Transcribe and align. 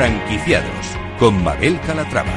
Franquiciados 0.00 0.96
con 1.18 1.44
Mabel 1.44 1.78
Calatrava. 1.82 2.32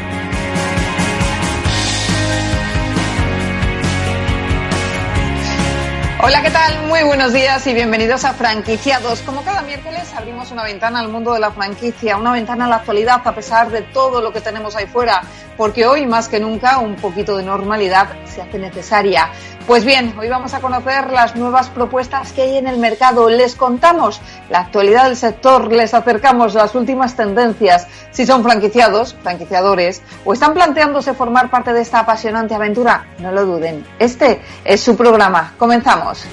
Hola, 6.25 6.41
¿qué 6.41 6.51
tal? 6.51 6.87
Muy 6.87 7.03
buenos 7.03 7.31
días 7.31 7.65
y 7.67 7.73
bienvenidos 7.73 8.25
a 8.25 8.33
Franquiciados. 8.33 9.21
Como 9.21 9.43
cada 9.43 9.61
miércoles 9.61 10.13
abrimos 10.13 10.51
una 10.51 10.63
ventana 10.63 10.99
al 10.99 11.07
mundo 11.07 11.33
de 11.33 11.39
la 11.39 11.51
franquicia, 11.51 12.17
una 12.17 12.33
ventana 12.33 12.65
a 12.65 12.67
la 12.67 12.75
actualidad 12.75 13.21
a 13.23 13.33
pesar 13.33 13.71
de 13.71 13.81
todo 13.81 14.21
lo 14.21 14.33
que 14.33 14.41
tenemos 14.41 14.75
ahí 14.75 14.85
fuera, 14.85 15.21
porque 15.57 15.85
hoy 15.85 16.05
más 16.05 16.27
que 16.27 16.39
nunca 16.39 16.79
un 16.79 16.95
poquito 16.95 17.37
de 17.37 17.43
normalidad 17.43 18.07
se 18.25 18.41
hace 18.41 18.59
necesaria. 18.59 19.29
Pues 19.67 19.85
bien, 19.85 20.13
hoy 20.19 20.27
vamos 20.27 20.53
a 20.53 20.59
conocer 20.59 21.09
las 21.11 21.37
nuevas 21.37 21.69
propuestas 21.69 22.33
que 22.33 22.41
hay 22.41 22.57
en 22.57 22.67
el 22.67 22.77
mercado. 22.77 23.29
Les 23.29 23.55
contamos 23.55 24.19
la 24.49 24.59
actualidad 24.59 25.05
del 25.05 25.15
sector, 25.15 25.71
les 25.71 25.93
acercamos 25.93 26.53
las 26.53 26.75
últimas 26.75 27.15
tendencias, 27.15 27.87
si 28.11 28.25
son 28.25 28.43
franquiciados, 28.43 29.15
franquiciadores, 29.23 30.01
o 30.25 30.33
están 30.33 30.53
planteándose 30.53 31.13
formar 31.13 31.49
parte 31.49 31.71
de 31.71 31.81
esta 31.81 31.99
apasionante 31.99 32.53
aventura. 32.53 33.07
No 33.19 33.31
lo 33.31 33.45
duden. 33.45 33.85
Este 33.99 34.41
es 34.65 34.81
su 34.81 34.97
programa. 34.97 35.53
Comenzamos. 35.57 36.25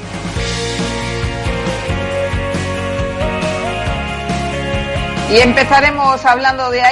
Y 5.30 5.38
empezaremos 5.38 6.26
hablando 6.26 6.70
de 6.70 6.82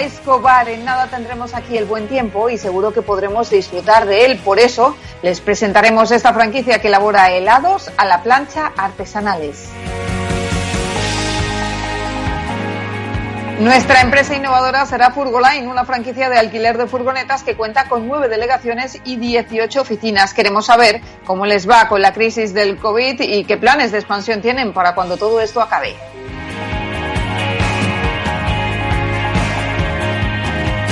Bar. 0.41 0.69
En 0.69 0.85
nada 0.85 1.09
tendremos 1.09 1.55
aquí 1.55 1.77
el 1.77 1.87
buen 1.87 2.07
tiempo 2.07 2.49
y 2.49 2.57
seguro 2.57 2.93
que 2.93 3.03
podremos 3.03 3.51
disfrutar 3.51 4.07
de 4.07 4.27
él. 4.27 4.39
Por 4.39 4.61
eso 4.61 4.97
les 5.23 5.41
presentaremos 5.41 6.13
esta 6.13 6.33
franquicia 6.33 6.81
que 6.81 6.87
elabora 6.87 7.33
helados 7.33 7.91
a 7.97 8.05
la 8.05 8.23
plancha 8.23 8.71
artesanales. 8.77 9.69
Nuestra 13.59 14.03
empresa 14.03 14.37
innovadora 14.37 14.87
será 14.87 15.11
Furgoline, 15.11 15.67
una 15.67 15.85
franquicia 15.85 16.31
de 16.31 16.39
alquiler 16.39 16.79
de 16.79 16.87
furgonetas 16.87 17.43
que 17.43 17.57
cuenta 17.57 17.89
con 17.89 18.07
nueve 18.07 18.29
delegaciones 18.29 19.01
y 19.05 19.17
18 19.17 19.81
oficinas. 19.81 20.33
Queremos 20.33 20.67
saber 20.67 21.01
cómo 21.25 21.45
les 21.45 21.69
va 21.69 21.89
con 21.89 22.01
la 22.01 22.13
crisis 22.13 22.55
del 22.55 22.77
COVID 22.79 23.21
y 23.21 23.43
qué 23.43 23.57
planes 23.57 23.91
de 23.91 23.99
expansión 23.99 24.41
tienen 24.41 24.73
para 24.73 24.95
cuando 24.95 25.17
todo 25.17 25.41
esto 25.41 25.61
acabe. 25.61 25.97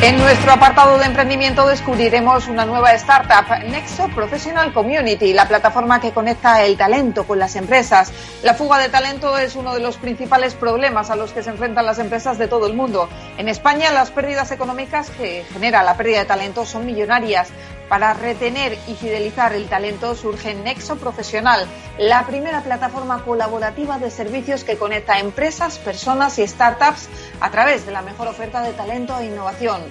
En 0.03 0.19
nuestro 0.19 0.53
apartado 0.53 0.99
de 0.99 1.07
emprendimiento 1.07 1.67
descubriremos 1.67 2.49
una 2.49 2.67
nueva 2.67 2.93
startup, 2.93 3.65
Nexo 3.65 4.09
Professional 4.09 4.73
Community, 4.75 5.33
la 5.33 5.49
plataforma 5.49 6.01
que 6.01 6.13
conecta 6.13 6.63
el 6.65 6.77
talento 6.77 7.27
con 7.27 7.39
las 7.39 7.57
empresas. 7.57 8.13
La 8.43 8.53
fuga 8.53 8.79
de 8.79 8.91
talento 8.91 9.39
es 9.39 9.57
uno 9.57 9.73
de 9.75 9.81
los 9.81 9.97
principales 9.97 10.55
problemas 10.55 11.09
a 11.09 11.17
los 11.17 11.33
que 11.33 11.43
se 11.43 11.49
enfrentan 11.49 11.87
las 11.87 11.99
empresas 11.99 12.37
de 12.37 12.47
todo 12.47 12.67
el 12.67 12.75
mundo. 12.75 13.09
En 13.39 13.49
España, 13.49 13.91
las 13.91 14.11
pérdidas 14.11 14.53
económicas 14.53 15.09
que 15.11 15.45
genera 15.51 15.83
la 15.83 15.97
pérdida 15.97 16.19
de 16.19 16.27
talento 16.27 16.67
son 16.67 16.85
millonarias. 16.85 17.49
Para 17.89 18.15
retener 18.15 18.77
y 18.89 18.95
fidelizar 18.95 19.53
el 19.53 19.69
talento 19.69 20.17
surge 20.17 20.55
Nexo 20.55 20.97
Profesional, 20.97 21.69
la 21.99 22.27
primera 22.27 22.63
plataforma 22.63 23.23
colaborativa 23.23 23.99
de 23.99 24.11
servicios 24.11 24.65
que 24.65 24.77
conecta 24.77 25.21
empresas, 25.21 25.79
personas 25.79 26.37
y 26.41 26.47
startups 26.49 27.09
a 27.41 27.51
través 27.51 27.87
de 27.87 27.93
la 27.93 28.03
mejor 28.03 28.27
oferta 28.27 28.61
de 28.63 28.73
talento 28.73 29.17
e 29.21 29.27
innovación. 29.27 29.83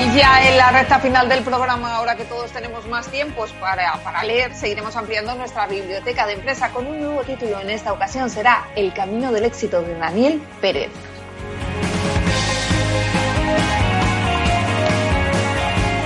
Y 0.00 0.18
ya 0.18 0.48
en 0.48 0.56
la 0.56 0.70
recta 0.70 0.98
final 0.98 1.28
del 1.28 1.44
programa, 1.44 1.96
ahora 1.96 2.16
que 2.16 2.24
todos 2.24 2.50
tenemos 2.52 2.86
más 2.86 3.08
tiempos 3.08 3.52
para, 3.60 4.02
para 4.02 4.24
leer, 4.24 4.54
seguiremos 4.54 4.96
ampliando 4.96 5.34
nuestra 5.34 5.66
biblioteca 5.66 6.26
de 6.26 6.32
empresa 6.32 6.70
con 6.70 6.86
un 6.86 7.00
nuevo 7.00 7.22
título. 7.22 7.60
En 7.60 7.68
esta 7.68 7.92
ocasión 7.92 8.30
será 8.30 8.68
El 8.74 8.94
camino 8.94 9.30
del 9.30 9.44
éxito 9.44 9.82
de 9.82 9.94
Daniel 9.94 10.42
Pérez. 10.62 10.90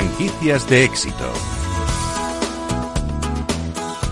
Franquicias 0.00 0.66
de 0.70 0.84
éxito. 0.84 1.30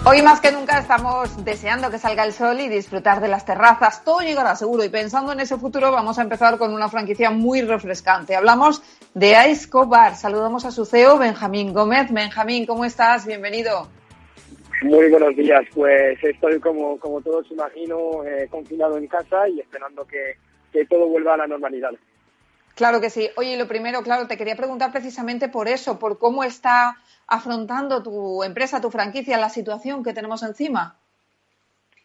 Hoy 0.04 0.20
más 0.20 0.38
que 0.38 0.52
nunca 0.52 0.80
estamos 0.80 1.42
deseando 1.46 1.90
que 1.90 1.96
salga 1.96 2.26
el 2.26 2.34
sol 2.34 2.60
y 2.60 2.68
disfrutar 2.68 3.22
de 3.22 3.28
las 3.28 3.46
terrazas. 3.46 4.04
Todo 4.04 4.20
llegará 4.20 4.54
seguro 4.54 4.84
y 4.84 4.90
pensando 4.90 5.32
en 5.32 5.40
ese 5.40 5.56
futuro 5.56 5.90
vamos 5.90 6.18
a 6.18 6.22
empezar 6.22 6.58
con 6.58 6.74
una 6.74 6.90
franquicia 6.90 7.30
muy 7.30 7.62
refrescante. 7.62 8.36
Hablamos 8.36 8.82
de 9.14 9.34
Aisco 9.34 9.86
Bar. 9.86 10.14
Saludamos 10.14 10.66
a 10.66 10.72
su 10.72 10.84
CEO, 10.84 11.16
Benjamín 11.16 11.72
Gómez. 11.72 12.12
Benjamín, 12.12 12.66
¿cómo 12.66 12.84
estás? 12.84 13.26
Bienvenido. 13.26 13.88
Muy 14.82 15.08
buenos 15.08 15.34
días. 15.36 15.64
Pues 15.74 16.22
estoy, 16.22 16.60
como, 16.60 16.98
como 16.98 17.22
todos 17.22 17.50
imagino, 17.50 18.24
eh, 18.26 18.46
confinado 18.50 18.98
en 18.98 19.06
casa 19.06 19.48
y 19.48 19.60
esperando 19.60 20.04
que, 20.04 20.36
que 20.70 20.84
todo 20.84 21.08
vuelva 21.08 21.32
a 21.32 21.38
la 21.38 21.46
normalidad. 21.46 21.92
Claro 22.78 23.00
que 23.00 23.10
sí. 23.10 23.28
Oye, 23.36 23.58
lo 23.58 23.66
primero, 23.66 24.02
claro, 24.02 24.28
te 24.28 24.36
quería 24.36 24.54
preguntar 24.54 24.92
precisamente 24.92 25.48
por 25.48 25.66
eso, 25.66 25.98
por 25.98 26.16
cómo 26.16 26.44
está 26.44 26.94
afrontando 27.26 28.04
tu 28.04 28.44
empresa, 28.44 28.80
tu 28.80 28.88
franquicia, 28.88 29.36
la 29.36 29.48
situación 29.48 30.04
que 30.04 30.14
tenemos 30.14 30.44
encima. 30.44 30.94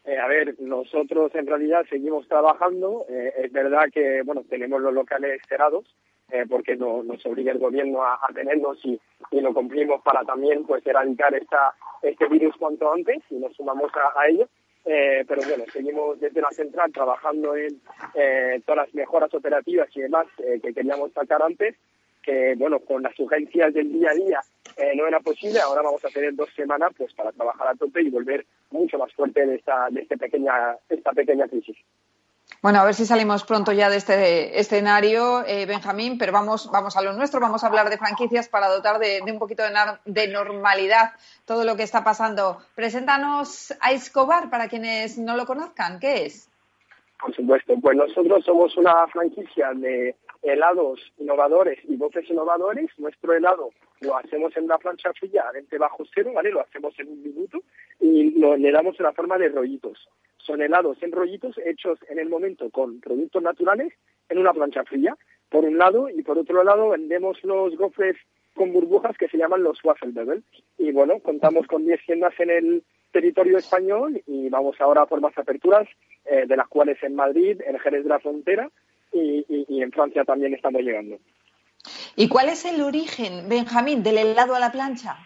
Eh, 0.04 0.18
a 0.18 0.26
ver, 0.26 0.56
nosotros 0.60 1.30
en 1.36 1.46
realidad 1.46 1.86
seguimos 1.92 2.28
trabajando. 2.28 3.06
Eh, 3.08 3.34
es 3.44 3.52
verdad 3.52 3.84
que, 3.94 4.24
bueno, 4.24 4.42
tenemos 4.50 4.82
los 4.82 4.96
locales 4.96 5.44
cerrados 5.48 5.86
eh, 6.32 6.46
porque 6.50 6.76
no, 6.76 7.04
nos 7.04 7.24
obliga 7.28 7.52
el 7.52 7.60
gobierno 7.60 8.02
a, 8.02 8.18
tenernos 8.34 8.84
y, 8.84 9.00
lo 9.30 9.54
cumplimos 9.54 10.02
para 10.02 10.24
también, 10.24 10.66
pues, 10.66 10.84
erradicar 10.88 11.36
esta, 11.36 11.76
este 12.02 12.28
virus 12.30 12.56
cuanto 12.58 12.92
antes 12.92 13.22
y 13.30 13.36
nos 13.36 13.56
sumamos 13.56 13.92
a, 13.94 14.20
a 14.20 14.28
ello. 14.28 14.50
Eh, 14.86 15.24
pero 15.28 15.42
bueno, 15.48 15.64
seguimos 15.72 16.20
desde 16.20 16.42
la 16.42 16.52
central 16.52 16.92
trabajando 16.92 17.56
en 17.56 17.80
eh, 18.16 18.62
todas 18.66 18.86
las 18.86 18.94
mejoras 18.94 19.34
operativas 19.34 19.88
y 19.96 20.02
demás 20.02 20.28
eh, 20.40 20.60
que 20.62 20.74
queríamos 20.74 21.14
sacar 21.14 21.42
antes, 21.42 21.76
que 22.22 22.56
bueno, 22.58 22.80
con 22.80 23.02
las 23.02 23.18
urgencias 23.18 23.74
del 23.74 23.94
día 23.94 24.12
a 24.12 24.14
día 24.14 24.42
no 24.96 25.08
era 25.08 25.20
posible. 25.20 25.60
Ahora 25.60 25.82
vamos 25.82 26.04
a 26.04 26.10
tener 26.10 26.34
dos 26.36 26.50
semanas 26.56 26.92
pues 26.98 27.14
para 27.14 27.32
trabajar 27.32 27.68
a 27.68 27.76
tope 27.76 28.02
y 28.02 28.10
volver 28.10 28.46
mucho 28.72 28.98
más 28.98 29.14
fuerte 29.14 29.46
de 29.46 29.56
esta, 29.56 29.88
de 29.90 30.02
este 30.02 30.18
pequeña, 30.18 30.76
esta 30.90 31.12
pequeña 31.12 31.48
crisis. 31.48 31.78
Bueno, 32.64 32.80
a 32.80 32.86
ver 32.86 32.94
si 32.94 33.06
salimos 33.06 33.44
pronto 33.44 33.74
ya 33.74 33.90
de 33.90 33.98
este 33.98 34.58
escenario, 34.58 35.46
eh, 35.46 35.66
Benjamín, 35.66 36.18
pero 36.18 36.32
vamos, 36.32 36.72
vamos 36.72 36.96
a 36.96 37.02
lo 37.02 37.12
nuestro, 37.12 37.42
vamos 37.42 37.62
a 37.62 37.68
hablar 37.68 37.90
de 37.90 37.98
franquicias 37.98 38.48
para 38.48 38.70
dotar 38.70 39.00
de, 39.00 39.20
un 39.22 39.38
poquito 39.38 39.64
de, 40.06 40.28
normalidad 40.30 41.12
todo 41.44 41.66
lo 41.66 41.76
que 41.76 41.84
está 41.84 42.06
pasando. 42.06 42.60
Preséntanos 42.74 43.74
a 43.82 43.92
Escobar 43.92 44.50
para 44.50 44.70
quienes 44.70 45.18
no 45.18 45.36
lo 45.36 45.46
conozcan, 45.46 46.00
¿qué 46.00 46.26
es? 46.26 46.50
Por 47.20 47.36
supuesto, 47.36 47.74
pues 47.82 47.98
nosotros 47.98 48.46
somos 48.46 48.78
una 48.78 49.08
franquicia 49.08 49.74
de 49.74 50.16
helados 50.42 51.02
innovadores 51.18 51.80
y 51.84 51.98
voces 51.98 52.30
innovadores. 52.30 52.90
Nuestro 52.98 53.34
helado 53.34 53.72
lo 54.00 54.18
hacemos 54.18 54.56
en 54.56 54.64
una 54.64 54.78
plancha 54.78 55.12
fría, 55.20 55.44
de 55.70 55.78
bajo 55.78 56.06
cero, 56.16 56.32
¿vale? 56.34 56.52
Lo 56.52 56.62
hacemos 56.62 56.98
en 56.98 57.10
un 57.10 57.24
minuto 57.24 57.60
y 58.00 58.40
lo, 58.40 58.56
le 58.56 58.72
damos 58.72 58.98
en 59.02 59.04
la 59.04 59.12
forma 59.12 59.38
de 59.38 59.50
rollitos 59.50 60.08
son 60.46 60.62
helados 60.62 61.02
en 61.02 61.12
rollitos 61.12 61.58
hechos 61.66 62.00
en 62.10 62.20
el 62.20 62.30
momento 62.30 62.70
con 62.70 63.00
productos 63.00 63.42
naturales 63.42 63.94
en 64.30 64.38
una 64.38 64.54
plancha 64.54 64.84
fría, 64.84 65.16
por 65.50 65.66
un 65.66 65.78
lado, 65.78 66.10
y 66.10 66.24
por 66.24 66.38
otro 66.38 66.64
lado 66.64 66.90
vendemos 66.90 67.38
los 67.44 67.76
gofres 67.78 68.16
con 68.54 68.72
burbujas 68.72 69.18
que 69.18 69.28
se 69.28 69.38
llaman 69.38 69.64
los 69.64 69.84
waffle 69.84 70.12
bevel. 70.12 70.44
Y 70.78 70.92
bueno, 70.92 71.20
contamos 71.20 71.68
con 71.68 71.86
10 71.86 72.00
tiendas 72.06 72.34
en 72.40 72.50
el 72.50 72.84
territorio 73.12 73.58
español 73.58 74.22
y 74.26 74.50
vamos 74.50 74.76
ahora 74.80 75.06
por 75.06 75.22
más 75.22 75.38
aperturas, 75.38 75.88
eh, 76.26 76.46
de 76.48 76.58
las 76.58 76.68
cuales 76.68 77.02
en 77.04 77.16
Madrid, 77.16 77.62
en 77.66 77.80
Jerez 77.80 78.04
de 78.04 78.10
la 78.10 78.20
Frontera 78.20 78.70
y, 79.12 79.82
en 79.82 79.92
Francia 79.92 80.24
también 80.24 80.54
estamos 80.54 80.82
llegando. 80.82 81.20
¿Y 82.16 82.28
cuál 82.30 82.50
es 82.50 82.66
el 82.66 82.82
origen, 82.82 83.48
Benjamín, 83.50 84.02
del 84.02 84.18
helado 84.18 84.56
a 84.56 84.60
la 84.60 84.72
plancha? 84.72 85.18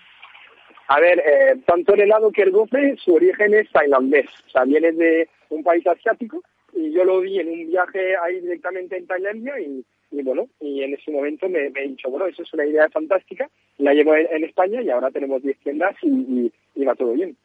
A 0.87 0.99
ver, 0.99 1.19
eh, 1.19 1.57
tanto 1.65 1.93
el 1.93 2.01
helado 2.01 2.31
que 2.31 2.43
el 2.43 2.51
gofre, 2.51 2.95
su 2.97 3.13
origen 3.15 3.53
es 3.53 3.69
tailandés, 3.71 4.29
o 4.47 4.49
sea, 4.49 4.63
viene 4.63 4.91
de 4.93 5.29
un 5.49 5.63
país 5.63 5.85
asiático 5.85 6.41
y 6.73 6.91
yo 6.91 7.03
lo 7.03 7.19
vi 7.21 7.39
en 7.39 7.49
un 7.49 7.67
viaje 7.67 8.15
ahí 8.17 8.39
directamente 8.39 8.97
en 8.97 9.07
Tailandia 9.07 9.59
y, 9.59 9.83
y 10.11 10.21
bueno, 10.21 10.47
y 10.59 10.83
en 10.83 10.93
ese 10.93 11.11
momento 11.11 11.49
me, 11.49 11.67
he 11.67 11.87
dicho, 11.87 12.09
bueno, 12.09 12.27
eso 12.27 12.43
es 12.43 12.53
una 12.53 12.65
idea 12.65 12.89
fantástica, 12.89 13.49
la 13.77 13.93
llevo 13.93 14.15
en, 14.15 14.43
España 14.43 14.81
y 14.81 14.89
ahora 14.89 15.11
tenemos 15.11 15.41
10 15.41 15.57
tiendas 15.59 15.95
y, 16.01 16.51
va 16.83 16.95
todo 16.95 17.13
bien. 17.13 17.35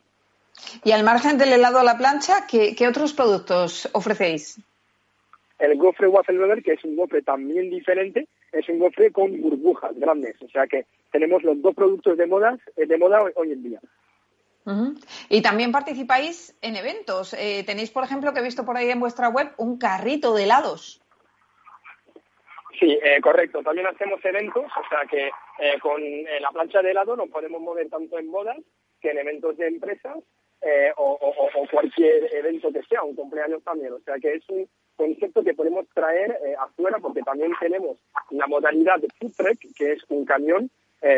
Y 0.85 0.93
al 0.93 1.03
margen 1.03 1.39
del 1.39 1.53
helado 1.53 1.79
a 1.79 1.85
la 1.85 1.99
plancha, 1.99 2.47
¿qué, 2.49 2.87
otros 2.87 3.13
productos 3.15 3.89
ofrecéis? 3.93 4.61
El 5.59 5.77
gofre 5.77 6.09
waffle 6.09 6.63
que 6.63 6.73
es 6.73 6.85
un 6.85 6.97
gofre 6.97 7.23
también 7.23 7.71
diferente, 7.71 8.29
es 8.53 8.69
un 8.69 8.79
gofre 8.79 9.11
con 9.11 9.41
burbujas 9.41 9.99
grandes, 9.99 10.41
o 10.43 10.49
sea 10.49 10.67
que 10.67 10.87
tenemos 11.11 11.43
los 11.43 11.61
dos 11.61 11.75
productos 11.75 12.17
de 12.17 12.27
moda, 12.27 12.59
eh, 12.77 12.87
de 12.87 12.99
moda 12.99 13.23
hoy 13.35 13.53
en 13.53 13.63
día. 13.63 13.81
Y 15.29 15.43
también 15.43 15.73
participáis 15.73 16.57
en 16.63 16.77
eventos. 16.77 17.35
Eh, 17.35 17.65
tenéis, 17.67 17.91
por 17.91 18.05
ejemplo, 18.05 18.33
que 18.33 18.41
he 18.41 18.45
visto 18.45 18.65
por 18.65 18.77
ahí 18.77 18.91
en 18.91 19.01
vuestra 19.01 19.29
web, 19.29 19.51
un 19.57 19.79
carrito 19.79 20.35
de 20.35 20.45
helados. 20.45 21.01
Sí, 22.79 22.99
eh, 23.03 23.21
correcto. 23.21 23.63
También 23.63 23.87
hacemos 23.87 24.25
eventos, 24.25 24.65
o 24.65 24.89
sea 24.89 25.07
que 25.09 25.29
eh, 25.59 25.79
con 25.81 26.01
la 26.41 26.51
plancha 26.51 26.81
de 26.83 26.91
helado 26.91 27.17
nos 27.17 27.29
podemos 27.29 27.61
mover 27.61 27.89
tanto 27.89 28.19
en 28.19 28.31
bodas 28.31 28.59
que 29.01 29.11
en 29.11 29.19
eventos 29.19 29.57
de 29.57 29.69
empresas 29.69 30.19
o, 30.97 31.67
cualquier 31.73 32.33
evento 32.35 32.73
que 32.73 32.83
sea, 32.85 33.03
un 33.03 33.17
cumpleaños 33.17 33.65
también. 33.65 33.93
O 33.93 34.01
sea 34.01 34.15
que 34.21 34.35
es 34.35 34.49
un 34.49 34.69
concepto 35.03 35.43
que 35.43 35.55
podemos 35.55 35.87
traer 35.95 36.39
afuera 36.59 36.99
porque 37.01 37.23
también 37.23 37.53
tenemos 37.61 37.97
la 38.31 38.47
modalidad 38.47 38.99
de 39.01 39.09
food 39.19 39.33
truck, 39.37 39.59
que 39.77 39.93
es 39.93 40.03
un 40.09 40.25
camión 40.25 40.71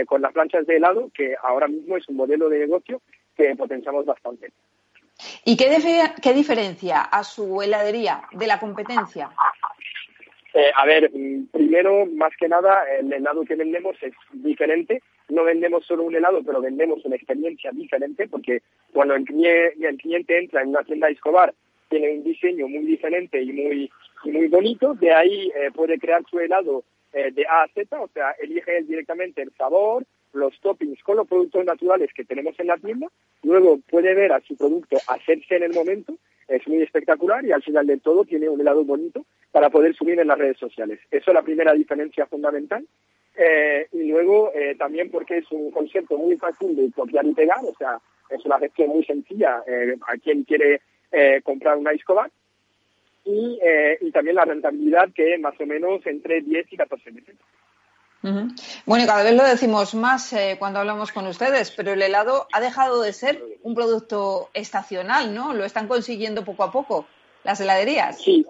con 0.06 0.22
las 0.22 0.32
planchas 0.32 0.66
de 0.66 0.76
helado, 0.76 1.10
que 1.14 1.36
ahora 1.42 1.68
mismo 1.68 1.96
es 1.96 2.08
un 2.08 2.16
modelo 2.16 2.48
de 2.48 2.60
negocio 2.60 3.02
que 3.36 3.54
potenciamos 3.54 4.06
bastante. 4.06 4.50
¿Y 5.44 5.56
qué, 5.56 5.68
qué 6.22 6.32
diferencia 6.32 7.02
a 7.02 7.22
su 7.22 7.60
heladería 7.62 8.22
de 8.32 8.46
la 8.46 8.58
competencia? 8.58 9.30
Eh, 10.54 10.70
a 10.74 10.86
ver, 10.86 11.10
primero, 11.52 12.06
más 12.06 12.32
que 12.38 12.48
nada, 12.48 12.84
el 12.98 13.12
helado 13.12 13.44
que 13.44 13.56
vendemos 13.56 13.96
es 14.00 14.12
diferente. 14.32 15.02
No 15.28 15.42
vendemos 15.42 15.84
solo 15.84 16.04
un 16.04 16.14
helado, 16.14 16.42
pero 16.44 16.60
vendemos 16.60 17.04
una 17.04 17.16
experiencia 17.16 17.70
diferente, 17.72 18.28
porque 18.28 18.62
cuando 18.92 19.14
el, 19.14 19.24
cliente, 19.24 20.38
entra 20.38 20.62
en 20.62 20.68
una 20.68 20.84
tienda 20.84 21.08
de 21.08 21.14
Escobar, 21.14 21.52
tiene 21.88 22.12
un 22.12 22.24
diseño 22.24 22.68
muy 22.68 22.84
diferente 22.84 23.40
y 23.40 23.52
muy, 23.52 23.90
muy 24.24 24.48
bonito. 24.48 24.94
De 24.94 25.12
ahí 25.12 25.52
eh, 25.54 25.70
puede 25.74 25.98
crear 25.98 26.22
su 26.28 26.38
helado 26.38 26.84
eh, 27.12 27.30
de 27.32 27.46
A 27.46 27.62
a 27.62 27.68
Z, 27.68 28.00
o 28.00 28.08
sea, 28.08 28.32
elige 28.32 28.82
directamente 28.82 29.42
el 29.42 29.52
sabor, 29.52 30.04
los 30.32 30.58
toppings 30.60 31.02
con 31.02 31.16
los 31.16 31.28
productos 31.28 31.64
naturales 31.64 32.10
que 32.12 32.24
tenemos 32.24 32.58
en 32.58 32.66
la 32.66 32.76
tienda, 32.76 33.06
luego 33.42 33.78
puede 33.88 34.14
ver 34.14 34.32
a 34.32 34.40
su 34.40 34.56
producto 34.56 34.96
hacerse 35.08 35.56
en 35.56 35.62
el 35.62 35.72
momento, 35.72 36.16
es 36.48 36.66
muy 36.66 36.82
espectacular 36.82 37.44
y 37.44 37.52
al 37.52 37.62
final 37.62 37.86
de 37.86 37.98
todo 37.98 38.24
tiene 38.24 38.48
un 38.48 38.60
helado 38.60 38.84
bonito 38.84 39.24
para 39.52 39.70
poder 39.70 39.94
subir 39.94 40.18
en 40.18 40.28
las 40.28 40.38
redes 40.38 40.58
sociales. 40.58 40.98
Eso 41.10 41.30
es 41.30 41.34
la 41.34 41.42
primera 41.42 41.72
diferencia 41.72 42.26
fundamental. 42.26 42.84
Eh, 43.36 43.88
y 43.92 44.10
luego 44.10 44.52
eh, 44.54 44.76
también 44.78 45.10
porque 45.10 45.38
es 45.38 45.50
un 45.50 45.70
concepto 45.72 46.16
muy 46.16 46.36
fácil 46.36 46.76
de 46.76 46.90
copiar 46.92 47.26
y 47.26 47.34
pegar, 47.34 47.58
o 47.64 47.74
sea, 47.76 47.98
es 48.30 48.44
una 48.44 48.58
gestión 48.60 48.90
muy 48.90 49.04
sencilla 49.04 49.62
eh, 49.66 49.96
a 50.06 50.16
quien 50.18 50.44
quiere 50.44 50.80
comprar 51.42 51.76
una 51.76 51.92
Escobar. 51.92 52.30
Y, 53.24 53.58
y 54.00 54.10
también 54.10 54.36
la 54.36 54.44
rentabilidad 54.44 55.08
que 55.14 55.38
más 55.38 55.58
o 55.58 55.64
menos 55.64 56.06
entre 56.06 56.42
10 56.42 56.72
y 56.72 56.76
14 56.76 57.10
meses. 57.10 57.36
Bueno, 58.86 59.04
y 59.04 59.06
cada 59.06 59.22
vez 59.22 59.34
lo 59.34 59.44
decimos 59.44 59.94
más 59.94 60.32
eh, 60.32 60.56
cuando 60.58 60.78
hablamos 60.78 61.12
con 61.12 61.26
ustedes, 61.26 61.70
pero 61.72 61.92
el 61.92 62.00
helado 62.00 62.46
ha 62.52 62.60
dejado 62.60 63.02
de 63.02 63.12
ser 63.12 63.42
un 63.62 63.74
producto 63.74 64.48
estacional, 64.54 65.34
¿no? 65.34 65.52
Lo 65.52 65.64
están 65.64 65.88
consiguiendo 65.88 66.42
poco 66.42 66.64
a 66.64 66.72
poco 66.72 67.06
las 67.44 67.60
heladerías. 67.60 68.22
Sí, 68.22 68.46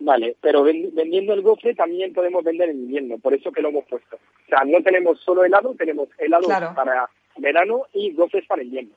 vale, 0.00 0.36
pero 0.42 0.62
vendiendo 0.64 1.32
el 1.32 1.40
gofre 1.40 1.74
también 1.74 2.12
podemos 2.12 2.44
vender 2.44 2.68
en 2.68 2.80
invierno, 2.80 3.16
por 3.16 3.32
eso 3.32 3.50
que 3.50 3.62
lo 3.62 3.70
hemos 3.70 3.86
puesto. 3.86 4.16
O 4.16 4.48
sea, 4.50 4.64
no 4.66 4.82
tenemos 4.82 5.18
solo 5.20 5.44
helado, 5.44 5.74
tenemos 5.78 6.10
helado 6.18 6.46
para 6.74 7.08
verano 7.38 7.86
y 7.94 8.12
gofres 8.12 8.44
para 8.46 8.62
invierno. 8.62 8.92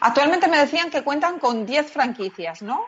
Actualmente 0.00 0.48
me 0.48 0.58
decían 0.58 0.90
que 0.90 1.02
cuentan 1.02 1.38
con 1.38 1.64
10 1.64 1.92
franquicias, 1.92 2.62
¿no? 2.62 2.84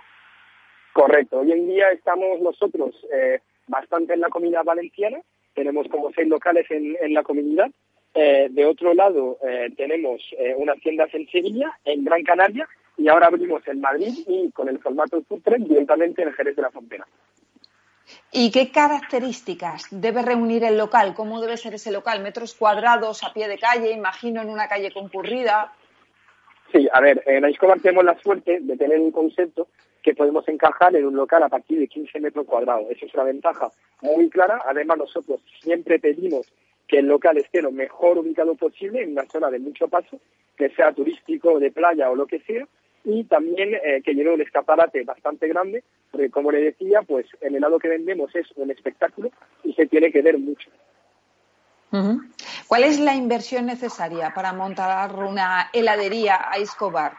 Correcto. 0.92 1.38
Hoy 1.40 1.52
en 1.52 1.68
día 1.68 1.90
estamos 1.90 2.40
nosotros 2.40 2.94
eh, 3.12 3.40
bastante 3.66 4.14
en 4.14 4.20
la 4.20 4.28
comunidad 4.28 4.64
valenciana 4.64 5.20
tenemos 5.54 5.88
como 5.88 6.10
seis 6.12 6.28
locales 6.28 6.66
en, 6.70 7.12
la 7.12 7.22
comunidad. 7.22 7.70
Eh, 8.14 8.48
de 8.50 8.64
otro 8.64 8.94
lado, 8.94 9.38
eh, 9.46 9.68
tenemos 9.76 10.22
unas 10.56 10.80
tiendas 10.80 11.12
en 11.12 11.28
Sevilla, 11.28 11.76
en 11.84 12.04
Gran 12.04 12.22
Canaria, 12.22 12.68
y 12.96 13.08
ahora 13.08 13.26
abrimos 13.26 13.66
en 13.66 13.80
Madrid 13.80 14.12
y 14.26 14.50
con 14.52 14.68
el 14.68 14.78
formato 14.78 15.22
Food 15.22 15.42
Trend 15.42 15.68
directamente 15.68 16.22
en 16.22 16.32
Jerez 16.32 16.56
de 16.56 16.62
la 16.62 16.70
Frontera. 16.70 17.06
¿Y 18.32 18.50
qué 18.50 18.70
características 18.70 19.88
debe 19.90 20.22
reunir 20.22 20.64
el 20.64 20.76
local? 20.76 21.14
¿Cómo 21.14 21.40
debe 21.40 21.56
ser 21.56 21.74
ese 21.74 21.92
local? 21.92 22.22
¿Metros 22.22 22.54
cuadrados 22.54 23.22
a 23.22 23.32
pie 23.32 23.48
de 23.48 23.58
calle? 23.58 23.92
Imagino 23.92 24.42
en 24.42 24.50
una 24.50 24.68
calle 24.68 24.92
concurrida. 24.92 25.72
Sí, 26.72 26.88
a 26.92 27.00
ver, 27.00 27.22
en 27.26 27.44
Aiscobar 27.44 27.80
tenemos 27.80 28.04
la 28.04 28.18
suerte 28.20 28.60
de 28.60 28.76
tener 28.76 29.00
un 29.00 29.10
concepto 29.10 29.68
que 30.02 30.14
podemos 30.14 30.46
encajar 30.48 30.94
en 30.94 31.04
un 31.04 31.16
local 31.16 31.42
a 31.42 31.48
partir 31.48 31.78
de 31.78 31.88
15 31.88 32.20
metros 32.20 32.46
cuadrados. 32.46 32.86
Eso 32.90 33.06
es 33.06 33.14
una 33.14 33.24
ventaja 33.24 33.70
muy 34.02 34.30
clara. 34.30 34.62
Además, 34.64 34.98
nosotros 34.98 35.40
siempre 35.60 35.98
pedimos 35.98 36.46
que 36.86 36.98
el 36.98 37.06
local 37.06 37.38
esté 37.38 37.60
lo 37.60 37.72
mejor 37.72 38.18
ubicado 38.18 38.54
posible 38.54 39.02
en 39.02 39.12
una 39.12 39.26
zona 39.26 39.50
de 39.50 39.58
mucho 39.58 39.88
paso, 39.88 40.20
que 40.56 40.70
sea 40.70 40.92
turístico, 40.92 41.58
de 41.58 41.70
playa 41.70 42.10
o 42.10 42.16
lo 42.16 42.26
que 42.26 42.40
sea, 42.40 42.66
y 43.04 43.24
también 43.24 43.74
eh, 43.74 44.02
que 44.04 44.14
lleve 44.14 44.34
un 44.34 44.40
escaparate 44.40 45.04
bastante 45.04 45.48
grande, 45.48 45.82
porque 46.10 46.30
como 46.30 46.52
le 46.52 46.60
decía, 46.60 47.02
pues 47.02 47.26
el 47.40 47.54
helado 47.54 47.78
que 47.78 47.88
vendemos 47.88 48.34
es 48.34 48.46
un 48.56 48.70
espectáculo 48.70 49.30
y 49.64 49.72
se 49.74 49.86
tiene 49.86 50.10
que 50.12 50.22
ver 50.22 50.38
mucho. 50.38 50.68
¿Cuál 52.68 52.84
es 52.84 53.00
la 53.00 53.14
inversión 53.14 53.66
necesaria 53.66 54.32
para 54.34 54.52
montar 54.52 55.14
una 55.16 55.70
heladería 55.72 56.38
a 56.50 56.56
Escobar? 56.56 57.14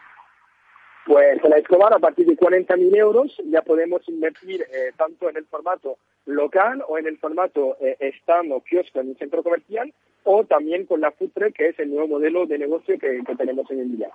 Pues 1.04 1.42
en 1.42 1.50
la 1.50 1.58
Escobar, 1.58 1.92
a 1.92 1.98
partir 1.98 2.26
de 2.26 2.36
40.000 2.36 2.96
euros, 2.96 3.36
ya 3.46 3.62
podemos 3.62 4.08
invertir 4.08 4.62
eh, 4.62 4.92
tanto 4.96 5.28
en 5.28 5.36
el 5.36 5.46
formato 5.46 5.98
local 6.26 6.84
o 6.88 6.96
en 6.96 7.06
el 7.06 7.18
formato 7.18 7.76
eh, 7.80 8.12
stand 8.20 8.52
o 8.52 8.60
kiosco 8.60 9.00
en 9.00 9.08
un 9.08 9.16
centro 9.16 9.42
comercial, 9.42 9.92
o 10.24 10.44
también 10.44 10.86
con 10.86 11.00
la 11.00 11.10
food 11.10 11.32
truck, 11.34 11.54
que 11.54 11.68
es 11.70 11.78
el 11.80 11.90
nuevo 11.90 12.06
modelo 12.06 12.46
de 12.46 12.58
negocio 12.58 12.98
que, 12.98 13.22
tenemos 13.36 13.68
en 13.70 13.80
el 13.80 13.96
día. 13.96 14.10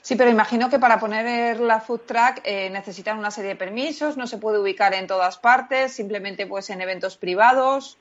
Sí, 0.00 0.16
pero 0.16 0.30
imagino 0.30 0.68
que 0.68 0.78
para 0.78 0.98
poner 0.98 1.60
la 1.60 1.80
food 1.80 2.00
truck 2.00 2.40
eh, 2.42 2.70
necesitan 2.70 3.18
una 3.18 3.30
serie 3.30 3.50
de 3.50 3.56
permisos, 3.56 4.16
no 4.16 4.26
se 4.26 4.38
puede 4.38 4.58
ubicar 4.58 4.94
en 4.94 5.06
todas 5.06 5.38
partes, 5.38 5.92
simplemente 5.92 6.46
pues 6.46 6.70
en 6.70 6.80
eventos 6.80 7.16
privados. 7.16 7.98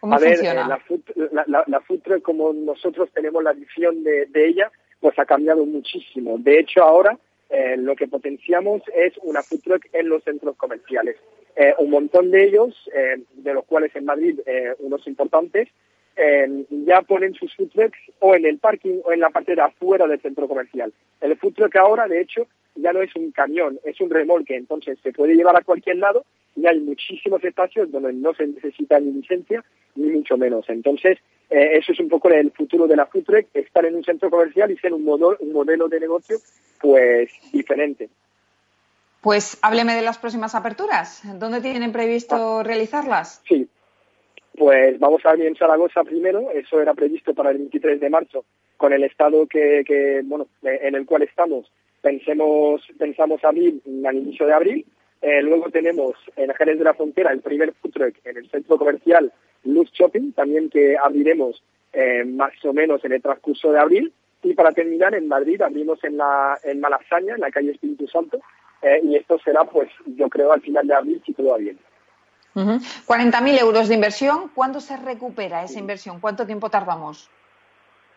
¿Cómo 0.00 0.14
a 0.14 0.18
funciona? 0.18 0.60
Ver, 0.60 0.68
la, 0.68 0.78
food, 0.78 1.00
la, 1.66 1.80
food 1.80 2.00
truck, 2.00 2.22
como 2.22 2.52
nosotros 2.52 3.10
tenemos 3.12 3.42
la 3.42 3.52
visión 3.52 4.04
de 4.04 4.28
ella, 4.34 4.70
pues 5.00 5.18
ha 5.18 5.24
cambiado 5.24 5.64
muchísimo. 5.64 6.36
De 6.38 6.58
hecho, 6.58 6.82
ahora 6.82 7.18
eh, 7.48 7.76
lo 7.76 7.94
que 7.94 8.08
potenciamos 8.08 8.82
es 8.94 9.12
una 9.22 9.42
food 9.42 9.60
truck 9.60 9.86
en 9.92 10.08
los 10.08 10.24
centros 10.24 10.56
comerciales. 10.56 11.16
Eh, 11.54 11.74
un 11.78 11.90
montón 11.90 12.30
de 12.30 12.44
ellos, 12.44 12.74
eh, 12.94 13.22
de 13.34 13.54
los 13.54 13.64
cuales 13.64 13.94
en 13.94 14.04
Madrid 14.04 14.40
unos 14.80 15.06
importantes, 15.06 15.68
ya 16.70 17.02
ponen 17.02 17.34
sus 17.34 17.54
food 17.54 17.70
trucks 17.70 17.98
o 18.20 18.34
en 18.34 18.46
el 18.46 18.58
parking 18.58 19.00
o 19.04 19.12
en 19.12 19.20
la 19.20 19.30
parte 19.30 19.54
de 19.54 19.62
afuera 19.62 20.06
del 20.06 20.20
centro 20.20 20.48
comercial. 20.48 20.92
El 21.20 21.36
food 21.36 21.54
truck 21.54 21.76
ahora, 21.76 22.08
de 22.08 22.20
hecho, 22.20 22.46
ya 22.74 22.92
no 22.92 23.02
es 23.02 23.14
un 23.16 23.32
camión, 23.32 23.78
es 23.84 24.00
un 24.00 24.10
remolque, 24.10 24.56
entonces 24.56 24.98
se 25.02 25.12
puede 25.12 25.34
llevar 25.34 25.56
a 25.56 25.64
cualquier 25.64 25.96
lado 25.96 26.24
y 26.54 26.66
hay 26.66 26.80
muchísimos 26.80 27.42
espacios 27.44 27.90
donde 27.90 28.12
no 28.12 28.34
se 28.34 28.46
necesita 28.46 28.98
ni 28.98 29.12
licencia 29.12 29.64
ni 29.94 30.10
mucho 30.10 30.36
menos. 30.36 30.68
Entonces, 30.68 31.18
eh, 31.50 31.78
eso 31.78 31.92
es 31.92 32.00
un 32.00 32.08
poco 32.08 32.30
el 32.30 32.50
futuro 32.50 32.86
de 32.86 32.96
la 32.96 33.06
food 33.06 33.24
estar 33.54 33.84
en 33.84 33.96
un 33.96 34.04
centro 34.04 34.30
comercial 34.30 34.70
y 34.70 34.76
ser 34.76 34.92
un, 34.92 35.06
un 35.08 35.52
modelo 35.52 35.88
de 35.88 36.00
negocio 36.00 36.38
pues 36.80 37.30
diferente. 37.52 38.08
Pues 39.20 39.58
hábleme 39.62 39.94
de 39.94 40.02
las 40.02 40.18
próximas 40.18 40.54
aperturas. 40.54 41.22
¿Dónde 41.38 41.60
tienen 41.60 41.92
previsto 41.92 42.60
ah. 42.60 42.62
realizarlas? 42.62 43.42
Sí, 43.48 43.68
pues 44.56 44.98
vamos 44.98 45.24
a 45.24 45.30
abrir 45.30 45.46
en 45.46 45.56
Zaragoza 45.56 46.04
primero, 46.04 46.50
eso 46.50 46.80
era 46.80 46.94
previsto 46.94 47.34
para 47.34 47.50
el 47.50 47.58
23 47.58 48.00
de 48.00 48.10
marzo, 48.10 48.44
con 48.76 48.92
el 48.92 49.04
estado 49.04 49.46
que, 49.46 50.22
bueno, 50.24 50.46
en 50.62 50.94
el 50.94 51.06
cual 51.06 51.22
estamos, 51.22 51.70
pensemos, 52.00 52.82
pensamos 52.98 53.44
abrir 53.44 53.80
al 54.04 54.16
inicio 54.16 54.46
de 54.46 54.52
abril. 54.52 54.86
Eh, 55.22 55.42
luego 55.42 55.70
tenemos 55.70 56.14
en 56.36 56.52
Jerez 56.54 56.78
de 56.78 56.84
la 56.84 56.94
Frontera 56.94 57.32
el 57.32 57.40
primer 57.40 57.72
food 57.72 57.92
truck 57.92 58.14
en 58.24 58.36
el 58.36 58.50
centro 58.50 58.76
comercial 58.78 59.32
Luz 59.64 59.90
Shopping, 59.92 60.32
también 60.32 60.70
que 60.70 60.96
abriremos 61.02 61.62
eh, 61.92 62.24
más 62.24 62.52
o 62.64 62.72
menos 62.72 63.04
en 63.04 63.12
el 63.12 63.22
transcurso 63.22 63.72
de 63.72 63.80
abril. 63.80 64.12
Y 64.42 64.54
para 64.54 64.72
terminar, 64.72 65.14
en 65.14 65.26
Madrid 65.26 65.60
abrimos 65.62 66.02
en, 66.04 66.18
la, 66.18 66.58
en 66.62 66.78
Malasaña, 66.80 67.34
en 67.34 67.40
la 67.40 67.50
calle 67.50 67.72
Espíritu 67.72 68.06
Santo, 68.06 68.38
eh, 68.82 69.00
y 69.02 69.16
esto 69.16 69.38
será, 69.38 69.64
pues, 69.64 69.88
yo 70.04 70.28
creo, 70.28 70.52
al 70.52 70.60
final 70.60 70.86
de 70.86 70.94
abril, 70.94 71.22
si 71.24 71.32
todo 71.32 71.50
va 71.50 71.58
bien. 71.58 71.78
40.000 72.56 73.60
euros 73.60 73.88
de 73.88 73.94
inversión, 73.94 74.50
¿cuándo 74.54 74.80
se 74.80 74.96
recupera 74.96 75.62
esa 75.62 75.78
inversión? 75.78 76.20
¿Cuánto 76.20 76.46
tiempo 76.46 76.70
tardamos? 76.70 77.28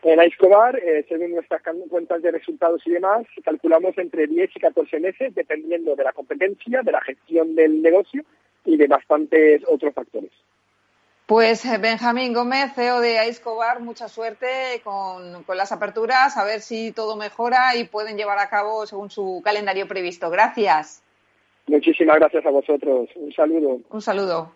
En 0.02 0.18
Aiscobar, 0.18 0.76
eh, 0.78 1.04
según 1.08 1.32
nuestras 1.32 1.60
cuentas 1.90 2.22
de 2.22 2.30
resultados 2.30 2.80
y 2.86 2.90
demás, 2.90 3.26
calculamos 3.44 3.98
entre 3.98 4.26
10 4.26 4.50
y 4.56 4.60
14 4.60 4.98
meses, 4.98 5.34
dependiendo 5.34 5.94
de 5.94 6.04
la 6.04 6.12
competencia, 6.12 6.80
de 6.82 6.92
la 6.92 7.02
gestión 7.02 7.54
del 7.54 7.82
negocio 7.82 8.24
y 8.64 8.78
de 8.78 8.86
bastantes 8.86 9.62
otros 9.68 9.92
factores. 9.92 10.30
Pues 11.26 11.64
eh, 11.66 11.76
Benjamín 11.78 12.32
Gómez, 12.32 12.72
CEO 12.74 13.00
de 13.00 13.18
Aiscobar, 13.18 13.80
mucha 13.80 14.08
suerte 14.08 14.80
con, 14.82 15.44
con, 15.44 15.56
las 15.58 15.70
aperturas, 15.70 16.36
a 16.38 16.44
ver 16.44 16.60
si 16.60 16.92
todo 16.92 17.14
mejora 17.16 17.76
y 17.76 17.84
pueden 17.84 18.16
llevar 18.16 18.38
a 18.38 18.48
cabo 18.48 18.86
según 18.86 19.10
su 19.10 19.42
calendario 19.44 19.86
previsto. 19.86 20.30
Gracias. 20.30 21.02
Muchísimas 21.66 22.16
gracias 22.18 22.44
a 22.44 22.50
vosotros. 22.50 23.08
Un 23.16 23.32
saludo. 23.32 23.80
Un 23.90 24.00
saludo. 24.00 24.52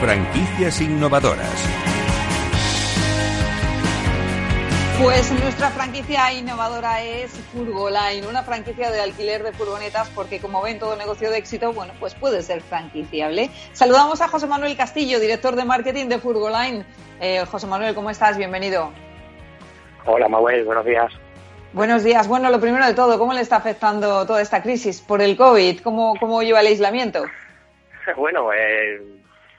Franquicias 0.00 0.80
innovadoras. 0.80 1.81
Pues 5.00 5.32
nuestra 5.32 5.70
franquicia 5.70 6.32
innovadora 6.32 7.02
es 7.02 7.32
Furgoline, 7.52 8.26
una 8.28 8.42
franquicia 8.42 8.90
de 8.90 9.00
alquiler 9.00 9.42
de 9.42 9.52
furgonetas 9.52 10.08
porque 10.10 10.38
como 10.38 10.62
ven 10.62 10.78
todo 10.78 10.96
negocio 10.96 11.30
de 11.30 11.38
éxito, 11.38 11.72
bueno, 11.72 11.92
pues 11.98 12.14
puede 12.14 12.42
ser 12.42 12.60
franquiciable. 12.60 13.50
Saludamos 13.72 14.20
a 14.20 14.28
José 14.28 14.46
Manuel 14.46 14.76
Castillo, 14.76 15.18
director 15.18 15.56
de 15.56 15.64
marketing 15.64 16.06
de 16.06 16.18
Furgoline. 16.18 16.84
Eh, 17.20 17.44
José 17.46 17.66
Manuel, 17.66 17.94
¿cómo 17.94 18.10
estás? 18.10 18.36
Bienvenido. 18.36 18.92
Hola, 20.04 20.28
Manuel, 20.28 20.64
buenos 20.64 20.84
días. 20.84 21.12
Buenos 21.72 22.04
días. 22.04 22.28
Bueno, 22.28 22.50
lo 22.50 22.60
primero 22.60 22.86
de 22.86 22.94
todo, 22.94 23.18
¿cómo 23.18 23.32
le 23.32 23.40
está 23.40 23.56
afectando 23.56 24.26
toda 24.26 24.42
esta 24.42 24.62
crisis 24.62 25.00
por 25.00 25.22
el 25.22 25.36
COVID? 25.36 25.80
¿Cómo, 25.80 26.14
cómo 26.20 26.42
lleva 26.42 26.60
el 26.60 26.66
aislamiento? 26.68 27.24
Bueno, 28.16 28.52
eh, 28.52 29.00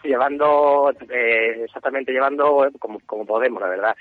llevando, 0.04 0.92
eh, 1.10 1.62
exactamente 1.64 2.12
llevando 2.12 2.68
como, 2.78 3.00
como 3.06 3.26
podemos, 3.26 3.62
la 3.62 3.70
verdad. 3.70 3.96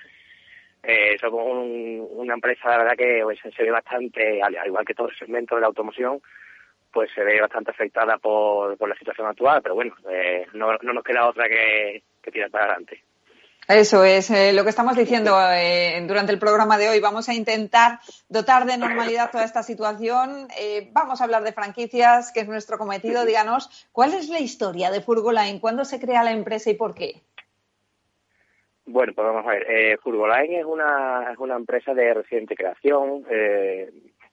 Eh, 0.82 1.16
somos 1.20 1.44
una 1.44 2.34
empresa, 2.34 2.70
la 2.70 2.78
verdad, 2.78 2.96
que 2.96 3.20
pues, 3.22 3.38
se 3.40 3.62
ve 3.62 3.70
bastante, 3.70 4.42
al, 4.42 4.56
igual 4.66 4.84
que 4.84 4.94
todo 4.94 5.08
el 5.08 5.16
segmento 5.16 5.54
de 5.54 5.60
la 5.60 5.68
automoción, 5.68 6.20
pues 6.92 7.10
se 7.14 7.22
ve 7.22 7.40
bastante 7.40 7.70
afectada 7.70 8.18
por, 8.18 8.76
la 8.88 8.96
situación 8.96 9.26
actual, 9.26 9.62
pero 9.62 9.74
bueno, 9.74 9.94
eh, 10.10 10.46
no, 10.54 10.76
no 10.82 10.92
nos 10.92 11.04
queda 11.04 11.28
otra 11.28 11.48
que, 11.48 12.02
que 12.20 12.30
tirar 12.30 12.50
para 12.50 12.64
adelante. 12.64 13.02
Eso 13.68 14.02
es 14.02 14.28
eh, 14.30 14.52
lo 14.52 14.64
que 14.64 14.70
estamos 14.70 14.96
diciendo 14.96 15.38
eh, 15.52 16.04
durante 16.08 16.32
el 16.32 16.38
programa 16.40 16.78
de 16.78 16.88
hoy. 16.88 16.98
Vamos 16.98 17.28
a 17.28 17.34
intentar 17.34 18.00
dotar 18.28 18.66
de 18.66 18.76
normalidad 18.76 19.30
toda 19.30 19.44
esta 19.44 19.62
situación. 19.62 20.48
Eh, 20.58 20.90
vamos 20.92 21.20
a 21.20 21.24
hablar 21.24 21.44
de 21.44 21.52
franquicias, 21.52 22.32
que 22.32 22.40
es 22.40 22.48
nuestro 22.48 22.76
cometido. 22.76 23.24
Díganos, 23.24 23.88
¿cuál 23.92 24.14
es 24.14 24.28
la 24.28 24.40
historia 24.40 24.90
de 24.90 25.00
Furgoline? 25.00 25.60
¿Cuándo 25.60 25.84
se 25.84 26.00
crea 26.00 26.24
la 26.24 26.32
empresa 26.32 26.70
y 26.70 26.74
por 26.74 26.92
qué? 26.94 27.22
Bueno, 28.86 29.12
pues 29.14 29.26
vamos 29.26 29.46
a 29.46 29.50
ver. 29.50 29.66
Eh, 29.70 29.96
Furgoline 30.02 30.60
es 30.60 30.64
una, 30.64 31.30
es 31.32 31.38
una 31.38 31.56
empresa 31.56 31.94
de 31.94 32.14
reciente 32.14 32.54
creación. 32.54 33.24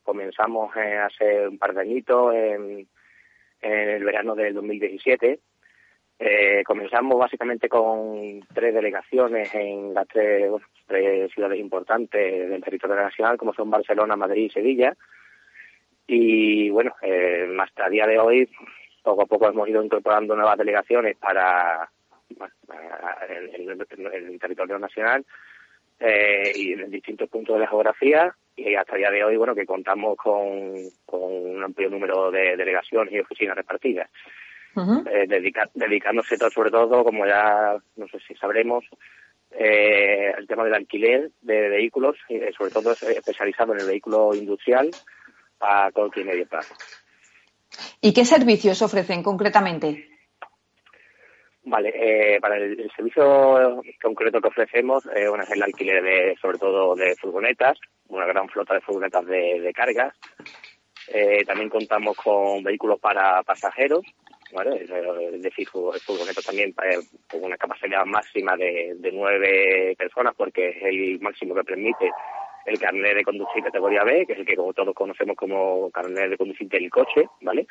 comenzamos 0.03 0.75
hace 0.75 1.47
un 1.47 1.57
par 1.57 1.73
de 1.73 1.81
añitos, 1.81 2.33
en, 2.33 2.87
en 3.61 3.89
el 3.89 4.03
verano 4.03 4.35
del 4.35 4.53
2017 4.53 5.39
eh, 6.21 6.63
comenzamos 6.65 7.17
básicamente 7.17 7.69
con 7.69 8.41
tres 8.53 8.73
delegaciones 8.73 9.55
en 9.55 9.93
las 9.93 10.05
tres, 10.05 10.51
tres, 10.85 11.31
ciudades 11.31 11.57
importantes 11.57 12.49
del 12.49 12.61
territorio 12.61 12.97
nacional, 12.97 13.37
como 13.37 13.53
son 13.53 13.69
Barcelona, 13.71 14.17
Madrid 14.17 14.47
y 14.47 14.49
Sevilla. 14.49 14.97
Y 16.05 16.69
bueno, 16.71 16.93
eh, 17.01 17.47
más 17.49 17.69
a 17.77 17.89
día 17.89 18.05
de 18.05 18.19
hoy, 18.19 18.49
poco 19.01 19.21
a 19.21 19.27
poco 19.27 19.47
hemos 19.47 19.69
ido 19.69 19.81
incorporando 19.81 20.35
nuevas 20.35 20.57
delegaciones 20.57 21.15
para 21.15 21.89
en, 22.39 23.69
el 23.69 24.39
territorio 24.39 24.79
nacional 24.79 25.25
eh, 25.99 26.51
y 26.55 26.73
en 26.73 26.89
distintos 26.89 27.29
puntos 27.29 27.55
de 27.55 27.61
la 27.61 27.69
geografía. 27.69 28.35
Y 28.55 28.75
hasta 28.75 28.93
el 28.95 28.99
día 28.99 29.11
de 29.11 29.23
hoy, 29.23 29.37
bueno, 29.37 29.55
que 29.55 29.65
contamos 29.65 30.17
con, 30.17 30.73
con 31.05 31.21
un 31.21 31.63
amplio 31.63 31.89
número 31.89 32.29
de 32.29 32.57
delegaciones 32.57 33.13
y 33.13 33.19
oficinas 33.19 33.55
repartidas 33.55 34.09
eh, 34.77 35.27
dedicándose 35.73 36.37
sobre 36.37 36.71
todo, 36.71 37.03
como 37.03 37.25
ya 37.25 37.77
no 37.95 38.07
sé 38.07 38.19
si 38.27 38.35
sabremos, 38.35 38.85
eh, 39.51 40.31
el 40.37 40.47
tema 40.47 40.63
del 40.63 40.75
alquiler 40.75 41.31
de 41.41 41.69
vehículos, 41.69 42.17
eh, 42.29 42.51
sobre 42.57 42.71
todo 42.71 42.91
especializado 42.91 43.73
en 43.73 43.81
el 43.81 43.87
vehículo 43.87 44.33
industrial 44.33 44.91
a 45.59 45.89
corto 45.91 46.19
y 46.19 46.23
medio 46.23 46.47
plazo. 46.47 46.75
¿Y 47.99 48.13
qué 48.13 48.25
servicios 48.25 48.81
ofrecen 48.81 49.23
concretamente? 49.23 50.07
Vale, 51.63 51.91
eh, 51.93 52.39
para 52.39 52.57
el, 52.57 52.89
servicio 52.95 53.81
concreto 54.01 54.41
que 54.41 54.47
ofrecemos 54.47 55.05
eh, 55.07 55.29
es 55.41 55.51
el 55.51 55.63
alquiler 55.63 56.01
de, 56.01 56.37
sobre 56.41 56.57
todo 56.57 56.95
de 56.95 57.15
furgonetas, 57.17 57.77
una 58.07 58.25
gran 58.25 58.47
flota 58.47 58.73
de 58.73 58.81
furgonetas 58.81 59.25
de, 59.25 59.59
de 59.59 59.73
cargas. 59.73 60.15
Eh, 61.11 61.43
también 61.45 61.69
contamos 61.69 62.15
con 62.17 62.63
vehículos 62.63 62.99
para 62.99 63.43
pasajeros, 63.43 64.01
¿vale? 64.53 64.83
Es 64.83 65.41
decir, 65.41 65.67
furgonetas 65.67 66.45
también 66.45 66.73
eh, 66.83 66.99
con 67.29 67.43
una 67.43 67.57
capacidad 67.57 68.05
máxima 68.05 68.55
de, 68.55 68.95
de 68.97 69.11
nueve 69.11 69.95
personas, 69.97 70.33
porque 70.35 70.69
es 70.69 70.83
el 70.83 71.19
máximo 71.19 71.55
que 71.55 71.63
permite 71.63 72.11
el 72.65 72.79
carnet 72.79 73.15
de 73.15 73.23
conducir 73.23 73.63
categoría 73.63 74.03
B, 74.03 74.25
que 74.25 74.33
es 74.33 74.39
el 74.39 74.45
que 74.45 74.55
como 74.55 74.73
todos 74.73 74.93
conocemos 74.93 75.35
como 75.35 75.89
carnet 75.91 76.29
de 76.29 76.37
conducir 76.37 76.67
del 76.69 76.89
coche, 76.89 77.27
¿vale? 77.41 77.67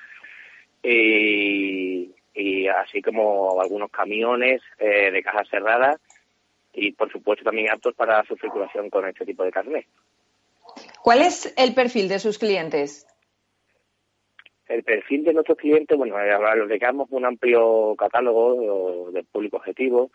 Y, 0.82 2.12
y 2.38 2.68
así 2.68 3.02
como 3.02 3.60
algunos 3.60 3.90
camiones 3.90 4.62
eh, 4.78 5.10
de 5.10 5.22
cajas 5.22 5.48
cerradas 5.50 6.00
y, 6.72 6.92
por 6.92 7.10
supuesto, 7.10 7.44
también 7.44 7.70
aptos 7.70 7.94
para 7.94 8.24
su 8.24 8.36
circulación 8.36 8.88
con 8.90 9.08
este 9.08 9.26
tipo 9.26 9.42
de 9.42 9.50
carnet. 9.50 9.86
¿Cuál 11.02 11.22
es 11.22 11.52
el 11.56 11.74
perfil 11.74 12.08
de 12.08 12.20
sus 12.20 12.38
clientes? 12.38 13.06
El 14.68 14.84
perfil 14.84 15.24
de 15.24 15.32
nuestros 15.32 15.58
clientes, 15.58 15.98
bueno, 15.98 16.20
eh, 16.20 16.56
los 16.56 16.68
dedicamos 16.68 17.08
un 17.10 17.24
amplio 17.24 17.96
catálogo 17.96 19.10
de 19.10 19.24
público 19.24 19.56
objetivo, 19.56 20.10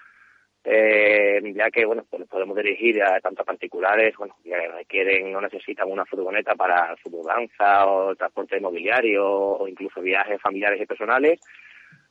eh, 0.63 1.41
ya 1.53 1.69
que, 1.71 1.83
bueno, 1.83 2.05
pues 2.09 2.25
podemos 2.29 2.55
dirigir 2.55 3.03
a 3.03 3.19
tanto 3.19 3.43
particulares, 3.43 4.15
bueno, 4.17 4.37
que 4.41 4.55
requieren, 4.69 5.33
no 5.33 5.41
necesitan 5.41 5.91
una 5.91 6.05
furgoneta 6.05 6.55
para 6.55 6.95
su 7.03 7.09
mudanza 7.09 7.85
o 7.87 8.15
transporte 8.15 8.61
mobiliario 8.61 9.27
o 9.27 9.67
incluso 9.67 9.99
viajes 9.99 10.39
familiares 10.41 10.79
y 10.79 10.85
personales, 10.85 11.41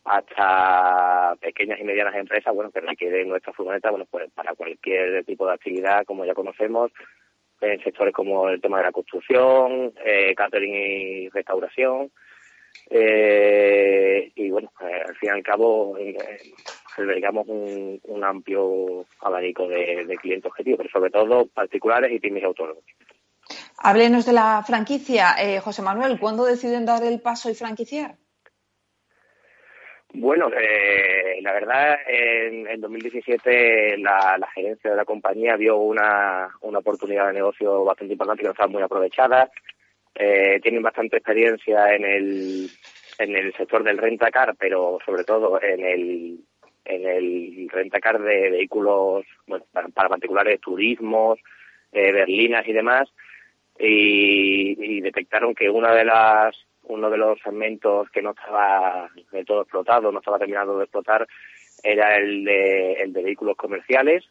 hasta 0.04 1.36
pequeñas 1.40 1.80
y 1.80 1.84
medianas 1.84 2.14
empresas, 2.14 2.54
bueno, 2.54 2.70
que 2.70 2.80
requieren 2.80 3.28
nuestra 3.28 3.52
furgoneta, 3.52 3.90
bueno, 3.90 4.06
pues 4.10 4.30
para 4.32 4.54
cualquier 4.54 5.24
tipo 5.24 5.46
de 5.46 5.54
actividad, 5.54 6.04
como 6.04 6.24
ya 6.24 6.34
conocemos, 6.34 6.90
en 7.60 7.82
sectores 7.82 8.12
como 8.12 8.48
el 8.48 8.60
tema 8.60 8.78
de 8.78 8.84
la 8.84 8.92
construcción, 8.92 9.92
eh, 10.04 10.34
catering 10.34 10.74
y 10.74 11.28
restauración, 11.28 12.10
eh, 12.90 14.32
y 14.34 14.50
bueno, 14.50 14.72
eh, 14.80 15.02
al 15.08 15.16
fin 15.16 15.28
y 15.28 15.32
al 15.32 15.42
cabo 15.42 15.96
eh, 15.98 16.16
un, 18.04 18.24
amplio 18.24 19.06
abanico 19.20 19.66
de, 19.68 20.04
de, 20.06 20.16
clientes 20.16 20.50
objetivos, 20.50 20.78
pero 20.78 20.90
sobre 20.90 21.10
todo 21.10 21.46
particulares 21.46 22.12
y 22.12 22.20
pymes 22.20 22.44
autónomos. 22.44 22.84
Háblenos 23.78 24.26
de 24.26 24.32
la 24.32 24.62
franquicia. 24.64 25.34
Eh, 25.38 25.60
José 25.60 25.82
Manuel, 25.82 26.18
¿cuándo 26.20 26.44
deciden 26.44 26.86
dar 26.86 27.02
el 27.02 27.20
paso 27.20 27.50
y 27.50 27.54
franquiciar? 27.54 28.16
Bueno, 30.14 30.50
eh, 30.54 31.40
la 31.40 31.52
verdad, 31.52 31.98
en, 32.06 32.66
en 32.68 32.80
2017 32.80 33.96
la, 33.98 34.36
la, 34.38 34.46
gerencia 34.48 34.90
de 34.90 34.96
la 34.96 35.06
compañía 35.06 35.56
vio 35.56 35.78
una, 35.78 36.50
una 36.60 36.78
oportunidad 36.80 37.28
de 37.28 37.34
negocio 37.34 37.82
bastante 37.84 38.12
importante 38.12 38.42
que 38.42 38.48
no 38.48 38.52
estaba 38.52 38.68
muy 38.68 38.82
aprovechada. 38.82 39.50
Eh, 40.14 40.60
tienen 40.62 40.82
bastante 40.82 41.16
experiencia 41.16 41.94
en 41.94 42.04
el, 42.04 42.70
en 43.18 43.36
el 43.36 43.54
sector 43.54 43.82
del 43.82 43.96
rentacar, 43.96 44.54
pero 44.58 44.98
sobre 45.04 45.24
todo 45.24 45.60
en 45.62 45.80
el, 45.80 46.38
en 46.84 47.06
el 47.06 47.68
rentacar 47.70 48.20
de 48.20 48.50
vehículos 48.50 49.24
bueno, 49.46 49.64
para, 49.72 49.88
para 49.88 50.10
particulares, 50.10 50.60
turismos, 50.60 51.38
eh, 51.90 52.12
berlinas 52.12 52.68
y 52.68 52.72
demás, 52.74 53.08
y, 53.78 54.76
y, 54.78 55.00
detectaron 55.00 55.54
que 55.54 55.70
una 55.70 55.94
de 55.94 56.04
las 56.04 56.54
uno 56.84 57.10
de 57.10 57.18
los 57.18 57.38
segmentos 57.40 58.10
que 58.10 58.22
no 58.22 58.30
estaba 58.30 59.08
de 59.30 59.44
todo 59.44 59.62
explotado, 59.62 60.10
no 60.10 60.18
estaba 60.18 60.38
terminado 60.38 60.78
de 60.78 60.84
explotar, 60.84 61.26
era 61.82 62.16
el 62.16 62.44
de, 62.44 62.92
el 62.94 63.12
de 63.12 63.22
vehículos 63.22 63.56
comerciales, 63.56 64.24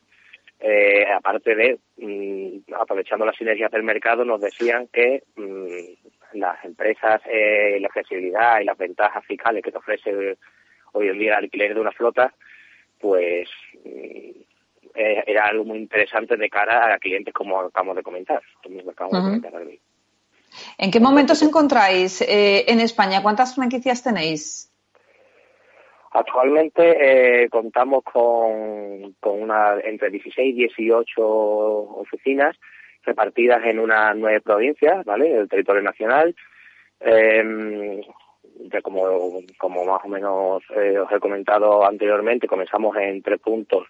eh, 0.60 1.06
aparte 1.12 1.56
de, 1.56 1.80
mm, 1.98 2.74
aprovechando 2.80 3.26
las 3.26 3.36
sinergias 3.36 3.72
del 3.72 3.84
mercado, 3.84 4.24
nos 4.24 4.42
decían 4.42 4.88
que 4.94 5.24
mm, 5.36 6.38
las 6.38 6.64
empresas, 6.64 7.22
eh, 7.26 7.80
la 7.82 7.90
flexibilidad 7.90 8.62
y 8.62 8.66
las 8.66 8.78
ventajas 8.78 9.26
fiscales 9.26 9.64
que 9.64 9.72
te 9.72 9.78
ofrece 9.80 10.38
hoy 10.94 11.08
en 11.08 11.18
día 11.18 11.32
el 11.32 11.46
alquiler 11.46 11.74
de 11.74 11.82
una 11.82 11.92
flota, 11.92 12.34
pues 13.00 13.50
mm, 13.84 14.32
eh, 14.94 15.24
era 15.26 15.46
algo 15.46 15.66
muy 15.66 15.80
interesante 15.80 16.38
de 16.38 16.50
cara 16.50 16.94
a 16.94 17.00
clientes 17.00 17.34
como 17.34 17.60
acabamos 17.60 17.96
de 17.96 18.04
comentar. 18.04 18.42
Acabamos 18.92 19.24
uh 19.24 19.28
-huh. 19.28 19.42
de 19.42 19.50
comentar 19.50 19.78
¿En 20.78 20.92
qué 20.92 21.00
momento 21.00 21.34
os 21.34 21.42
encontráis 21.42 22.22
eh, 22.22 22.66
en 22.68 22.80
España? 22.80 23.22
¿Cuántas 23.22 23.56
franquicias 23.56 24.04
tenéis? 24.04 24.72
Actualmente 26.12 27.44
eh, 27.44 27.50
contamos 27.50 28.04
con, 28.04 29.14
con 29.20 29.42
una 29.42 29.80
entre 29.84 30.10
16 30.10 30.54
y 30.54 30.58
18 30.68 31.22
oficinas 31.22 32.58
repartidas 33.04 33.66
en 33.66 33.80
unas 33.80 34.16
nueve 34.16 34.42
provincias, 34.42 35.06
¿vale? 35.06 35.30
Del 35.30 35.50
territorio 35.50 35.82
nacional. 35.82 36.36
Eh, 37.00 38.02
ya 38.70 38.82
como, 38.82 39.42
como 39.58 39.86
más 39.86 40.02
o 40.04 40.08
menos 40.08 40.64
eh, 40.76 41.00
os 41.00 41.12
he 41.12 41.20
comentado 41.20 41.86
anteriormente, 41.86 42.48
comenzamos 42.48 42.96
en 42.98 43.22
tres 43.22 43.40
puntos 43.40 43.88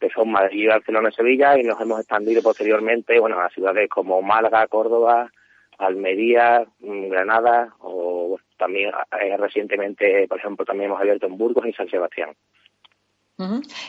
que 0.00 0.08
son 0.08 0.30
Madrid, 0.30 0.68
Barcelona 0.68 1.10
y 1.10 1.12
Sevilla 1.12 1.58
y 1.58 1.62
nos 1.62 1.80
hemos 1.80 2.00
expandido 2.00 2.42
posteriormente 2.42 3.20
bueno, 3.20 3.38
a 3.38 3.50
ciudades 3.50 3.88
como 3.90 4.22
Málaga, 4.22 4.66
Córdoba, 4.66 5.30
Almería, 5.80 6.66
mm, 6.80 7.08
Granada 7.08 7.74
o 7.80 8.38
también 8.56 8.90
eh, 9.20 9.36
recientemente, 9.36 10.28
por 10.28 10.38
ejemplo, 10.38 10.64
también 10.64 10.90
hemos 10.90 11.00
abierto 11.00 11.26
en 11.26 11.38
Burgos 11.38 11.66
y 11.66 11.72
San 11.72 11.88
Sebastián. 11.88 12.30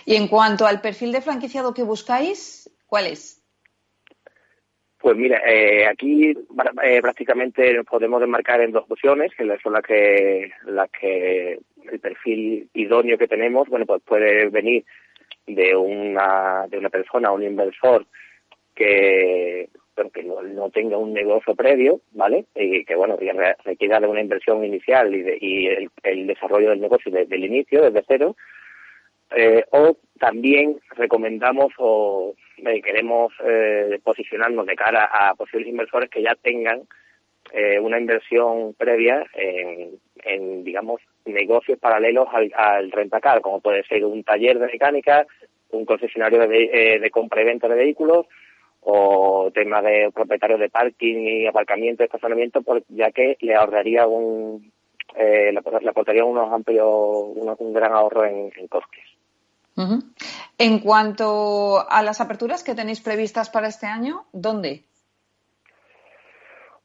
Y 0.05 0.15
en 0.15 0.29
cuanto 0.29 0.65
al 0.65 0.79
perfil 0.79 1.11
de 1.11 1.21
franquiciado 1.21 1.73
que 1.73 1.83
buscáis, 1.83 2.71
¿cuál 2.87 3.07
es? 3.07 3.43
Pues 4.97 5.17
mira, 5.17 5.41
eh, 5.45 5.87
aquí 5.87 6.29
eh, 6.29 7.01
prácticamente 7.01 7.73
nos 7.73 7.85
podemos 7.85 8.21
desmarcar 8.21 8.61
en 8.61 8.71
dos 8.71 8.85
opciones, 8.87 9.33
que 9.35 9.43
son 9.61 9.73
las 9.73 9.83
que, 9.83 10.51
las 10.67 10.89
que 10.91 11.59
el 11.91 11.99
perfil 11.99 12.69
idóneo 12.73 13.17
que 13.17 13.27
tenemos, 13.27 13.67
bueno, 13.67 13.85
pues 13.85 14.01
puede 14.03 14.47
venir 14.49 14.85
de 15.47 15.75
una, 15.75 16.67
de 16.69 16.77
una 16.77 16.89
persona, 16.89 17.31
un 17.31 17.43
inversor 17.43 18.05
que 18.75 19.69
que 20.13 20.23
no, 20.23 20.69
tenga 20.69 20.97
un 20.97 21.13
negocio 21.13 21.55
previo, 21.55 22.01
¿vale? 22.11 22.45
Y 22.55 22.83
que, 22.85 22.95
bueno, 22.95 23.17
requiera 23.63 23.99
de 23.99 24.07
una 24.07 24.21
inversión 24.21 24.63
inicial 24.63 25.13
y, 25.13 25.37
y 25.41 25.67
el, 26.03 26.27
desarrollo 26.27 26.69
del 26.69 26.81
negocio 26.81 27.11
desde 27.11 27.35
el 27.35 27.45
inicio, 27.45 27.81
desde 27.83 28.03
cero. 28.07 28.35
Eh, 29.35 29.63
o 29.71 29.97
también 30.19 30.79
recomendamos 30.95 31.71
o 31.77 32.33
eh, 32.57 32.81
queremos 32.81 33.33
eh, 33.45 33.99
posicionarnos 34.03 34.65
de 34.65 34.75
cara 34.75 35.05
a 35.05 35.35
posibles 35.35 35.69
inversores 35.69 36.09
que 36.09 36.21
ya 36.21 36.35
tengan 36.35 36.81
una 37.81 37.99
inversión 37.99 38.73
previa 38.75 39.25
en, 39.33 39.99
en, 40.23 40.63
digamos, 40.63 41.01
negocios 41.25 41.77
paralelos 41.79 42.27
al, 42.31 42.49
al 42.55 42.91
rentacar, 42.91 43.41
como 43.41 43.59
puede 43.59 43.83
ser 43.83 44.05
un 44.05 44.23
taller 44.23 44.57
de 44.57 44.67
mecánica, 44.67 45.25
un 45.71 45.83
concesionario 45.83 46.47
de, 46.47 46.99
de 47.01 47.09
compra 47.09 47.41
y 47.41 47.45
venta 47.45 47.67
de 47.67 47.75
vehículos, 47.75 48.27
o 48.81 49.51
tema 49.53 49.81
de 49.81 50.11
propietarios 50.13 50.59
de 50.59 50.69
parking 50.69 51.15
y 51.15 51.47
aparcamiento, 51.47 52.03
estacionamiento, 52.03 52.61
pues, 52.61 52.83
ya 52.89 53.11
que 53.11 53.37
le 53.41 53.55
ahorraría 53.55 54.07
un, 54.07 54.71
eh, 55.15 55.51
le, 55.51 55.89
aportaría 55.89 56.25
unos 56.25 56.51
amplios, 56.51 56.87
un 56.87 57.73
gran 57.73 57.93
ahorro 57.93 58.25
en, 58.25 58.49
costes. 58.67 59.03
En 60.57 60.79
cuanto 60.79 61.89
a 61.89 62.03
las 62.03 62.21
aperturas 62.21 62.63
que 62.63 62.75
tenéis 62.75 63.01
previstas 63.01 63.49
para 63.49 63.67
este 63.67 63.87
año, 63.87 64.25
¿dónde? 64.31 64.83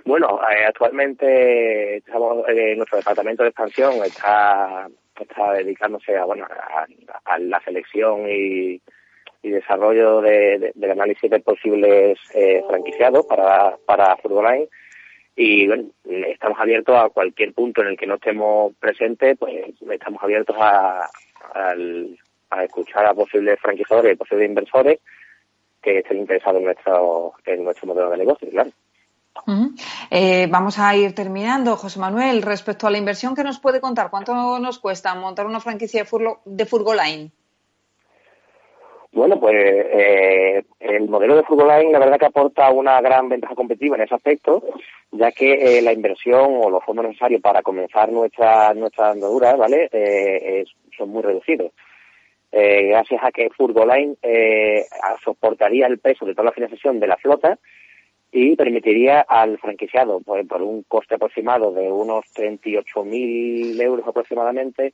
Bueno, 0.05 0.41
eh, 0.51 0.65
actualmente 0.67 1.97
estamos, 1.97 2.49
eh, 2.49 2.75
nuestro 2.77 2.99
departamento 2.99 3.43
de 3.43 3.49
expansión 3.51 3.95
está, 4.05 4.89
está 5.19 5.53
dedicándose 5.53 6.17
a, 6.17 6.25
bueno, 6.25 6.47
a 7.25 7.39
la 7.39 7.61
selección 7.65 8.29
y, 8.29 8.81
y 9.43 9.51
desarrollo 9.51 10.21
de, 10.21 10.73
del 10.75 10.91
análisis 10.91 11.31
de 11.31 11.41
posibles 11.41 12.19
eh, 12.35 12.63
franquiciados 12.69 13.27
para, 13.27 13.77
para 13.87 14.17
Line 14.25 14.69
y 15.37 15.67
bueno, 15.67 15.91
estamos 16.05 16.59
abiertos 16.59 16.97
a 16.97 17.11
cualquier 17.11 17.53
punto 17.53 17.83
en 17.83 17.89
el 17.89 17.97
que 17.99 18.07
no 18.07 18.15
estemos 18.15 18.73
presentes, 18.81 19.37
pues 19.39 19.55
estamos 19.91 20.23
abiertos 20.23 20.57
a, 20.59 21.11
a, 21.53 22.65
escuchar 22.65 23.05
a 23.05 23.13
posibles 23.13 23.61
franquiciadores 23.61 24.15
y 24.15 24.17
posibles 24.17 24.49
inversores 24.49 24.99
que 25.83 25.99
estén 25.99 26.19
interesados 26.19 26.59
en 26.59 26.65
nuestro, 26.65 27.35
en 27.45 27.65
nuestro 27.65 27.87
modelo 27.87 28.11
de 28.11 28.17
negocio, 28.17 28.49
claro. 28.51 28.71
Eh, 30.11 30.49
vamos 30.51 30.79
a 30.79 30.97
ir 30.97 31.15
terminando. 31.15 31.77
José 31.77 32.01
Manuel, 32.01 32.41
respecto 32.41 32.87
a 32.87 32.91
la 32.91 32.97
inversión, 32.97 33.35
¿qué 33.35 33.45
nos 33.45 33.61
puede 33.61 33.83
contar? 33.83 34.11
¿Cuánto 34.11 34.59
nos 34.59 34.79
cuesta 34.79 35.15
montar 35.15 35.47
una 35.47 35.61
franquicia 35.61 36.01
de, 36.01 36.07
Furlo, 36.07 36.41
de 36.47 36.65
Furgoline? 36.65 37.31
Bueno, 39.17 39.41
pues 39.41 39.55
eh, 39.57 40.63
el 40.79 41.09
modelo 41.09 41.37
de 41.37 41.43
Line 41.51 41.91
la 41.91 41.99
verdad 41.99 42.19
que 42.19 42.27
aporta 42.27 42.71
una 42.71 43.01
gran 43.01 43.31
ventaja 43.31 43.55
competitiva 43.55 43.97
en 43.97 44.03
ese 44.03 44.15
aspecto, 44.15 44.63
ya 45.11 45.33
que 45.33 45.79
eh, 45.79 45.81
la 45.81 45.95
inversión 45.95 46.61
o 46.63 46.69
los 46.69 46.85
fondos 46.85 47.07
necesarios 47.07 47.41
para 47.41 47.63
comenzar 47.63 48.13
nuestra 48.13 48.75
nuestra 48.75 49.13
andadura, 49.13 49.57
¿vale? 49.57 49.89
Eh, 49.91 50.67
son 50.99 51.09
muy 51.09 51.23
reducidos. 51.23 51.73
gracias 52.53 53.25
a 53.25 53.33
que 53.33 53.49
Furgoline 53.57 54.17
soportaría 55.25 55.87
el 55.87 55.99
peso 55.99 56.27
de 56.27 56.35
toda 56.35 56.51
la 56.51 56.53
financiación 56.53 57.01
de 57.01 57.07
la 57.07 57.17
flota 57.17 57.59
y 58.31 58.55
permitiría 58.55 59.21
al 59.21 59.57
franquiciado, 59.57 60.21
pues, 60.21 60.47
por 60.47 60.61
un 60.61 60.83
coste 60.83 61.15
aproximado 61.15 61.73
de 61.73 61.91
unos 61.91 62.27
38.000 62.35 63.81
euros 63.81 64.07
aproximadamente, 64.07 64.93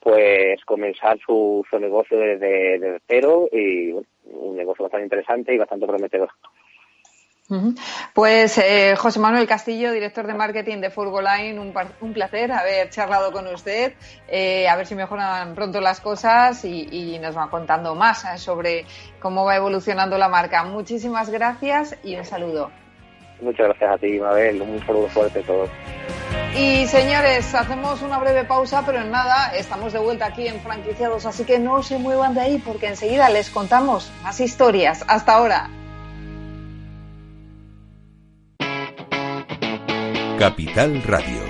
pues 0.00 0.64
comenzar 0.64 1.18
su, 1.24 1.64
su 1.68 1.78
negocio 1.78 2.18
desde, 2.18 3.00
cero 3.06 3.48
y 3.52 3.92
un 3.92 4.56
negocio 4.56 4.84
bastante 4.84 5.04
interesante 5.04 5.54
y 5.54 5.58
bastante 5.58 5.86
prometedor. 5.86 6.30
Pues 8.14 8.58
eh, 8.58 8.94
José 8.96 9.18
Manuel 9.18 9.48
Castillo, 9.48 9.90
director 9.90 10.24
de 10.26 10.34
marketing 10.34 10.78
de 10.78 10.90
Furgoline, 10.90 11.58
un, 11.58 11.74
un 12.00 12.12
placer 12.12 12.52
haber 12.52 12.90
charlado 12.90 13.32
con 13.32 13.46
usted, 13.48 13.94
eh, 14.28 14.68
a 14.68 14.76
ver 14.76 14.86
si 14.86 14.94
mejoran 14.94 15.54
pronto 15.56 15.80
las 15.80 16.00
cosas 16.00 16.64
y, 16.64 17.18
nos 17.20 17.36
va 17.36 17.50
contando 17.50 17.94
más 17.94 18.24
eh, 18.24 18.38
sobre 18.38 18.84
cómo 19.20 19.44
va 19.44 19.56
evolucionando 19.56 20.16
la 20.16 20.28
marca. 20.28 20.62
Muchísimas 20.62 21.28
gracias 21.28 21.98
y 22.04 22.14
un 22.14 22.24
saludo. 22.24 22.70
Muchas 23.42 23.66
gracias 23.66 23.90
a 23.90 23.98
ti, 23.98 24.18
Mabel. 24.20 24.62
Un 24.62 24.78
saludo 24.86 25.08
fuerte 25.08 25.40
a 25.40 25.42
todos. 25.42 25.70
Y 26.56 26.86
señores, 26.88 27.54
hacemos 27.54 28.02
una 28.02 28.18
breve 28.18 28.44
pausa, 28.44 28.82
pero 28.84 29.00
en 29.00 29.10
nada, 29.10 29.54
estamos 29.56 29.92
de 29.92 30.00
vuelta 30.00 30.26
aquí 30.26 30.48
en 30.48 30.60
Franquiciados, 30.60 31.24
así 31.24 31.44
que 31.44 31.58
no 31.58 31.82
se 31.82 31.98
muevan 31.98 32.34
de 32.34 32.40
ahí 32.40 32.58
porque 32.58 32.88
enseguida 32.88 33.30
les 33.30 33.50
contamos 33.50 34.10
más 34.22 34.40
historias. 34.40 35.04
Hasta 35.06 35.34
ahora. 35.34 35.70
Capital 40.38 41.02
Radio. 41.02 41.49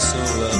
so. 0.00 0.59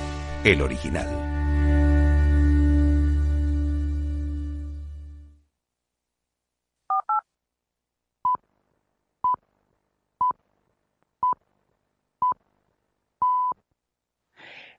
el 0.43 0.61
original. 0.61 1.07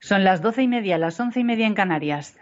Son 0.00 0.24
las 0.24 0.42
doce 0.42 0.62
y 0.62 0.68
media, 0.68 0.98
las 0.98 1.20
once 1.20 1.38
y 1.38 1.44
media 1.44 1.66
en 1.68 1.74
Canarias. 1.74 2.41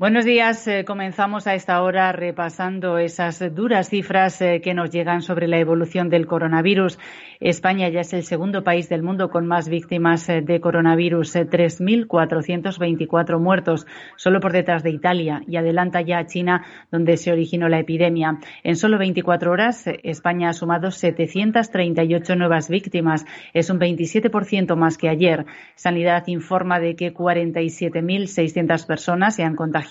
Buenos 0.00 0.24
días. 0.24 0.66
Eh, 0.66 0.86
comenzamos 0.86 1.46
a 1.46 1.54
esta 1.54 1.82
hora 1.82 2.10
repasando 2.12 2.96
esas 2.96 3.54
duras 3.54 3.90
cifras 3.90 4.40
eh, 4.40 4.62
que 4.64 4.72
nos 4.72 4.88
llegan 4.88 5.20
sobre 5.20 5.46
la 5.46 5.58
evolución 5.58 6.08
del 6.08 6.26
coronavirus. 6.26 6.98
España 7.38 7.86
ya 7.90 8.00
es 8.00 8.14
el 8.14 8.22
segundo 8.22 8.64
país 8.64 8.88
del 8.88 9.02
mundo 9.02 9.28
con 9.28 9.46
más 9.46 9.68
víctimas 9.68 10.26
eh, 10.30 10.40
de 10.40 10.58
coronavirus, 10.58 11.36
3.424 11.36 13.38
muertos, 13.38 13.86
solo 14.16 14.40
por 14.40 14.52
detrás 14.52 14.82
de 14.82 14.88
Italia 14.88 15.42
y 15.46 15.56
adelanta 15.56 16.00
ya 16.00 16.16
a 16.16 16.26
China, 16.26 16.64
donde 16.90 17.18
se 17.18 17.30
originó 17.30 17.68
la 17.68 17.80
epidemia. 17.80 18.38
En 18.62 18.76
solo 18.76 18.96
24 18.96 19.52
horas, 19.52 19.84
España 20.02 20.48
ha 20.48 20.54
sumado 20.54 20.92
738 20.92 22.36
nuevas 22.36 22.70
víctimas. 22.70 23.26
Es 23.52 23.68
un 23.68 23.78
27% 23.78 24.76
más 24.76 24.96
que 24.96 25.10
ayer. 25.10 25.44
Sanidad 25.74 26.26
informa 26.28 26.80
de 26.80 26.96
que 26.96 27.12
47.600 27.12 28.86
personas 28.86 29.36
se 29.36 29.42
han 29.42 29.56
contagiado 29.56 29.89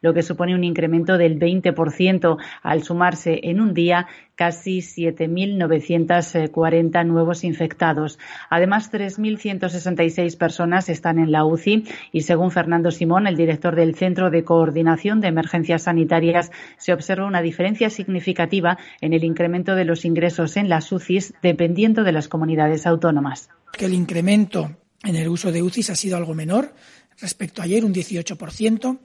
lo 0.00 0.14
que 0.14 0.22
supone 0.22 0.54
un 0.54 0.64
incremento 0.64 1.18
del 1.18 1.38
20% 1.38 2.38
al 2.62 2.82
sumarse 2.82 3.40
en 3.42 3.60
un 3.60 3.74
día 3.74 4.06
casi 4.34 4.78
7.940 4.78 7.06
nuevos 7.06 7.44
infectados. 7.44 8.18
Además, 8.50 8.92
3.166 8.92 10.36
personas 10.36 10.88
están 10.88 11.18
en 11.18 11.30
la 11.30 11.44
UCI 11.44 11.84
y, 12.12 12.22
según 12.22 12.50
Fernando 12.50 12.90
Simón, 12.90 13.26
el 13.26 13.36
director 13.36 13.76
del 13.76 13.94
Centro 13.94 14.30
de 14.30 14.44
Coordinación 14.44 15.20
de 15.20 15.28
Emergencias 15.28 15.82
Sanitarias, 15.82 16.50
se 16.76 16.92
observa 16.92 17.26
una 17.26 17.42
diferencia 17.42 17.90
significativa 17.90 18.78
en 19.00 19.12
el 19.12 19.24
incremento 19.24 19.74
de 19.74 19.84
los 19.84 20.04
ingresos 20.04 20.56
en 20.56 20.68
las 20.68 20.90
UCIs 20.90 21.34
dependiendo 21.42 22.04
de 22.04 22.12
las 22.12 22.28
comunidades 22.28 22.86
autónomas. 22.86 23.50
Que 23.72 23.86
el 23.86 23.94
incremento 23.94 24.76
en 25.04 25.16
el 25.16 25.28
uso 25.28 25.52
de 25.52 25.62
UCIs 25.62 25.90
ha 25.90 25.96
sido 25.96 26.16
algo 26.16 26.34
menor 26.34 26.74
respecto 27.22 27.62
a 27.62 27.64
ayer, 27.64 27.84
un 27.84 27.94
18%, 27.94 28.98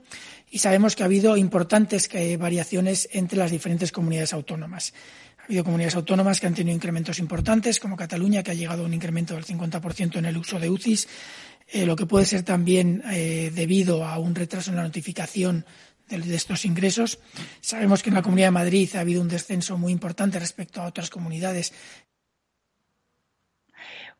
y 0.50 0.58
sabemos 0.58 0.94
que 0.94 1.02
ha 1.02 1.06
habido 1.06 1.36
importantes 1.36 2.10
eh, 2.12 2.36
variaciones 2.36 3.08
entre 3.12 3.38
las 3.38 3.50
diferentes 3.50 3.92
comunidades 3.92 4.32
autónomas. 4.32 4.92
Ha 5.38 5.44
habido 5.44 5.64
comunidades 5.64 5.94
autónomas 5.94 6.40
que 6.40 6.46
han 6.46 6.54
tenido 6.54 6.74
incrementos 6.74 7.18
importantes, 7.18 7.80
como 7.80 7.96
Cataluña, 7.96 8.42
que 8.42 8.50
ha 8.50 8.54
llegado 8.54 8.82
a 8.82 8.86
un 8.86 8.92
incremento 8.92 9.34
del 9.34 9.46
50% 9.46 10.16
en 10.16 10.26
el 10.26 10.36
uso 10.36 10.58
de 10.58 10.68
UCIs, 10.68 11.08
eh, 11.68 11.86
lo 11.86 11.96
que 11.96 12.06
puede 12.06 12.26
ser 12.26 12.42
también 12.42 13.02
eh, 13.10 13.50
debido 13.54 14.04
a 14.04 14.18
un 14.18 14.34
retraso 14.34 14.70
en 14.70 14.76
la 14.76 14.82
notificación 14.82 15.64
de, 16.08 16.34
estos 16.34 16.64
ingresos. 16.64 17.18
Sabemos 17.60 18.02
que 18.02 18.10
en 18.10 18.14
la 18.14 18.22
Comunidad 18.22 18.48
de 18.48 18.52
Madrid 18.52 18.88
ha 18.94 19.00
habido 19.00 19.20
un 19.20 19.28
descenso 19.28 19.76
muy 19.76 19.92
importante 19.92 20.38
respecto 20.38 20.80
a 20.80 20.86
otras 20.86 21.10
comunidades 21.10 21.72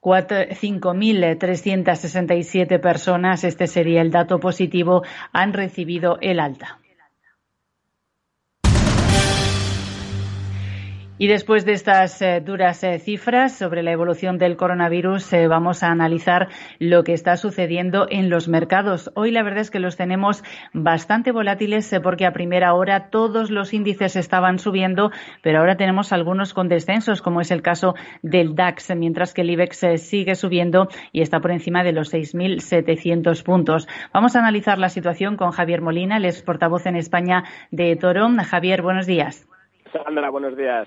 5.367 0.00 2.80
personas, 2.80 3.44
este 3.44 3.66
sería 3.66 4.00
el 4.00 4.10
dato 4.10 4.40
positivo, 4.40 5.02
han 5.32 5.52
recibido 5.52 6.16
el 6.20 6.40
alta. 6.40 6.80
Y 11.20 11.26
después 11.26 11.64
de 11.64 11.72
estas 11.72 12.22
eh, 12.22 12.40
duras 12.40 12.84
eh, 12.84 13.00
cifras 13.00 13.52
sobre 13.58 13.82
la 13.82 13.90
evolución 13.90 14.38
del 14.38 14.56
coronavirus, 14.56 15.32
eh, 15.32 15.48
vamos 15.48 15.82
a 15.82 15.88
analizar 15.88 16.46
lo 16.78 17.02
que 17.02 17.12
está 17.12 17.36
sucediendo 17.36 18.06
en 18.08 18.30
los 18.30 18.46
mercados. 18.46 19.10
Hoy 19.16 19.32
la 19.32 19.42
verdad 19.42 19.62
es 19.62 19.72
que 19.72 19.80
los 19.80 19.96
tenemos 19.96 20.44
bastante 20.72 21.32
volátiles 21.32 21.92
porque 22.04 22.24
a 22.24 22.32
primera 22.32 22.72
hora 22.72 23.10
todos 23.10 23.50
los 23.50 23.74
índices 23.74 24.14
estaban 24.14 24.60
subiendo, 24.60 25.10
pero 25.42 25.58
ahora 25.58 25.76
tenemos 25.76 26.12
algunos 26.12 26.54
con 26.54 26.68
descensos, 26.68 27.20
como 27.20 27.40
es 27.40 27.50
el 27.50 27.62
caso 27.62 27.96
del 28.22 28.54
DAX, 28.54 28.94
mientras 28.94 29.34
que 29.34 29.40
el 29.40 29.50
IBEX 29.50 30.00
sigue 30.00 30.36
subiendo 30.36 30.86
y 31.10 31.22
está 31.22 31.40
por 31.40 31.50
encima 31.50 31.82
de 31.82 31.92
los 31.94 32.14
6.700 32.14 33.42
puntos. 33.42 33.88
Vamos 34.14 34.36
a 34.36 34.38
analizar 34.38 34.78
la 34.78 34.88
situación 34.88 35.36
con 35.36 35.50
Javier 35.50 35.82
Molina, 35.82 36.18
el 36.18 36.26
ex 36.26 36.42
portavoz 36.42 36.86
en 36.86 36.94
España 36.94 37.42
de 37.72 37.96
Toro. 37.96 38.28
Javier, 38.48 38.82
buenos 38.82 39.06
días. 39.06 39.48
Sandra, 39.92 40.30
buenos 40.30 40.56
días. 40.56 40.86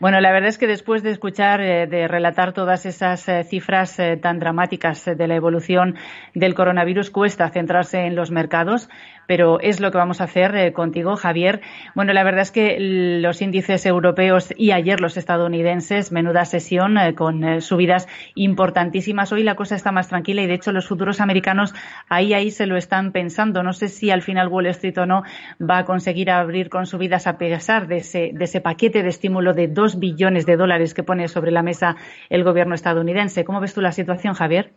Bueno, 0.00 0.20
la 0.20 0.32
verdad 0.32 0.48
es 0.48 0.58
que 0.58 0.66
después 0.66 1.02
de 1.02 1.10
escuchar, 1.10 1.60
eh, 1.60 1.86
de 1.86 2.08
relatar 2.08 2.52
todas 2.52 2.86
esas 2.86 3.28
eh, 3.28 3.44
cifras 3.44 3.98
eh, 3.98 4.16
tan 4.16 4.38
dramáticas 4.38 5.04
de 5.04 5.26
la 5.26 5.34
evolución 5.34 5.96
del 6.34 6.54
coronavirus, 6.54 7.10
cuesta 7.10 7.48
centrarse 7.50 8.06
en 8.06 8.14
los 8.14 8.30
mercados 8.30 8.88
pero 9.28 9.60
es 9.60 9.78
lo 9.78 9.92
que 9.92 9.98
vamos 9.98 10.22
a 10.22 10.24
hacer 10.24 10.56
eh, 10.56 10.72
contigo, 10.72 11.14
Javier. 11.14 11.60
Bueno, 11.94 12.14
la 12.14 12.24
verdad 12.24 12.40
es 12.40 12.50
que 12.50 12.78
los 13.20 13.42
índices 13.42 13.84
europeos 13.84 14.54
y 14.56 14.70
ayer 14.70 15.02
los 15.02 15.18
estadounidenses, 15.18 16.10
menuda 16.12 16.46
sesión 16.46 16.96
eh, 16.96 17.14
con 17.14 17.44
eh, 17.44 17.60
subidas 17.60 18.08
importantísimas. 18.34 19.30
Hoy 19.30 19.42
la 19.42 19.54
cosa 19.54 19.76
está 19.76 19.92
más 19.92 20.08
tranquila 20.08 20.40
y 20.40 20.46
de 20.46 20.54
hecho 20.54 20.72
los 20.72 20.88
futuros 20.88 21.20
americanos 21.20 21.74
ahí 22.08 22.32
ahí 22.32 22.50
se 22.50 22.64
lo 22.64 22.78
están 22.78 23.12
pensando. 23.12 23.62
No 23.62 23.74
sé 23.74 23.88
si 23.88 24.10
al 24.10 24.22
final 24.22 24.48
Wall 24.48 24.66
Street 24.68 24.96
o 24.96 25.04
no 25.04 25.24
va 25.60 25.78
a 25.78 25.84
conseguir 25.84 26.30
abrir 26.30 26.70
con 26.70 26.86
subidas 26.86 27.26
a 27.26 27.36
pesar 27.36 27.86
de 27.86 27.98
ese, 27.98 28.30
de 28.32 28.44
ese 28.46 28.62
paquete 28.62 29.02
de 29.02 29.10
estímulo 29.10 29.52
de 29.52 29.68
dos 29.68 29.98
billones 29.98 30.46
de 30.46 30.56
dólares 30.56 30.94
que 30.94 31.02
pone 31.02 31.28
sobre 31.28 31.50
la 31.50 31.62
mesa 31.62 31.96
el 32.30 32.44
gobierno 32.44 32.74
estadounidense. 32.74 33.44
¿Cómo 33.44 33.60
ves 33.60 33.74
tú 33.74 33.82
la 33.82 33.92
situación, 33.92 34.32
Javier? 34.32 34.72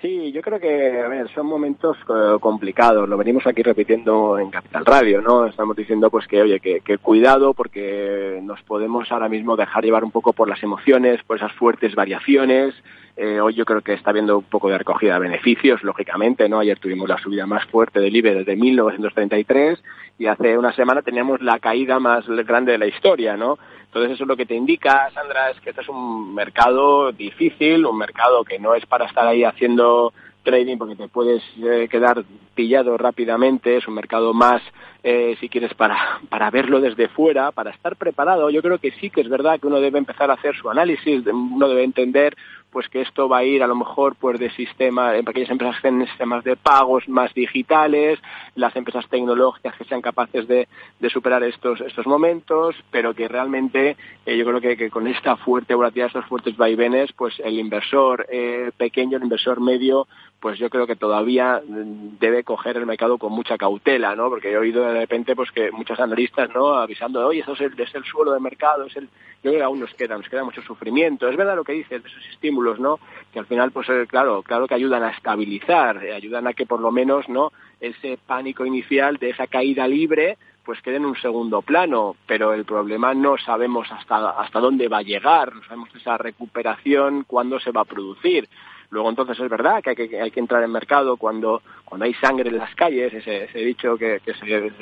Sí, 0.00 0.32
yo 0.32 0.40
creo 0.40 0.58
que, 0.58 0.98
a 0.98 1.08
ver, 1.08 1.28
son 1.34 1.46
momentos 1.46 1.96
eh, 2.08 2.38
complicados. 2.40 3.06
Lo 3.06 3.18
venimos 3.18 3.46
aquí 3.46 3.62
repitiendo 3.62 4.38
en 4.38 4.50
Capital 4.50 4.86
Radio, 4.86 5.20
¿no? 5.20 5.44
Estamos 5.46 5.76
diciendo, 5.76 6.10
pues, 6.10 6.26
que, 6.26 6.40
oye, 6.40 6.58
que, 6.58 6.80
que, 6.80 6.96
cuidado 6.96 7.52
porque 7.52 8.40
nos 8.42 8.62
podemos 8.62 9.12
ahora 9.12 9.28
mismo 9.28 9.56
dejar 9.56 9.84
llevar 9.84 10.02
un 10.02 10.10
poco 10.10 10.32
por 10.32 10.48
las 10.48 10.62
emociones, 10.62 11.22
por 11.24 11.36
esas 11.36 11.52
fuertes 11.52 11.94
variaciones. 11.94 12.74
Eh, 13.22 13.38
hoy 13.38 13.52
yo 13.52 13.66
creo 13.66 13.82
que 13.82 13.92
está 13.92 14.08
habiendo 14.08 14.38
un 14.38 14.44
poco 14.44 14.70
de 14.70 14.78
recogida 14.78 15.12
de 15.12 15.20
beneficios, 15.20 15.82
lógicamente, 15.82 16.48
¿no? 16.48 16.58
Ayer 16.58 16.78
tuvimos 16.78 17.06
la 17.06 17.18
subida 17.18 17.44
más 17.44 17.66
fuerte 17.66 18.00
del 18.00 18.16
IBE 18.16 18.34
desde 18.36 18.56
1933 18.56 19.78
y 20.18 20.24
hace 20.24 20.56
una 20.56 20.72
semana 20.72 21.02
teníamos 21.02 21.42
la 21.42 21.58
caída 21.58 22.00
más 22.00 22.26
grande 22.26 22.72
de 22.72 22.78
la 22.78 22.86
historia, 22.86 23.36
¿no? 23.36 23.58
Entonces 23.84 24.12
eso 24.12 24.24
es 24.24 24.28
lo 24.28 24.38
que 24.38 24.46
te 24.46 24.54
indica, 24.54 25.10
Sandra, 25.10 25.50
es 25.50 25.60
que 25.60 25.68
este 25.68 25.82
es 25.82 25.88
un 25.90 26.34
mercado 26.34 27.12
difícil, 27.12 27.84
un 27.84 27.98
mercado 27.98 28.42
que 28.42 28.58
no 28.58 28.74
es 28.74 28.86
para 28.86 29.04
estar 29.04 29.26
ahí 29.26 29.44
haciendo 29.44 30.14
trading 30.42 30.78
porque 30.78 30.96
te 30.96 31.08
puedes 31.08 31.42
eh, 31.62 31.88
quedar 31.90 32.24
pillado 32.54 32.96
rápidamente, 32.96 33.76
es 33.76 33.86
un 33.86 33.94
mercado 33.94 34.32
más, 34.32 34.62
eh, 35.02 35.36
si 35.40 35.50
quieres, 35.50 35.74
para, 35.74 36.20
para 36.30 36.50
verlo 36.50 36.80
desde 36.80 37.08
fuera, 37.08 37.52
para 37.52 37.70
estar 37.70 37.96
preparado. 37.96 38.48
Yo 38.48 38.62
creo 38.62 38.78
que 38.78 38.92
sí 38.92 39.10
que 39.10 39.20
es 39.20 39.28
verdad 39.28 39.60
que 39.60 39.66
uno 39.66 39.80
debe 39.80 39.98
empezar 39.98 40.30
a 40.30 40.34
hacer 40.34 40.56
su 40.56 40.70
análisis, 40.70 41.26
uno 41.26 41.68
debe 41.68 41.84
entender 41.84 42.34
pues 42.70 42.88
que 42.88 43.00
esto 43.00 43.28
va 43.28 43.38
a 43.38 43.44
ir 43.44 43.62
a 43.62 43.66
lo 43.66 43.74
mejor 43.74 44.16
pues 44.16 44.38
de 44.38 44.50
sistemas, 44.50 45.16
en 45.16 45.28
aquellas 45.28 45.50
empresas 45.50 45.76
que 45.76 45.88
tienen 45.88 46.06
sistemas 46.06 46.44
de 46.44 46.56
pagos 46.56 47.08
más 47.08 47.32
digitales, 47.34 48.18
las 48.54 48.74
empresas 48.76 49.08
tecnológicas 49.08 49.74
que 49.76 49.84
sean 49.84 50.00
capaces 50.00 50.46
de, 50.46 50.68
de 50.98 51.10
superar 51.10 51.42
estos, 51.42 51.80
estos 51.80 52.06
momentos, 52.06 52.76
pero 52.90 53.14
que 53.14 53.28
realmente 53.28 53.96
eh, 54.26 54.36
yo 54.36 54.44
creo 54.44 54.60
que, 54.60 54.76
que, 54.76 54.90
con 54.90 55.06
esta 55.06 55.36
fuerte 55.36 55.74
volatilidad, 55.74 56.08
estos 56.08 56.26
fuertes 56.26 56.56
vaivenes, 56.56 57.12
pues 57.12 57.40
el 57.40 57.58
inversor 57.58 58.26
eh, 58.30 58.70
pequeño, 58.76 59.16
el 59.16 59.24
inversor 59.24 59.60
medio, 59.60 60.06
pues 60.40 60.58
yo 60.58 60.70
creo 60.70 60.86
que 60.86 60.96
todavía 60.96 61.60
debe 61.66 62.44
coger 62.44 62.78
el 62.78 62.86
mercado 62.86 63.18
con 63.18 63.32
mucha 63.32 63.58
cautela, 63.58 64.16
¿no? 64.16 64.30
Porque 64.30 64.50
he 64.50 64.56
oído 64.56 64.82
de 64.84 65.00
repente 65.00 65.36
pues 65.36 65.50
que 65.50 65.70
muchos 65.70 66.00
analistas, 66.00 66.48
¿no? 66.54 66.74
Avisando, 66.74 67.26
oye, 67.26 67.40
eso 67.40 67.52
es 67.52 67.60
el, 67.60 67.78
es 67.78 67.94
el 67.94 68.04
suelo 68.04 68.32
de 68.32 68.40
mercado, 68.40 68.84
es 68.84 68.96
el... 68.96 69.04
Yo 69.42 69.50
creo 69.50 69.58
que 69.58 69.62
aún 69.62 69.80
nos 69.80 69.92
queda, 69.94 70.16
nos 70.16 70.28
queda 70.28 70.44
mucho 70.44 70.62
sufrimiento. 70.62 71.28
Es 71.28 71.36
verdad 71.36 71.56
lo 71.56 71.64
que 71.64 71.72
dices 71.72 72.02
de 72.02 72.08
esos 72.08 72.26
estímulos, 72.30 72.80
¿no? 72.80 72.98
Que 73.32 73.38
al 73.38 73.46
final, 73.46 73.70
pues 73.70 73.88
eh, 73.90 74.06
claro, 74.06 74.42
claro 74.42 74.66
que 74.66 74.74
ayudan 74.74 75.02
a 75.02 75.10
estabilizar, 75.10 76.04
eh, 76.04 76.14
ayudan 76.14 76.46
a 76.46 76.54
que 76.54 76.66
por 76.66 76.80
lo 76.80 76.90
menos, 76.90 77.28
¿no? 77.28 77.52
Ese 77.80 78.18
pánico 78.26 78.64
inicial 78.64 79.18
de 79.18 79.30
esa 79.30 79.46
caída 79.46 79.86
libre, 79.86 80.38
pues 80.64 80.80
quede 80.82 80.96
en 80.96 81.06
un 81.06 81.16
segundo 81.16 81.62
plano, 81.62 82.16
pero 82.26 82.54
el 82.54 82.64
problema 82.64 83.12
no 83.14 83.36
sabemos 83.38 83.90
hasta, 83.90 84.30
hasta 84.30 84.60
dónde 84.60 84.88
va 84.88 84.98
a 84.98 85.02
llegar, 85.02 85.54
no 85.54 85.62
sabemos 85.64 85.88
esa 85.94 86.16
recuperación, 86.18 87.24
cuándo 87.26 87.58
se 87.60 87.72
va 87.72 87.82
a 87.82 87.86
producir. 87.86 88.48
Luego 88.90 89.08
entonces 89.08 89.38
es 89.38 89.48
verdad 89.48 89.82
que 89.82 89.90
hay 89.90 89.96
que, 89.96 90.20
hay 90.20 90.30
que 90.30 90.40
entrar 90.40 90.62
en 90.62 90.72
mercado 90.72 91.16
cuando, 91.16 91.62
cuando 91.84 92.04
hay 92.04 92.14
sangre 92.14 92.50
en 92.50 92.58
las 92.58 92.74
calles, 92.74 93.14
ese, 93.14 93.46
dicho 93.58 93.96
que, 93.96 94.20
que, 94.24 94.34
se, 94.34 94.72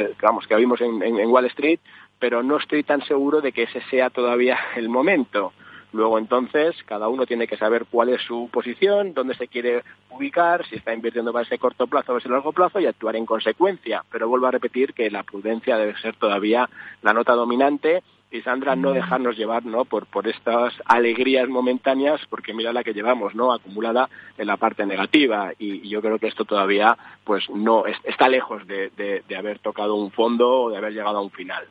que 0.48 0.56
vimos 0.56 0.80
en 0.80 1.30
Wall 1.30 1.44
Street, 1.46 1.80
pero 2.18 2.42
no 2.42 2.56
estoy 2.56 2.82
tan 2.82 3.02
seguro 3.02 3.40
de 3.40 3.52
que 3.52 3.64
ese 3.64 3.80
sea 3.90 4.10
todavía 4.10 4.58
el 4.76 4.88
momento. 4.88 5.52
Luego 5.92 6.18
entonces 6.18 6.76
cada 6.84 7.08
uno 7.08 7.26
tiene 7.26 7.46
que 7.46 7.56
saber 7.56 7.86
cuál 7.90 8.10
es 8.10 8.20
su 8.22 8.48
posición, 8.52 9.14
dónde 9.14 9.34
se 9.34 9.48
quiere 9.48 9.82
ubicar, 10.10 10.66
si 10.66 10.76
está 10.76 10.92
invirtiendo 10.92 11.32
para 11.32 11.44
ese 11.44 11.58
corto 11.58 11.86
plazo 11.86 12.12
o 12.12 12.18
ese 12.18 12.28
largo 12.28 12.52
plazo 12.52 12.80
y 12.80 12.86
actuar 12.86 13.16
en 13.16 13.26
consecuencia. 13.26 14.04
Pero 14.10 14.28
vuelvo 14.28 14.46
a 14.46 14.52
repetir 14.52 14.92
que 14.92 15.10
la 15.10 15.22
prudencia 15.22 15.76
debe 15.76 15.96
ser 15.98 16.16
todavía 16.16 16.68
la 17.02 17.12
nota 17.12 17.32
dominante 17.32 18.02
y 18.30 18.42
Sandra 18.42 18.76
no 18.76 18.92
dejarnos 18.92 19.36
llevar 19.36 19.64
no 19.64 19.86
por 19.86 20.06
por 20.06 20.28
estas 20.28 20.74
alegrías 20.84 21.48
momentáneas 21.48 22.20
porque 22.28 22.52
mira 22.52 22.72
la 22.72 22.84
que 22.84 22.92
llevamos 22.92 23.34
no 23.34 23.52
acumulada 23.52 24.10
en 24.36 24.46
la 24.46 24.58
parte 24.58 24.84
negativa 24.84 25.52
y, 25.58 25.86
y 25.86 25.88
yo 25.88 26.02
creo 26.02 26.18
que 26.18 26.26
esto 26.26 26.44
todavía 26.44 26.96
pues 27.24 27.48
no 27.48 27.86
es, 27.86 27.96
está 28.04 28.28
lejos 28.28 28.66
de, 28.66 28.90
de, 28.96 29.22
de 29.26 29.36
haber 29.36 29.60
tocado 29.60 29.94
un 29.94 30.10
fondo 30.10 30.64
o 30.64 30.70
de 30.70 30.76
haber 30.76 30.92
llegado 30.92 31.18
a 31.18 31.22
un 31.22 31.30
final. 31.30 31.64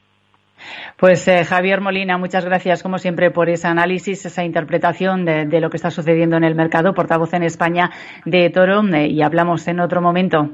Pues 0.98 1.28
eh, 1.28 1.46
Javier 1.46 1.82
Molina, 1.82 2.18
muchas 2.18 2.46
gracias 2.46 2.84
como 2.84 2.98
siempre 2.98 3.32
por 3.32 3.50
ese 3.50 3.68
análisis, 3.68 4.26
esa 4.26 4.44
interpretación 4.44 5.26
de, 5.26 5.62
lo 5.62 5.70
que 5.70 5.78
está 5.78 5.92
sucediendo 5.92 6.38
en 6.38 6.44
el 6.44 6.56
mercado, 6.56 6.94
portavoz 6.94 7.34
en 7.34 7.44
España 7.44 7.92
de 8.26 8.50
Toro, 8.50 8.82
eh, 8.94 9.08
y 9.08 9.22
hablamos 9.22 9.68
en 9.68 9.80
otro 9.80 10.02
momento. 10.02 10.50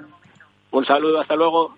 Un 0.72 0.86
saludo, 0.86 1.22
hasta 1.22 1.36
luego. 1.36 1.76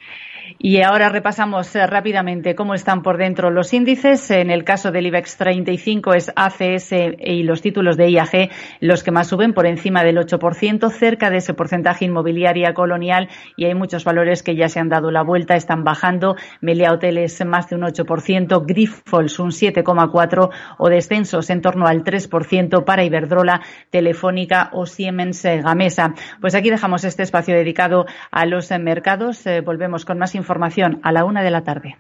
Y 0.58 0.81
ahora 0.81 1.10
repasamos 1.10 1.75
eh, 1.75 1.86
rápidamente 1.88 2.55
cómo 2.55 2.73
están 2.73 3.01
por 3.01 3.17
dentro 3.17 3.49
los 3.49 3.73
índices. 3.73 4.31
En 4.31 4.49
el 4.49 4.63
caso 4.63 4.91
del 4.91 5.08
IBEX 5.08 5.38
35 5.38 6.13
es 6.13 6.31
ACS 6.36 6.91
y 7.19 7.43
los 7.43 7.62
títulos 7.62 7.97
de 7.97 8.10
IAG 8.10 8.49
los 8.79 9.03
que 9.03 9.12
más 9.12 9.27
suben 9.27 9.53
por 9.53 9.65
encima 9.65 10.03
del 10.03 10.17
8%, 10.17 10.91
cerca 10.91 11.29
de 11.29 11.38
ese 11.38 11.53
porcentaje 11.53 12.05
inmobiliaria 12.05 12.73
colonial 12.73 13.29
y 13.55 13.65
hay 13.65 13.75
muchos 13.75 14.03
valores 14.03 14.43
que 14.43 14.55
ya 14.55 14.69
se 14.69 14.79
han 14.79 14.89
dado 14.89 15.12
la 15.12 15.23
vuelta, 15.23 15.55
están 15.55 15.84
bajando. 15.84 16.36
Melia 16.62 16.91
Hoteles 16.91 17.43
más 17.45 17.69
de 17.69 17.75
un 17.75 17.84
8%, 17.84 18.65
Grifols 18.65 19.39
un 19.39 19.51
7,4% 19.51 20.49
o 20.77 20.89
descensos 20.89 21.49
en 21.49 21.62
torno 21.62 21.88
al 21.88 22.03
3% 22.03 22.84
para 22.84 23.03
Iberdrola, 23.03 23.62
Telefónica 23.89 24.69
o 24.73 24.86
Siemens 24.86 25.43
eh, 25.45 25.62
Gamesa. 25.62 26.13
Pues 26.41 26.55
aquí 26.55 26.69
dejamos 26.69 27.03
este 27.03 27.23
espacio 27.23 27.55
dedicado 27.55 28.05
a 28.31 28.45
los 28.45 28.71
mercados. 28.71 29.45
Eh, 29.45 29.62
volvemos 29.62 30.05
con 30.05 30.17
más 30.17 30.34
información 30.35 30.99
a 31.03 31.11
la 31.11 31.25
una 31.25 31.41
de 31.41 31.51
la 31.51 31.63
tarde. 31.63 31.97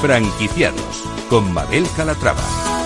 Franquiciados 0.00 1.04
con 1.28 1.52
Mabel 1.52 1.84
Calatrava. 1.96 2.77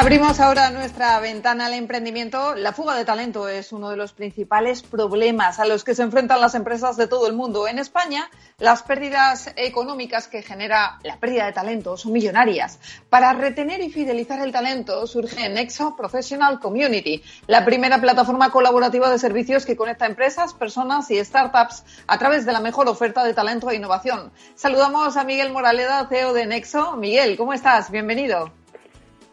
Abrimos 0.00 0.40
ahora 0.40 0.70
nuestra 0.70 1.20
ventana 1.20 1.66
al 1.66 1.74
emprendimiento. 1.74 2.54
La 2.54 2.72
fuga 2.72 2.94
de 2.94 3.04
talento 3.04 3.50
es 3.50 3.70
uno 3.70 3.90
de 3.90 3.98
los 3.98 4.14
principales 4.14 4.80
problemas 4.82 5.58
a 5.58 5.66
los 5.66 5.84
que 5.84 5.94
se 5.94 6.02
enfrentan 6.02 6.40
las 6.40 6.54
empresas 6.54 6.96
de 6.96 7.06
todo 7.06 7.26
el 7.26 7.34
mundo. 7.34 7.68
En 7.68 7.78
España, 7.78 8.30
las 8.56 8.82
pérdidas 8.82 9.52
económicas 9.56 10.26
que 10.26 10.40
genera 10.40 10.98
la 11.02 11.18
pérdida 11.18 11.44
de 11.44 11.52
talento 11.52 11.98
son 11.98 12.12
millonarias. 12.12 12.78
Para 13.10 13.34
retener 13.34 13.82
y 13.82 13.90
fidelizar 13.90 14.40
el 14.40 14.52
talento 14.52 15.06
surge 15.06 15.50
Nexo 15.50 15.94
Professional 15.96 16.60
Community, 16.60 17.22
la 17.46 17.66
primera 17.66 18.00
plataforma 18.00 18.50
colaborativa 18.50 19.10
de 19.10 19.18
servicios 19.18 19.66
que 19.66 19.76
conecta 19.76 20.06
empresas, 20.06 20.54
personas 20.54 21.10
y 21.10 21.22
startups 21.22 21.84
a 22.06 22.16
través 22.16 22.46
de 22.46 22.52
la 22.52 22.60
mejor 22.60 22.88
oferta 22.88 23.22
de 23.22 23.34
talento 23.34 23.68
e 23.68 23.76
innovación. 23.76 24.32
Saludamos 24.54 25.18
a 25.18 25.24
Miguel 25.24 25.52
Moraleda, 25.52 26.08
CEO 26.08 26.32
de 26.32 26.46
Nexo. 26.46 26.96
Miguel, 26.96 27.36
¿cómo 27.36 27.52
estás? 27.52 27.90
Bienvenido. 27.90 28.59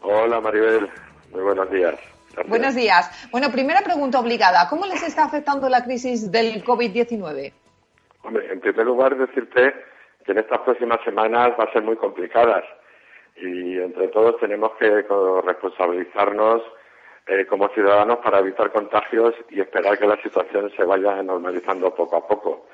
Hola 0.02 0.40
Maribel, 0.40 0.88
muy 1.32 1.42
buenos 1.42 1.70
días. 1.70 1.94
Gracias. 2.32 2.48
Buenos 2.48 2.74
días. 2.74 3.28
Bueno, 3.30 3.50
primera 3.50 3.80
pregunta 3.80 4.20
obligada. 4.20 4.68
¿Cómo 4.68 4.86
les 4.86 5.02
está 5.02 5.24
afectando 5.24 5.68
la 5.68 5.82
crisis 5.84 6.30
del 6.30 6.64
COVID-19? 6.64 7.52
Hombre, 8.22 8.52
en 8.52 8.60
primer 8.60 8.86
lugar 8.86 9.16
decirte 9.16 9.74
que 10.24 10.32
en 10.32 10.38
estas 10.38 10.60
próximas 10.60 11.00
semanas 11.04 11.52
va 11.58 11.64
a 11.64 11.72
ser 11.72 11.82
muy 11.82 11.96
complicadas 11.96 12.64
y 13.36 13.78
entre 13.78 14.08
todos 14.08 14.38
tenemos 14.40 14.72
que 14.78 15.04
responsabilizarnos 15.44 16.62
eh, 17.26 17.46
como 17.46 17.68
ciudadanos 17.68 18.18
para 18.18 18.38
evitar 18.38 18.70
contagios 18.72 19.34
y 19.50 19.60
esperar 19.60 19.98
que 19.98 20.06
la 20.06 20.20
situación 20.22 20.70
se 20.76 20.84
vaya 20.84 21.22
normalizando 21.22 21.94
poco 21.94 22.16
a 22.16 22.26
poco. 22.26 22.66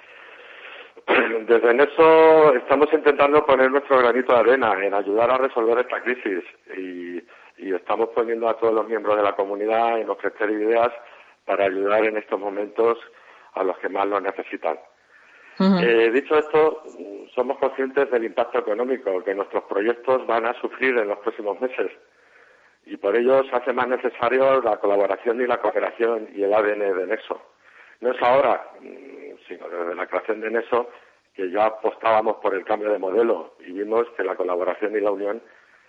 Desde 1.47 1.71
en 1.71 1.81
eso 1.81 2.55
estamos 2.55 2.88
intentando 2.93 3.45
poner 3.45 3.71
nuestro 3.71 3.99
granito 3.99 4.33
de 4.33 4.38
arena 4.40 4.75
en 4.83 4.95
ayudar 4.95 5.31
a 5.31 5.38
resolver 5.38 5.79
esta 5.79 6.03
crisis 6.03 6.43
y, 6.77 7.23
y, 7.59 7.75
estamos 7.75 8.09
poniendo 8.11 8.49
a 8.49 8.59
todos 8.59 8.75
los 8.75 8.88
miembros 8.88 9.17
de 9.17 9.23
la 9.23 9.37
comunidad 9.37 10.01
en 10.01 10.09
ofrecer 10.09 10.51
ideas 10.51 10.90
para 11.45 11.67
ayudar 11.67 12.05
en 12.05 12.17
estos 12.17 12.40
momentos 12.40 12.99
a 13.53 13.62
los 13.62 13.77
que 13.79 13.88
más 13.88 14.07
lo 14.07 14.21
necesitan. 14.21 14.79
Uh 15.59 15.62
-huh. 15.62 15.85
eh, 15.85 16.11
dicho 16.11 16.37
esto, 16.37 16.83
somos 17.35 17.59
conscientes 17.59 18.11
del 18.11 18.25
impacto 18.25 18.59
económico 18.59 19.23
que 19.23 19.35
nuestros 19.35 19.64
proyectos 19.64 20.27
van 20.27 20.47
a 20.47 20.55
sufrir 20.61 20.97
en 20.99 21.09
los 21.09 21.19
próximos 21.19 21.61
meses 21.61 21.93
y 22.87 22.97
por 22.97 23.17
ello 23.17 23.45
se 23.45 23.57
hace 23.57 23.73
más 23.73 23.88
necesario 23.88 24.61
la 24.62 24.77
colaboración 24.79 25.40
y 25.40 25.47
la 25.47 25.59
cooperación 25.61 26.29
y 26.35 26.43
el 26.43 26.53
ADN 26.53 26.99
de 26.99 27.07
Nexo. 27.07 27.40
No 28.01 28.11
es 28.11 28.23
ahora, 28.23 28.69
sino 29.48 29.68
desde 29.68 29.94
la 29.94 30.07
creación 30.07 30.40
de 30.40 30.50
Neso, 30.50 30.88
que 31.35 31.50
ya 31.50 31.66
apostábamos 31.66 32.37
por 32.37 32.54
el 32.54 32.64
cambio 32.64 32.90
de 32.90 32.98
modelo 32.98 33.54
y 33.61 33.72
vimos 33.72 34.07
que 34.16 34.22
la 34.22 34.37
colaboración 34.37 34.94
y 34.96 35.00
la 35.00 35.11
unión 35.11 35.42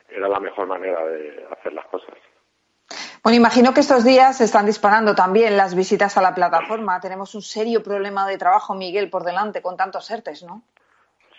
era 0.09 0.27
la 0.27 0.39
mejor 0.39 0.67
manera 0.67 1.05
de 1.05 1.45
hacer 1.51 1.73
las 1.73 1.85
cosas. 1.87 2.15
Bueno, 3.23 3.37
imagino 3.37 3.73
que 3.73 3.79
estos 3.79 4.03
días 4.03 4.37
se 4.37 4.43
están 4.43 4.67
disparando 4.67 5.15
también 5.15 5.57
las 5.57 5.75
visitas 5.75 6.15
a 6.17 6.21
la 6.21 6.35
plataforma. 6.35 6.99
Tenemos 6.99 7.33
un 7.33 7.41
serio 7.41 7.81
problema 7.81 8.27
de 8.27 8.37
trabajo, 8.37 8.75
Miguel, 8.75 9.09
por 9.09 9.23
delante 9.23 9.63
con 9.63 9.75
tantos 9.75 10.09
ERTES, 10.11 10.43
¿no? 10.43 10.61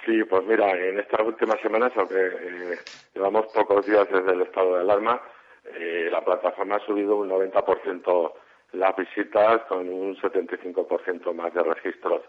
Sí, 0.04 0.22
pues 0.24 0.44
mira, 0.44 0.70
en 0.70 0.98
estas 0.98 1.20
últimas 1.20 1.60
semanas, 1.60 1.92
aunque 1.96 2.14
eh, 2.16 2.78
llevamos 3.14 3.46
pocos 3.54 3.86
días 3.86 4.06
desde 4.12 4.32
el 4.32 4.42
estado 4.42 4.74
de 4.74 4.80
alarma, 4.80 5.20
eh, 5.64 6.08
la 6.10 6.24
plataforma 6.24 6.76
ha 6.76 6.86
subido 6.86 7.16
un 7.16 7.28
90% 7.28 8.32
las 8.72 8.96
visitas 8.96 9.62
con 9.68 9.88
un 9.88 10.16
75% 10.16 11.32
más 11.34 11.52
de 11.54 11.62
registros 11.62 12.22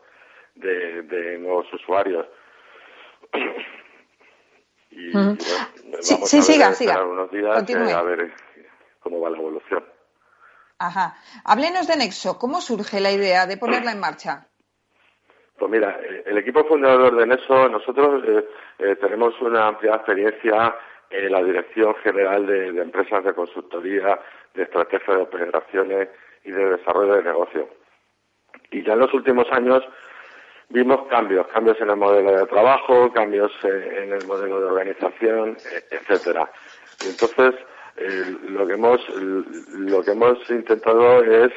de, 0.55 1.37
nuevos 1.39 1.71
usuarios. 1.73 2.25
y, 4.91 5.11
sí, 6.01 6.41
siga, 6.41 6.73
siga. 6.73 7.03
unos 7.03 7.31
días 7.31 7.69
eh, 7.69 7.93
a 7.93 8.01
ver 8.01 8.31
cómo 8.99 9.19
va 9.19 9.29
la 9.29 9.37
evolución. 9.37 9.83
Ajá. 10.79 11.15
Háblenos 11.43 11.87
de 11.87 11.97
Nexo. 11.97 12.37
¿Cómo 12.37 12.61
surge 12.61 12.99
la 12.99 13.11
idea 13.11 13.45
de 13.47 13.57
ponerla 13.57 13.91
en 13.91 13.99
marcha? 13.99 14.47
Pues 15.57 15.71
mira, 15.71 15.99
eh, 16.01 16.23
el 16.27 16.37
equipo 16.37 16.63
fundador 16.65 17.15
de 17.15 17.25
Nexo, 17.25 17.67
nosotros 17.67 18.23
eh, 18.79 18.95
tenemos 19.01 19.33
una 19.41 19.67
amplia 19.67 19.95
experiencia 19.95 20.75
en 21.09 21.31
la 21.31 21.41
Dirección 21.41 21.95
General 22.03 22.45
de, 22.45 22.71
de 22.73 22.81
Empresas 22.81 23.23
de 23.23 23.33
Consultoría, 23.33 24.19
de 24.53 24.63
Estrategia 24.63 25.15
de 25.15 25.21
Operaciones 25.21 26.09
y 26.47 26.51
de 26.51 26.77
Desarrollo 26.77 27.15
de 27.15 27.23
Negocio. 27.23 27.67
Y 28.71 28.81
ya 28.83 28.93
en 28.93 28.99
los 28.99 29.13
últimos 29.13 29.45
años 29.51 29.83
vimos 30.69 31.07
cambios, 31.09 31.45
cambios 31.47 31.79
en 31.81 31.89
el 31.89 31.97
modelo 31.97 32.31
de 32.31 32.45
trabajo, 32.45 33.11
cambios 33.11 33.51
eh, 33.63 34.03
en 34.03 34.13
el 34.13 34.25
modelo 34.25 34.61
de 34.61 34.65
organización, 34.65 35.57
eh, 35.71 35.83
etcétera. 35.91 36.49
Entonces 37.05 37.53
eh, 37.97 38.35
lo 38.49 38.65
que 38.65 38.73
hemos 38.73 39.01
lo 39.09 40.03
que 40.03 40.11
hemos 40.11 40.49
intentado 40.49 41.23
es 41.23 41.51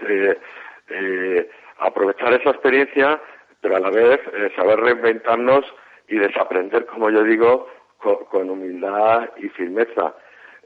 aprovechar 1.79 2.33
esa 2.35 2.50
experiencia, 2.50 3.20
pero 3.61 3.76
a 3.76 3.81
la 3.81 3.90
vez 3.90 4.20
saber 4.57 4.81
reinventarnos 4.81 5.64
y 6.09 6.16
desaprender, 6.16 6.85
como 6.87 7.11
yo 7.11 7.22
digo, 7.22 7.68
con, 7.98 8.50
humildad 8.50 9.31
y 9.37 9.48
firmeza. 9.50 10.14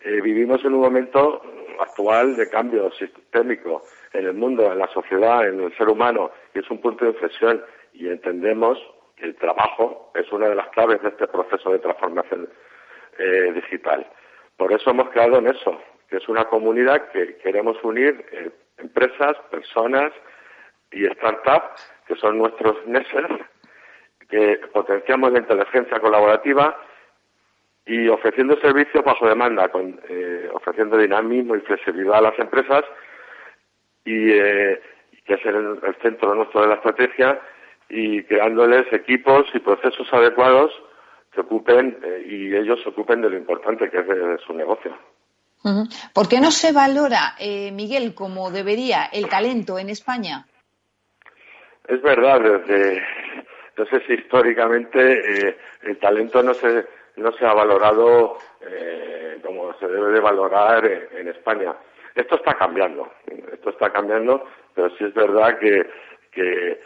vivimos 0.02 0.64
en 0.64 0.74
un 0.74 0.80
momento 0.80 1.42
actual 1.78 2.36
de 2.36 2.48
cambio 2.48 2.90
sistémico 2.92 3.82
en 4.14 4.26
el 4.26 4.34
mundo, 4.34 4.72
en 4.72 4.78
la 4.78 4.88
sociedad, 4.88 5.46
en 5.46 5.60
el 5.60 5.76
ser 5.76 5.88
humano, 5.88 6.30
y 6.54 6.60
es 6.60 6.70
un 6.70 6.80
punto 6.80 7.04
de 7.04 7.10
inflexión 7.10 7.62
y 7.92 8.08
entendemos 8.08 8.78
que 9.16 9.26
el 9.26 9.36
trabajo 9.36 10.10
es 10.14 10.30
una 10.32 10.48
de 10.48 10.54
las 10.54 10.68
claves 10.68 11.02
de 11.02 11.08
este 11.08 11.26
proceso 11.26 11.70
de 11.70 11.80
transformación 11.80 12.48
eh, 13.18 13.52
digital. 13.54 14.06
Por 14.56 14.72
eso 14.72 14.90
hemos 14.90 15.10
creado 15.10 15.38
en 15.38 15.48
eso, 15.48 15.80
que 16.08 16.16
es 16.16 16.28
una 16.28 16.44
comunidad 16.44 17.08
que 17.10 17.36
queremos 17.38 17.76
unir 17.82 18.24
eh, 18.32 18.50
empresas, 18.78 19.36
personas 19.50 20.12
y 20.92 21.06
startups, 21.06 21.92
que 22.06 22.14
son 22.16 22.38
nuestros 22.38 22.86
NESER, 22.86 23.46
que 24.28 24.60
potenciamos 24.72 25.32
la 25.32 25.40
inteligencia 25.40 25.98
colaborativa 25.98 26.78
y 27.86 28.08
ofreciendo 28.08 28.56
servicios 28.60 29.04
bajo 29.04 29.28
demanda, 29.28 29.68
con, 29.68 30.00
eh, 30.08 30.48
ofreciendo 30.52 30.96
dinamismo 30.96 31.56
y 31.56 31.60
flexibilidad 31.60 32.18
a 32.18 32.30
las 32.30 32.38
empresas 32.38 32.84
y 34.04 34.28
que 34.32 35.34
es 35.34 35.44
el, 35.46 35.78
el 35.82 35.94
centro 36.02 36.34
nuestro 36.34 36.62
de 36.62 36.68
la 36.68 36.74
estrategia 36.74 37.40
y 37.88 38.22
creándoles 38.24 38.92
equipos 38.92 39.46
y 39.54 39.60
procesos 39.60 40.06
adecuados 40.12 40.72
que 41.34 41.40
ocupen 41.40 41.98
eh, 42.02 42.24
y 42.26 42.54
ellos 42.54 42.80
se 42.82 42.88
ocupen 42.88 43.20
de 43.20 43.30
lo 43.30 43.36
importante 43.36 43.90
que 43.90 43.98
es 43.98 44.06
de, 44.06 44.38
su 44.46 44.54
negocio. 44.54 44.96
¿Por 46.12 46.28
qué 46.28 46.40
no 46.40 46.50
se 46.50 46.72
valora, 46.72 47.36
eh, 47.38 47.72
Miguel, 47.72 48.14
como 48.14 48.50
debería 48.50 49.06
el 49.06 49.28
talento 49.28 49.78
en 49.78 49.88
España? 49.88 50.46
Es 51.88 52.02
verdad, 52.02 52.40
desde, 52.40 53.02
no 53.78 53.86
sé 53.86 54.02
si 54.06 54.12
históricamente 54.12 55.48
eh, 55.48 55.56
el 55.84 55.98
talento 55.98 56.42
no 56.42 56.52
se, 56.52 56.86
no 57.16 57.32
se 57.32 57.46
ha 57.46 57.54
valorado 57.54 58.38
como 59.42 59.74
se 59.78 59.86
debe 59.86 60.12
de 60.12 60.20
valorar 60.20 60.86
en, 60.86 61.28
España. 61.28 61.74
Esto 62.14 62.36
está 62.36 62.54
cambiando, 62.54 63.10
esto 63.52 63.70
está 63.70 63.90
cambiando, 63.90 64.46
pero 64.74 64.88
sí 64.90 65.04
es 65.04 65.14
verdad 65.14 65.58
que, 65.58 65.86
eh, 66.36 66.80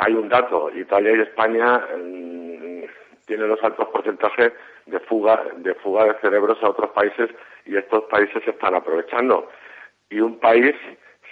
hay 0.00 0.12
un 0.14 0.28
dato, 0.28 0.70
Italia 0.74 1.12
y 1.16 1.20
España 1.20 1.78
mm, 1.78 2.84
tienen 3.26 3.48
los 3.48 3.62
altos 3.62 3.88
porcentajes 3.88 4.52
de 4.86 5.00
fuga, 5.00 5.42
de 5.56 5.74
fuga 5.74 6.04
de 6.04 6.20
cerebros 6.20 6.58
a 6.62 6.70
otros 6.70 6.90
países 6.90 7.30
y 7.64 7.76
estos 7.76 8.04
países 8.04 8.42
se 8.44 8.50
están 8.50 8.74
aprovechando. 8.74 9.48
Y 10.10 10.20
un 10.20 10.38
país 10.38 10.74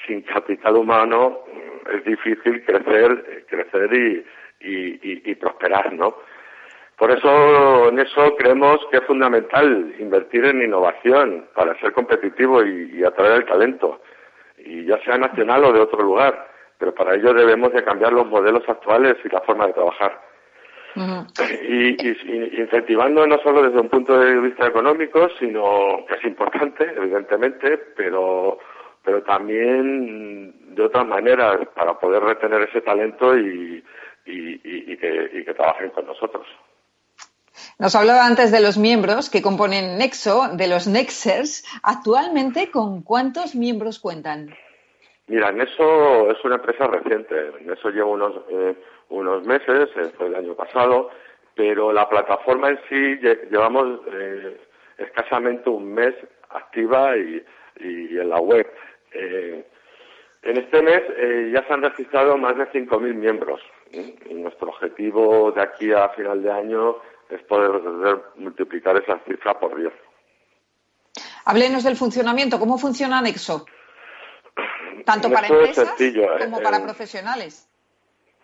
sin 0.06 0.22
capital 0.22 0.76
humano 0.76 1.40
mm, 1.46 1.96
es 1.96 2.04
difícil 2.04 2.64
crecer, 2.64 3.44
crecer 3.48 3.94
y, 3.94 4.24
y, 4.60 5.34
prosperar, 5.34 5.92
¿no? 5.92 6.16
Por 6.96 7.10
eso, 7.10 7.88
en 7.88 7.98
eso 7.98 8.36
creemos 8.36 8.78
que 8.90 8.98
es 8.98 9.04
fundamental 9.04 9.94
invertir 9.98 10.44
en 10.44 10.62
innovación 10.62 11.48
para 11.54 11.78
ser 11.80 11.92
competitivo 11.92 12.62
y, 12.64 12.98
y 12.98 13.04
atraer 13.04 13.32
el 13.32 13.46
talento, 13.46 14.00
y 14.58 14.84
ya 14.84 15.02
sea 15.02 15.18
nacional 15.18 15.64
o 15.64 15.72
de 15.72 15.80
otro 15.80 16.02
lugar 16.02 16.54
pero 16.78 16.94
para 16.94 17.14
ello 17.14 17.32
debemos 17.32 17.72
de 17.72 17.84
cambiar 17.84 18.12
los 18.12 18.26
modelos 18.26 18.62
actuales 18.68 19.16
y 19.24 19.28
la 19.28 19.40
forma 19.40 19.66
de 19.66 19.72
trabajar. 19.72 20.20
y, 21.66 22.60
incentivando 22.60 23.26
no 23.26 23.38
solo 23.38 23.62
desde 23.62 23.80
un 23.80 23.88
punto 23.88 24.18
de 24.18 24.38
vista 24.40 24.66
económico, 24.66 25.28
sino 25.38 26.04
que 26.06 26.14
es 26.14 26.24
importante, 26.24 26.92
evidentemente, 26.96 27.78
pero, 27.96 28.58
pero 29.02 29.22
también 29.22 30.74
de 30.74 30.82
otras 30.82 31.06
maneras 31.06 31.56
para 31.74 31.98
poder 31.98 32.22
retener 32.22 32.68
ese 32.68 32.80
talento 32.82 33.36
y, 33.36 33.82
y 34.26 34.96
que, 34.98 35.44
que 35.44 35.54
trabajen 35.54 35.90
con 35.90 36.06
nosotros. 36.06 36.46
Nos 37.78 37.94
hablaba 37.94 38.26
antes 38.26 38.50
de 38.50 38.60
los 38.60 38.76
miembros 38.78 39.30
que 39.30 39.42
componen 39.42 39.98
Nexo, 39.98 40.48
de 40.52 40.68
los 40.68 40.86
Nexers. 40.86 41.64
Actualmente, 41.82 42.70
¿con 42.70 43.02
cuántos 43.02 43.54
miembros 43.54 43.98
cuentan? 43.98 44.54
Mira, 45.26 45.52
Neso 45.52 46.30
es 46.30 46.44
una 46.44 46.56
empresa 46.56 46.86
reciente. 46.86 47.52
Neso 47.62 47.90
lleva 47.90 48.06
unos, 48.06 48.34
eh, 48.50 48.74
unos 49.08 49.44
meses, 49.46 49.88
eh, 49.96 50.10
fue 50.16 50.26
el 50.26 50.34
año 50.34 50.54
pasado, 50.54 51.10
pero 51.54 51.92
la 51.92 52.08
plataforma 52.08 52.70
en 52.70 52.80
sí 52.88 53.18
llevamos 53.50 54.00
eh, 54.12 54.60
escasamente 54.98 55.70
un 55.70 55.94
mes 55.94 56.14
activa 56.50 57.16
y, 57.16 57.42
en 57.80 58.28
la 58.28 58.38
web. 58.38 58.70
en 59.12 60.56
este 60.56 60.82
mes 60.82 61.02
ya 61.52 61.66
se 61.66 61.72
han 61.72 61.82
registrado 61.82 62.36
más 62.38 62.56
de 62.56 62.66
5.000 62.70 63.14
miembros 63.14 63.60
nuestro 64.30 64.68
objetivo 64.68 65.52
de 65.52 65.62
aquí 65.62 65.92
a 65.92 66.08
final 66.10 66.42
de 66.42 66.52
año 66.52 66.96
es 67.30 67.42
poder 67.42 68.22
multiplicar 68.36 68.96
esa 69.02 69.18
cifra 69.20 69.58
por 69.58 69.76
10. 69.76 69.92
Háblenos 71.46 71.84
del 71.84 71.96
funcionamiento. 71.96 72.58
¿Cómo 72.58 72.78
funciona 72.78 73.20
Nexo? 73.20 73.66
Tanto 75.04 75.30
para 75.30 75.48
empresas 75.48 75.94
como 76.40 76.60
para 76.62 76.78
eh, 76.78 76.82
profesionales. 76.82 77.68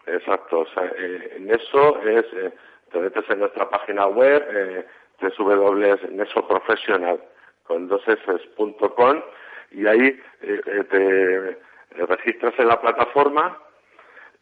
Exacto. 0.06 0.60
O 0.60 0.66
sea, 0.66 0.84
eh, 0.96 1.36
en 1.36 1.50
eso 1.50 2.00
es, 2.02 2.26
eh, 2.34 2.52
te 2.92 2.98
metes 2.98 3.24
en 3.30 3.38
nuestra 3.40 3.68
página 3.70 4.06
web, 4.06 4.44
eh, 4.50 4.86
www.nesoprofessional 5.38 7.20
con 7.64 7.88
dos 7.88 8.02
y 9.70 9.86
ahí 9.86 10.20
te 10.40 11.56
registras 11.92 12.54
en 12.58 12.66
la 12.66 12.80
plataforma 12.80 13.56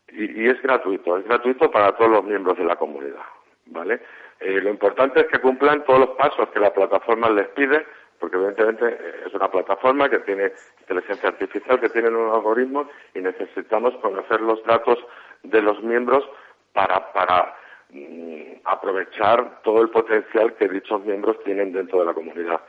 y, 0.09 0.45
y, 0.45 0.49
es 0.49 0.63
gratuito, 0.63 1.19
es 1.19 1.25
gratuito 1.25 1.71
para 1.71 1.93
todos 1.97 2.11
los 2.11 2.25
miembros 2.25 2.57
de 2.57 2.65
la 2.65 2.77
comunidad, 2.77 3.21
¿vale? 3.67 4.01
Lo 4.41 4.71
importante 4.71 5.21
es 5.21 5.27
que 5.27 5.41
cumplan 5.41 5.85
todos 5.85 6.01
los 6.01 6.11
pasos 6.11 6.49
que 6.51 6.61
la 6.61 6.73
plataforma 6.73 7.29
les 7.31 7.49
pide 7.49 7.85
porque 8.19 8.37
evidentemente 8.37 8.87
eh, 8.87 9.23
es 9.27 9.35
una 9.35 9.51
plataforma 9.51 10.09
que 10.09 10.19
tiene 10.21 10.53
inteligencia 10.81 11.29
artificial, 11.29 11.81
que 11.81 11.89
tiene 11.89 12.09
un 12.09 12.31
algoritmo 12.31 12.89
y 13.15 13.21
necesitamos 13.21 13.95
conocer 13.97 14.41
los 14.41 14.63
datos 14.65 14.99
de 15.43 15.63
los 15.63 15.83
miembros 15.83 16.29
para, 16.73 17.13
para 17.13 17.55
mm, 17.91 18.61
aprovechar 18.65 19.63
todo 19.63 19.83
el 19.83 19.91
potencial 19.91 20.55
que 20.55 20.69
dichos 20.69 21.05
miembros 21.05 21.43
tienen 21.45 21.73
dentro 21.73 22.01
de 22.01 22.07
la 22.07 22.15
comunidad. 22.15 22.61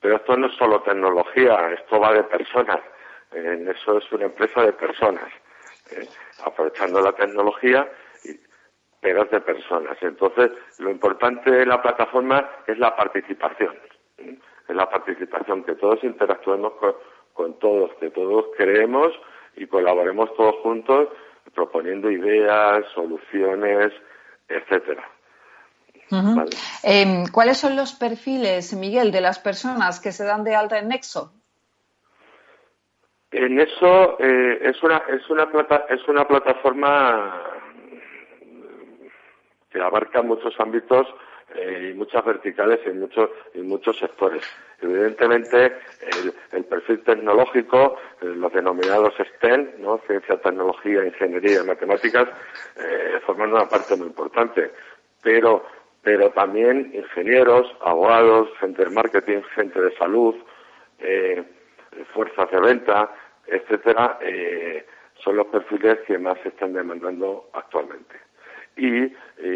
Pero 0.00 0.16
esto 0.16 0.36
no 0.36 0.46
es 0.46 0.54
solo 0.56 0.80
tecnología, 0.82 1.72
esto 1.72 2.00
va 2.00 2.12
de 2.12 2.24
personas. 2.24 2.80
En 3.32 3.68
eso 3.68 3.98
es 3.98 4.12
una 4.12 4.24
empresa 4.24 4.62
de 4.62 4.72
personas, 4.72 5.28
¿eh? 5.92 6.08
aprovechando 6.44 7.00
la 7.00 7.12
tecnología, 7.12 7.88
pero 9.00 9.24
es 9.24 9.30
de 9.30 9.40
personas. 9.40 9.96
Entonces, 10.02 10.50
lo 10.78 10.90
importante 10.90 11.50
de 11.50 11.66
la 11.66 11.80
plataforma 11.80 12.48
es 12.66 12.78
la 12.78 12.94
participación. 12.94 13.74
es 14.18 14.76
la 14.76 14.88
participación, 14.88 15.64
que 15.64 15.74
todos 15.74 16.04
interactuemos 16.04 16.74
con, 17.32 17.58
todos, 17.58 17.90
que 17.98 18.10
todos 18.10 18.46
creemos 18.56 19.08
y 19.56 19.66
colaboremos 19.66 20.32
todos 20.36 20.56
juntos 20.62 21.08
proponiendo 21.54 22.10
ideas, 22.10 22.84
soluciones, 22.94 23.92
etcétera. 24.48 25.02
Em, 26.82 27.26
¿Cuáles 27.32 27.58
son 27.58 27.76
los 27.76 27.92
perfiles, 27.92 28.74
Miguel, 28.74 29.10
de 29.10 29.20
las 29.20 29.38
personas 29.38 30.00
que 30.00 30.12
se 30.12 30.24
dan 30.24 30.44
de 30.44 30.54
alta 30.54 30.78
en 30.78 30.88
Nexo? 30.88 31.32
En 33.32 33.60
eso 33.60 34.18
eh, 34.18 34.58
es 34.62 34.82
una 34.82 35.02
es 35.08 35.30
una 35.30 35.48
plata, 35.50 35.86
es 35.88 36.06
una 36.08 36.26
plataforma 36.26 37.60
que 39.70 39.80
abarca 39.80 40.22
muchos 40.22 40.58
ámbitos 40.58 41.06
eh, 41.54 41.90
y 41.90 41.94
muchas 41.96 42.24
verticales 42.24 42.78
en 42.86 43.00
muchos, 43.00 43.28
en 43.54 43.66
muchos 43.66 43.98
sectores. 43.98 44.42
Evidentemente, 44.80 45.78
el, 46.52 46.64
perfil 46.64 47.02
tecnológico, 47.02 47.96
eh, 48.20 48.26
los 48.26 48.52
denominados 48.52 49.14
STEM, 49.14 49.72
¿no? 49.78 49.98
ciencia, 50.06 50.40
tecnología, 50.40 51.04
ingeniería 51.04 51.62
y 51.62 51.66
matemáticas, 51.66 52.28
eh, 52.76 53.20
forman 53.26 53.52
una 53.52 53.68
parte 53.68 53.96
muy 53.96 54.06
importante. 54.06 54.70
Pero, 55.22 55.66
pero 56.02 56.30
también 56.30 56.92
ingenieros, 56.94 57.66
abogados, 57.80 58.48
gente 58.60 58.84
de 58.84 58.90
marketing, 58.90 59.42
gente 59.54 59.80
de 59.80 59.96
salud, 59.96 60.36
fuerzas 62.12 62.50
de 62.50 62.60
venta, 62.60 63.10
etcétera, 63.46 64.18
son 65.24 65.36
los 65.36 65.46
perfiles 65.46 65.98
que 66.06 66.18
más 66.18 66.38
se 66.42 66.48
están 66.48 66.72
demandando 66.72 67.48
actualmente. 67.52 68.29
Y, 68.76 69.10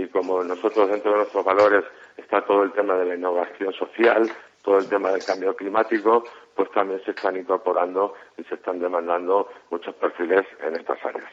como 0.08 0.42
nosotros 0.42 0.90
dentro 0.90 1.12
de 1.12 1.16
nuestros 1.18 1.44
valores 1.44 1.84
está 2.16 2.44
todo 2.44 2.62
el 2.62 2.72
tema 2.72 2.94
de 2.94 3.06
la 3.06 3.14
innovación 3.14 3.72
social, 3.72 4.30
todo 4.62 4.78
el 4.78 4.88
tema 4.88 5.10
del 5.10 5.24
cambio 5.24 5.54
climático, 5.54 6.24
pues 6.54 6.70
también 6.72 7.02
se 7.04 7.10
están 7.10 7.36
incorporando 7.36 8.14
y 8.36 8.44
se 8.44 8.54
están 8.54 8.78
demandando 8.80 9.48
muchos 9.70 9.94
perfiles 9.96 10.46
en 10.66 10.76
estas 10.76 10.98
áreas. 11.04 11.30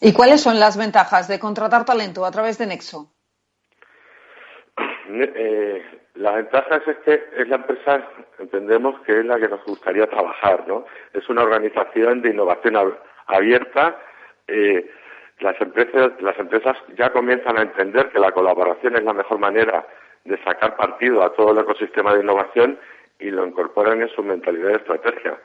¿Y 0.00 0.12
cuáles 0.12 0.40
son 0.40 0.58
las 0.58 0.76
ventajas 0.76 1.28
de 1.28 1.38
contratar 1.38 1.84
talento 1.84 2.24
a 2.24 2.30
través 2.30 2.58
de 2.58 2.66
Nexo? 2.66 3.10
Eh, 5.12 5.82
la 6.14 6.32
ventaja 6.32 6.76
es 6.76 6.96
que 7.04 7.24
es 7.36 7.48
la 7.48 7.56
empresa, 7.56 8.00
entendemos 8.38 9.00
que 9.00 9.20
es 9.20 9.24
la 9.24 9.40
que 9.40 9.48
nos 9.48 9.64
gustaría 9.64 10.06
trabajar, 10.06 10.68
¿no? 10.68 10.84
Es 11.12 11.28
una 11.28 11.42
organización 11.42 12.22
de 12.22 12.30
innovación 12.30 12.76
abierta. 13.26 13.96
Eh, 14.46 14.88
las 15.40 15.60
empresas, 15.60 16.12
las 16.20 16.38
empresas 16.38 16.76
ya 16.96 17.10
comienzan 17.10 17.58
a 17.58 17.62
entender 17.62 18.10
que 18.10 18.18
la 18.18 18.32
colaboración 18.32 18.96
es 18.96 19.04
la 19.04 19.12
mejor 19.12 19.38
manera 19.38 19.86
de 20.24 20.42
sacar 20.44 20.76
partido 20.76 21.22
a 21.22 21.32
todo 21.32 21.52
el 21.52 21.58
ecosistema 21.58 22.14
de 22.14 22.22
innovación 22.22 22.78
y 23.18 23.30
lo 23.30 23.46
incorporan 23.46 24.02
en 24.02 24.08
su 24.10 24.22
mentalidad 24.22 24.68
de 24.68 24.76
estrategia. 24.76 25.38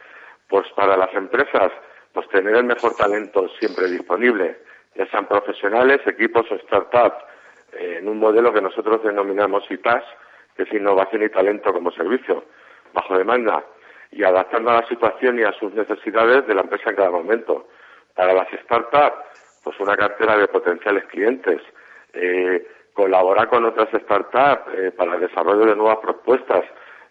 Pues 0.47 0.67
para 0.75 0.97
las 0.97 1.13
empresas, 1.13 1.71
pues 2.13 2.27
tener 2.29 2.55
el 2.55 2.65
mejor 2.65 2.95
talento 2.95 3.47
siempre 3.59 3.87
disponible, 3.89 4.57
ya 4.95 5.05
sean 5.07 5.27
profesionales, 5.27 5.99
equipos 6.05 6.45
o 6.51 6.57
startups, 6.59 7.23
eh, 7.73 7.97
en 7.99 8.07
un 8.07 8.19
modelo 8.19 8.53
que 8.53 8.61
nosotros 8.61 9.03
denominamos 9.03 9.69
IPAS, 9.69 10.03
que 10.55 10.63
es 10.63 10.73
innovación 10.73 11.23
y 11.23 11.29
talento 11.29 11.73
como 11.73 11.91
servicio, 11.91 12.45
bajo 12.93 13.17
demanda, 13.17 13.63
y 14.11 14.23
adaptando 14.23 14.71
a 14.71 14.81
la 14.81 14.87
situación 14.87 15.39
y 15.39 15.43
a 15.43 15.51
sus 15.53 15.73
necesidades 15.73 16.47
de 16.47 16.55
la 16.55 16.61
empresa 16.61 16.89
en 16.89 16.95
cada 16.95 17.11
momento. 17.11 17.67
Para 18.13 18.33
las 18.33 18.47
startups, 18.63 19.44
pues 19.65 19.79
una 19.79 19.97
cartera 19.97 20.37
de 20.37 20.47
potenciales 20.47 21.05
clientes, 21.05 21.59
eh, 22.13 22.67
colaborar 22.93 23.49
con 23.49 23.65
otras 23.65 23.89
startups 23.89 24.71
eh, 24.75 24.91
para 24.95 25.15
el 25.15 25.21
desarrollo 25.21 25.65
de 25.65 25.75
nuevas 25.75 25.97
propuestas 25.97 26.63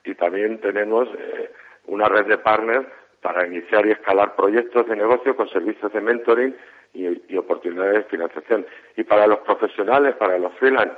y 0.04 0.14
también 0.14 0.60
tenemos 0.60 1.08
eh, 1.18 1.50
una 1.86 2.08
red 2.08 2.26
de 2.26 2.38
partners 2.38 2.86
para 3.20 3.44
iniciar 3.44 3.84
y 3.86 3.90
escalar 3.90 4.36
proyectos 4.36 4.86
de 4.86 4.94
negocio 4.94 5.34
con 5.34 5.48
servicios 5.48 5.92
de 5.92 6.00
mentoring 6.00 6.56
y, 6.92 7.36
oportunidades 7.36 8.04
de 8.04 8.04
financiación. 8.04 8.64
Y 8.96 9.02
para 9.02 9.26
los 9.26 9.40
profesionales, 9.40 10.14
para 10.14 10.38
los 10.38 10.54
freelance, 10.54 10.94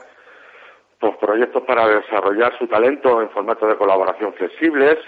pues 1.01 1.17
proyectos 1.17 1.63
para 1.63 1.89
desarrollar 1.89 2.57
su 2.59 2.67
talento 2.67 3.23
en 3.23 3.31
formato 3.31 3.67
de 3.67 3.77
colaboración 3.77 4.35
flexibles. 4.35 4.99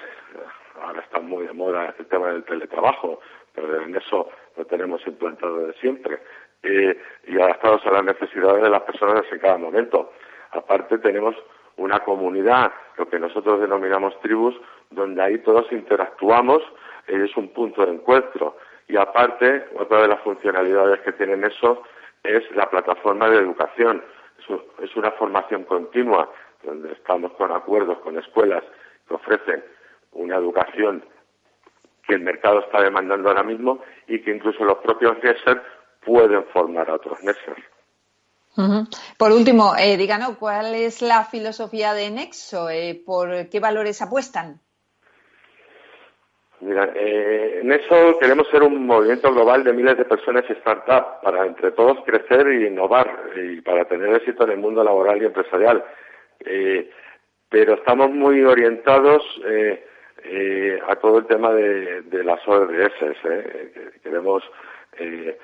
Ahora 0.81 1.01
está 1.01 1.21
muy 1.21 1.47
de 1.47 1.53
moda 1.53 1.95
el 1.99 2.07
tema 2.07 2.29
del 2.29 2.45
teletrabajo, 2.45 3.21
pero 3.61 3.83
en 3.83 3.97
eso 3.97 4.29
lo 4.57 4.65
tenemos 4.67 5.07
implantado 5.07 5.67
de 5.67 5.73
siempre. 5.75 6.19
Eh, 6.63 7.01
y 7.29 7.41
adaptados 7.41 7.87
a 7.87 7.93
las 7.93 8.05
necesidades 8.05 8.63
de 8.63 8.71
las 8.71 8.83
personas 8.83 9.23
en 9.31 9.39
cada 9.39 9.59
momento. 9.59 10.13
Aparte 10.51 10.99
tenemos 10.99 11.37
una 11.77 12.01
comunidad, 12.01 12.73
lo 12.97 13.09
que 13.09 13.21
nosotros 13.21 13.61
denominamos 13.61 14.19
tribus, 14.21 14.61
donde 14.91 15.23
ahí 15.23 15.39
todos 15.39 15.71
interactuamos, 15.71 16.61
es 17.07 17.37
un 17.37 17.49
punto 17.51 17.87
de 17.87 17.93
encuentro. 17.93 18.57
Y 18.89 18.97
aparte, 18.97 19.67
otra 19.77 20.03
de 20.03 20.09
las 20.09 20.21
funcionalidades 20.23 21.01
que 21.01 21.13
tienen 21.13 21.45
eso 21.45 21.83
es 22.25 22.43
la 22.57 22.69
plataforma 22.69 23.29
de 23.29 23.39
educación. 23.39 24.03
Es 24.83 24.97
una 24.97 25.13
formación 25.13 25.65
continua, 25.65 26.29
donde 26.65 26.93
estamos 26.93 27.33
con 27.35 27.53
acuerdos 27.53 27.99
con 27.99 28.19
escuelas 28.19 28.65
que 29.07 29.15
ofrecen 29.15 29.63
una 30.13 30.37
educación 30.37 31.05
que 32.09 32.15
el 32.15 32.23
mercado 32.23 32.61
está 32.61 32.81
demandando 32.83 33.29
ahora 33.29 33.43
mismo 33.43 33.81
y 34.09 34.21
que 34.23 34.31
incluso 34.35 34.65
los 34.65 34.79
propios 34.79 35.19
GESER 35.21 35.63
pueden 36.05 36.45
formar 36.47 36.91
a 36.91 36.95
otros 36.95 37.23
Nexos. 37.23 37.59
Por 39.17 39.31
último, 39.31 39.75
eh, 39.79 39.97
díganos, 39.97 40.37
¿cuál 40.37 40.75
es 40.75 41.01
la 41.01 41.25
filosofía 41.25 41.93
de 41.93 42.11
Nexo? 42.11 42.71
Eh, 42.71 43.01
¿Por 43.07 43.49
qué 43.49 43.61
valores 43.61 44.03
apuestan? 44.03 44.61
Mira, 46.61 46.91
eh, 46.97 47.61
en 47.63 47.71
eso 47.71 48.19
queremos 48.19 48.49
ser 48.49 48.65
un 48.65 48.85
movimiento 48.85 49.33
global 49.33 49.63
de 49.63 49.73
miles 49.73 49.97
de 49.97 50.05
personas 50.05 50.45
y 50.49 50.55
startups 50.55 51.23
para 51.23 51.47
entre 51.47 51.71
todos 51.71 51.99
crecer 52.05 52.49
e 52.49 52.67
innovar 52.67 53.31
y 53.37 53.61
para 53.61 53.85
tener 53.85 54.13
éxito 54.17 54.43
en 54.43 54.51
el 54.51 54.59
mundo 54.59 54.83
laboral 54.83 55.23
y 55.23 55.27
empresarial. 55.27 55.85
Eh, 56.41 56.91
pero 57.49 57.75
estamos 57.75 58.11
muy 58.11 58.43
orientados 58.43 59.23
eh, 59.47 59.88
eh 60.25 60.81
a 60.87 60.97
todo 60.97 61.19
el 61.19 61.27
tema 61.27 61.53
de, 61.53 62.03
de 62.03 62.25
las 62.25 62.47
ODS. 62.47 63.03
Eh. 63.25 63.93
Queremos 64.03 64.43
eh, 64.99 65.39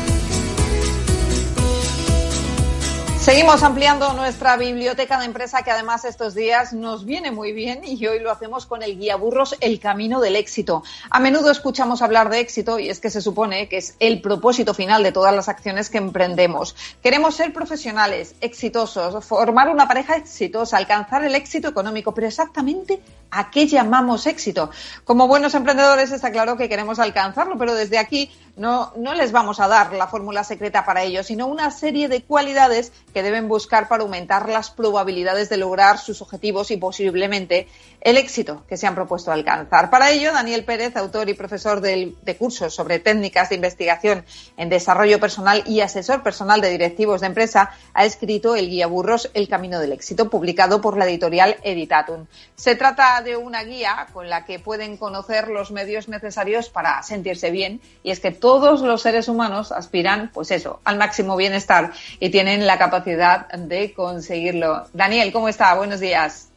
Seguimos 3.27 3.65
ampliando 3.65 4.13
nuestra 4.13 4.57
biblioteca 4.57 5.19
de 5.19 5.25
empresa 5.25 5.63
que 5.63 5.73
además 5.73 6.05
estos 6.05 6.33
días 6.33 6.73
nos 6.73 7.05
viene 7.05 7.33
muy 7.33 7.51
bien 7.51 7.81
y 7.83 8.07
hoy 8.07 8.21
lo 8.21 8.31
hacemos 8.31 8.67
con 8.67 8.85
el 8.85 8.97
guía 8.97 9.17
burros 9.17 9.57
El 9.61 9.81
Camino 9.81 10.21
del 10.21 10.37
Éxito. 10.37 10.85
A 11.11 11.19
menudo 11.19 11.51
escuchamos 11.51 12.03
hablar 12.03 12.31
de 12.31 12.39
éxito 12.39 12.79
y 12.79 12.89
es 12.89 13.01
que 13.01 13.11
se 13.11 13.21
supone 13.21 13.69
que 13.69 13.79
es 13.79 13.97
el 13.99 14.21
propósito 14.21 14.75
final 14.75 15.03
de 15.03 15.11
todas 15.11 15.35
las 15.35 15.49
acciones 15.49 15.91
que 15.91 15.99
emprendemos. 15.99 16.77
Queremos 17.03 17.35
ser 17.35 17.53
profesionales, 17.53 18.37
exitosos, 18.41 19.25
formar 19.25 19.71
una 19.71 19.89
pareja 19.89 20.15
exitosa, 20.15 20.77
alcanzar 20.77 21.25
el 21.25 21.35
éxito 21.35 21.67
económico, 21.67 22.15
pero 22.15 22.29
exactamente 22.29 23.03
¿a 23.31 23.51
qué 23.51 23.67
llamamos 23.67 24.27
éxito? 24.27 24.71
Como 25.05 25.27
buenos 25.27 25.55
emprendedores 25.55 26.13
está 26.13 26.31
claro 26.31 26.57
que 26.57 26.69
queremos 26.69 26.99
alcanzarlo, 26.99 27.59
pero 27.59 27.75
desde 27.75 27.99
aquí 27.99 28.31
no, 28.57 28.93
no 28.97 29.15
les 29.15 29.33
vamos 29.33 29.61
a 29.61 29.69
dar 29.69 29.93
la 29.93 30.07
fórmula 30.07 30.45
secreta 30.45 30.85
para 30.85 31.03
ello, 31.03 31.23
sino 31.23 31.47
una 31.47 31.71
serie 31.71 32.09
de 32.09 32.23
cualidades 32.23 32.93
que 33.17 33.23
deben 33.23 33.49
buscar 33.49 33.89
para 33.89 34.03
aumentar 34.03 34.47
las 34.47 34.71
probabilidades 34.71 35.49
de 35.49 35.57
lograr 35.57 35.97
sus 35.97 36.21
objetivos 36.21 36.71
y 36.71 36.77
posiblemente 36.77 37.67
el 38.03 38.19
éxito 38.19 38.63
que 38.69 38.77
se 38.77 38.87
han 38.87 38.95
propuesto 38.95 39.33
alcanzar. 39.33 39.89
Para 39.89 40.11
ello, 40.11 40.35
Daniel 40.35 40.67
Pérez, 40.67 40.95
autor 40.99 41.31
y 41.31 41.33
profesor 41.33 41.81
de, 41.81 42.15
cursos 42.39 42.75
sobre 42.75 42.99
técnicas 42.99 43.49
de 43.49 43.55
investigación 43.55 44.23
en 44.59 44.69
desarrollo 44.69 45.19
personal 45.19 45.63
y 45.67 45.81
asesor 45.81 46.23
personal 46.23 46.61
de 46.61 46.69
directivos 46.69 47.23
de 47.23 47.29
empresa, 47.29 47.71
ha 47.95 48.05
escrito 48.05 48.55
el 48.55 48.69
guía 48.69 48.87
Burros 48.87 49.31
El 49.33 49.49
Camino 49.49 49.81
del 49.81 49.93
Éxito, 49.93 50.29
publicado 50.29 50.83
por 50.83 50.99
la 50.99 51.07
editorial 51.07 51.57
Editatum. 51.63 52.27
Se 52.55 52.77
trata 52.77 53.23
de 53.23 53.39
una 53.39 53.65
guía 53.65 54.09
con 54.13 54.29
la 54.29 54.45
que 54.45 54.59
pueden 54.59 54.99
conocer 54.99 55.49
los 55.49 55.71
medios 55.71 56.07
necesarios 56.09 56.69
para 56.69 57.03
sentirse 57.03 57.51
bien 57.51 57.81
y 58.03 58.11
es 58.11 58.21
que 58.21 58.31
todos 58.31 58.83
los 58.83 59.01
seres 59.01 59.29
humanos 59.29 59.73
aspiran, 59.73 60.31
pues 60.35 60.51
eso, 60.51 60.81
al 60.85 60.99
máximo 60.99 61.35
bienestar 61.35 61.93
y 62.21 62.29
tienen 62.29 62.67
la 62.67 62.77
capacidad 62.77 63.06
de 63.07 63.93
conseguirlo. 63.95 64.85
Daniel, 64.93 65.33
¿cómo 65.33 65.49
está? 65.49 65.75
Buenos 65.77 66.01
días. 66.01 66.53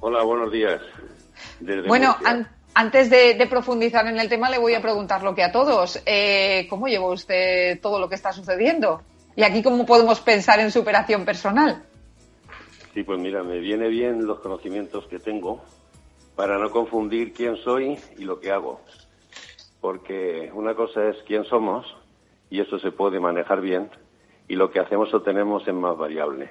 Hola, 0.00 0.22
buenos 0.22 0.50
días. 0.50 0.80
bueno, 1.86 2.16
antes 2.74 3.10
de, 3.10 3.46
profundizar 3.48 4.06
en 4.06 4.18
el 4.18 4.28
tema, 4.30 4.48
le 4.48 4.58
voy 4.58 4.74
a 4.74 4.80
preguntar 4.80 5.22
lo 5.22 5.34
que 5.34 5.42
a 5.42 5.52
todos. 5.52 6.02
Eh, 6.06 6.66
¿Cómo 6.70 6.88
lleva 6.88 7.10
usted 7.10 7.78
todo 7.82 8.00
lo 8.00 8.08
que 8.08 8.14
está 8.14 8.32
sucediendo? 8.32 9.02
Y 9.36 9.42
aquí, 9.42 9.62
¿cómo 9.62 9.84
podemos 9.84 10.20
pensar 10.20 10.60
en 10.60 10.70
superación 10.70 11.26
personal? 11.26 11.82
Sí, 12.94 13.02
pues 13.02 13.20
mira, 13.20 13.42
me 13.42 13.58
viene 13.58 13.88
bien 13.88 14.26
los 14.26 14.40
conocimientos 14.40 15.06
que 15.08 15.18
tengo 15.18 15.62
para 16.36 16.56
no 16.56 16.70
confundir 16.70 17.34
quién 17.34 17.56
soy 17.58 17.98
y 18.16 18.24
lo 18.24 18.40
que 18.40 18.50
hago. 18.50 18.80
Porque 19.82 20.50
una 20.54 20.74
cosa 20.74 21.10
es 21.10 21.16
quién 21.26 21.44
somos, 21.44 21.84
y 22.48 22.60
eso 22.60 22.78
se 22.78 22.92
puede 22.92 23.20
manejar 23.20 23.60
bien, 23.60 23.90
y 24.52 24.54
lo 24.54 24.70
que 24.70 24.80
hacemos 24.80 25.12
o 25.14 25.22
tenemos 25.22 25.66
es 25.66 25.72
más 25.72 25.96
variable. 25.96 26.50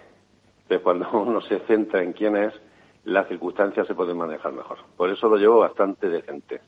Entonces, 0.63 0.83
cuando 0.83 1.07
uno 1.13 1.39
se 1.41 1.59
centra 1.67 2.01
en 2.01 2.13
quién 2.13 2.35
es, 2.35 2.51
las 3.03 3.27
circunstancias 3.27 3.85
se 3.85 3.93
pueden 3.93 4.17
manejar 4.17 4.53
mejor. 4.53 4.79
Por 4.97 5.11
eso 5.11 5.29
lo 5.29 5.37
llevo 5.37 5.59
bastante 5.59 6.09
decente. 6.09 6.61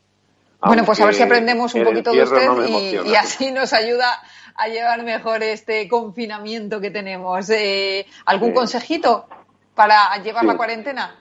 Bueno, 0.64 0.84
pues 0.84 1.00
a 1.00 1.06
ver 1.06 1.14
si 1.14 1.24
aprendemos 1.24 1.74
un 1.74 1.82
poquito 1.82 2.12
de 2.12 2.22
usted 2.22 3.04
y, 3.04 3.14
así 3.16 3.50
nos 3.50 3.72
ayuda 3.72 4.06
a 4.54 4.68
llevar 4.68 5.02
mejor 5.02 5.42
este 5.42 5.88
confinamiento 5.88 6.80
que 6.80 6.92
tenemos. 6.92 7.50
Eh, 7.50 8.06
¿Algún 8.26 8.52
consejito 8.52 9.26
para 9.74 10.16
llevar 10.22 10.44
la 10.44 10.56
cuarentena? 10.56 11.16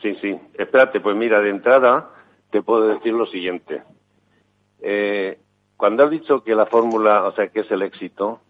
Sí, 0.00 0.16
sí. 0.22 0.40
Espérate, 0.54 1.00
pues 1.00 1.14
mira, 1.14 1.40
de 1.40 1.50
entrada 1.50 2.12
te 2.50 2.62
puedo 2.62 2.88
decir 2.88 3.12
lo 3.12 3.26
siguiente. 3.26 3.82
Eh, 4.80 5.38
cuando 5.76 6.04
has 6.04 6.10
dicho 6.10 6.42
que 6.42 6.54
la 6.54 6.64
fórmula, 6.64 7.24
o 7.24 7.32
sea, 7.32 7.48
que 7.48 7.60
es 7.60 7.70
el 7.70 7.82
éxito, 7.82 8.40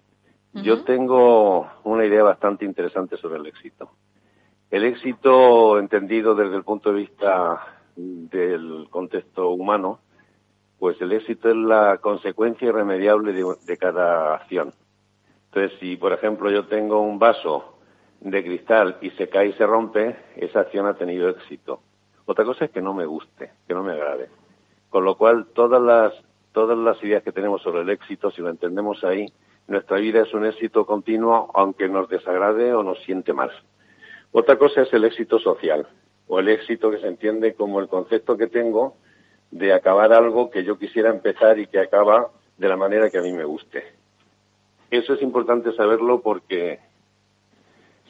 yo 0.63 0.85
tengo 0.85 1.69
una 1.85 2.05
idea 2.05 2.23
bastante 2.23 2.65
interesante 2.65 3.17
sobre 3.17 3.39
el 3.39 3.47
éxito. 3.47 3.91
El 4.71 4.85
éxito 4.85 5.79
entendido 5.79 6.35
desde 6.35 6.57
el 6.57 6.65
punto 6.65 6.91
de 6.91 7.01
vista 7.01 7.79
del 7.97 8.89
contexto 8.91 9.51
humano, 9.51 10.01
pues 10.79 11.01
el 11.01 11.13
éxito 11.13 11.49
es 11.49 11.57
la 11.57 11.99
consecuencia 11.99 12.69
irremediable 12.69 13.33
de, 13.33 13.77
cada 13.79 14.35
acción. 14.35 14.73
Entonces, 15.47 15.79
si 15.79 15.97
por 15.97 16.13
ejemplo 16.13 16.51
yo 16.51 16.67
tengo 16.67 17.01
un 17.01 17.19
vaso 17.19 17.79
de 18.21 18.45
cristal 18.45 18.99
y 19.01 19.11
se 19.11 19.29
cae 19.29 19.49
y 19.49 19.53
se 19.55 19.67
rompe, 19.67 20.17
esa 20.37 20.61
acción 20.61 20.87
ha 20.87 20.95
tenido 20.95 21.29
éxito. 21.29 21.81
Otra 22.27 22.45
cosa 22.45 22.65
es 22.65 22.71
que 22.71 22.83
no 22.83 22.93
me 22.93 23.07
guste, 23.07 23.53
que 23.67 23.75
no 23.75 23.83
me 23.83 23.93
agrade. 23.93 24.29
Con 24.91 25.05
lo 25.05 25.17
cual, 25.17 25.47
todas 25.55 25.81
las, 25.81 26.13
todas 26.53 26.77
las 26.77 27.03
ideas 27.03 27.23
que 27.23 27.33
tenemos 27.33 27.63
sobre 27.63 27.83
el 27.83 27.91
éxito, 27.91 28.31
si 28.31 28.43
lo 28.43 28.51
entendemos 28.51 29.05
ahí, 29.05 29.33
nuestra 29.69 29.99
vida 29.99 30.23
es 30.23 30.33
un 30.33 30.47
éxito 30.47 30.87
continuo, 30.87 31.51
aunque 31.55 31.89
nos 31.89 32.09
desagrade 32.09 32.73
o 32.73 32.83
nos 32.83 33.03
siente 33.03 33.33
mal. 33.33 33.51
Otra 34.33 34.57
cosa 34.59 34.83
es 34.83 34.93
el 34.93 35.05
éxito 35.05 35.39
social, 35.39 35.87
o 36.29 36.39
el 36.39 36.49
éxito 36.49 36.91
que 36.91 36.99
se 36.99 37.09
entiende 37.09 37.55
como 37.55 37.81
el 37.81 37.89
concepto 37.89 38.37
que 38.37 38.47
tengo 38.47 38.97
de 39.51 39.73
acabar 39.73 40.13
algo 40.13 40.51
que 40.51 40.65
yo 40.65 40.79
quisiera 40.79 41.11
empezar 41.11 41.59
y 41.59 41.67
que 41.67 41.81
acaba 41.81 42.31
de 42.59 42.69
la 42.69 42.77
manera 42.77 43.11
que 43.11 43.19
a 43.19 43.23
mí 43.23 43.33
me 43.33 43.45
guste. 43.45 43.85
Eso 44.91 45.15
es 45.15 45.23
importante 45.23 45.73
saberlo 45.73 46.21
porque 46.21 46.81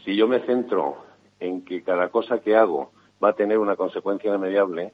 si 0.05 0.17
yo 0.17 0.29
me 0.29 0.41
centro 0.41 0.99
en 1.41 1.65
que 1.65 1.83
cada 1.83 2.09
cosa 2.09 2.41
que 2.41 2.57
hago 2.57 2.93
va 3.23 3.31
a 3.31 3.35
tener 3.35 3.59
una 3.59 3.77
consecuencia 3.77 4.29
irremediable, 4.29 4.93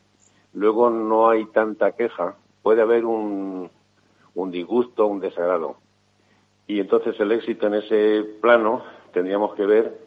luego 0.53 0.91
no 0.91 1.29
hay 1.29 1.45
tanta 1.47 1.93
queja, 1.93 2.37
puede 2.63 2.83
haber 2.83 3.05
un, 3.05 3.71
un 4.35 4.51
disgusto, 4.51 5.07
un 5.07 5.21
desagrado. 5.21 5.77
Y 6.67 6.81
entonces 6.81 7.19
el 7.21 7.33
éxito 7.33 7.67
en 7.67 7.75
ese 7.75 8.25
plano 8.41 8.85
tendríamos 9.13 9.55
que 9.55 9.67
ver 9.67 9.99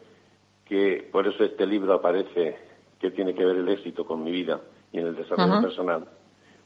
que 0.64 1.08
por 1.12 1.26
eso 1.26 1.44
este 1.44 1.66
libro 1.66 1.92
aparece 1.94 2.56
que 2.98 3.10
tiene 3.10 3.34
que 3.34 3.44
ver 3.44 3.56
el 3.56 3.68
éxito 3.68 4.04
con 4.04 4.22
mi 4.22 4.32
vida 4.32 4.60
y 4.92 4.98
en 4.98 5.06
el 5.08 5.16
desarrollo 5.16 5.60
personal, 5.60 6.08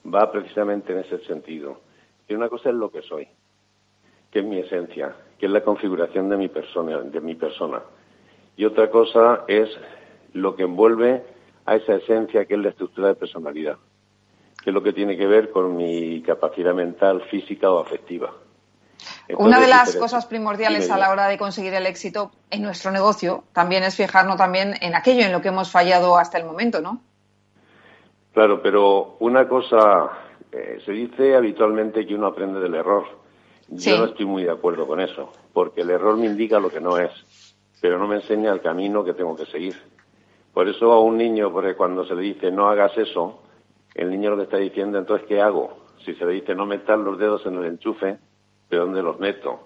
va 0.06 0.30
precisamente 0.30 0.92
en 0.92 1.00
ese 1.00 1.18
sentido. 1.24 1.80
Y 2.28 2.34
una 2.34 2.48
cosa 2.48 2.70
es 2.70 2.76
lo 2.76 2.90
que 2.90 3.02
soy, 3.02 3.28
que 4.30 4.38
es 4.38 4.44
mi 4.44 4.58
esencia, 4.58 5.14
que 5.38 5.46
es 5.46 5.52
la 5.52 5.62
configuración 5.62 6.28
de 6.28 6.36
mi 6.36 6.48
persona, 6.48 6.98
de 7.00 7.20
mi 7.20 7.34
persona. 7.34 7.82
Y 8.56 8.64
otra 8.64 8.90
cosa 8.90 9.44
es 9.48 9.68
lo 10.32 10.54
que 10.54 10.62
envuelve 10.62 11.24
a 11.66 11.76
esa 11.76 11.96
esencia 11.96 12.44
que 12.44 12.54
es 12.54 12.60
la 12.60 12.70
estructura 12.70 13.08
de 13.08 13.14
personalidad, 13.16 13.78
que 14.62 14.70
es 14.70 14.74
lo 14.74 14.82
que 14.82 14.92
tiene 14.92 15.16
que 15.16 15.26
ver 15.26 15.50
con 15.50 15.76
mi 15.76 16.22
capacidad 16.22 16.74
mental, 16.74 17.22
física 17.30 17.70
o 17.70 17.80
afectiva. 17.80 18.32
Una 19.38 19.60
de 19.60 19.66
las 19.66 19.96
cosas 19.96 20.26
primordiales 20.26 20.90
a 20.90 20.98
la 20.98 21.10
hora 21.10 21.26
de 21.28 21.38
conseguir 21.38 21.74
el 21.74 21.86
éxito 21.86 22.30
en 22.50 22.62
nuestro 22.62 22.90
negocio 22.90 23.44
también 23.52 23.82
es 23.82 23.96
fijarnos 23.96 24.36
también 24.36 24.74
en 24.80 24.94
aquello 24.94 25.24
en 25.24 25.32
lo 25.32 25.40
que 25.40 25.48
hemos 25.48 25.70
fallado 25.70 26.16
hasta 26.16 26.38
el 26.38 26.44
momento, 26.44 26.80
¿no? 26.80 27.00
Claro, 28.32 28.62
pero 28.62 29.16
una 29.20 29.48
cosa, 29.48 30.10
eh, 30.52 30.78
se 30.84 30.92
dice 30.92 31.34
habitualmente 31.34 32.06
que 32.06 32.14
uno 32.14 32.28
aprende 32.28 32.60
del 32.60 32.74
error. 32.74 33.04
Yo 33.68 33.98
no 33.98 34.04
estoy 34.06 34.26
muy 34.26 34.44
de 34.44 34.50
acuerdo 34.50 34.86
con 34.86 35.00
eso, 35.00 35.32
porque 35.52 35.82
el 35.82 35.90
error 35.90 36.16
me 36.16 36.26
indica 36.26 36.58
lo 36.58 36.70
que 36.70 36.80
no 36.80 36.96
es, 36.98 37.10
pero 37.80 37.98
no 37.98 38.06
me 38.06 38.16
enseña 38.16 38.52
el 38.52 38.60
camino 38.60 39.04
que 39.04 39.14
tengo 39.14 39.36
que 39.36 39.46
seguir. 39.46 39.76
Por 40.52 40.68
eso 40.68 40.92
a 40.92 41.00
un 41.00 41.16
niño, 41.16 41.52
porque 41.52 41.76
cuando 41.76 42.04
se 42.04 42.14
le 42.14 42.22
dice 42.22 42.50
no 42.50 42.68
hagas 42.68 42.96
eso, 42.98 43.42
el 43.94 44.10
niño 44.10 44.30
lo 44.30 44.36
que 44.36 44.42
está 44.44 44.56
diciendo, 44.56 44.98
entonces, 44.98 45.26
¿qué 45.28 45.40
hago? 45.40 45.84
Si 46.04 46.14
se 46.14 46.24
le 46.24 46.32
dice 46.32 46.54
no 46.54 46.66
metas 46.66 46.98
los 46.98 47.18
dedos 47.18 47.46
en 47.46 47.56
el 47.56 47.66
enchufe, 47.66 48.18
de 48.70 48.76
dónde 48.76 49.02
los 49.02 49.18
meto. 49.18 49.60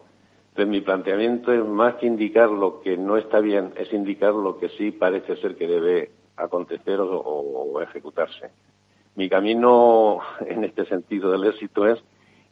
Entonces 0.51 0.71
mi 0.71 0.81
planteamiento 0.81 1.53
es 1.53 1.65
más 1.65 1.97
que 1.97 2.07
indicar 2.07 2.49
lo 2.49 2.81
que 2.81 2.97
no 2.97 3.17
está 3.17 3.41
bien, 3.41 3.73
es 3.77 3.93
indicar 3.93 4.33
lo 4.33 4.59
que 4.59 4.69
sí 4.71 4.93
parece 4.93 5.37
ser 5.37 5.57
que 5.57 5.67
debe 5.67 6.11
acontecer 6.37 6.99
o, 7.01 7.81
ejecutarse. 7.83 8.51
Mi 9.17 9.29
camino 9.29 10.21
en 10.47 10.65
este 10.65 10.87
sentido 10.87 11.31
del 11.31 11.45
éxito 11.45 11.87
es 11.87 11.99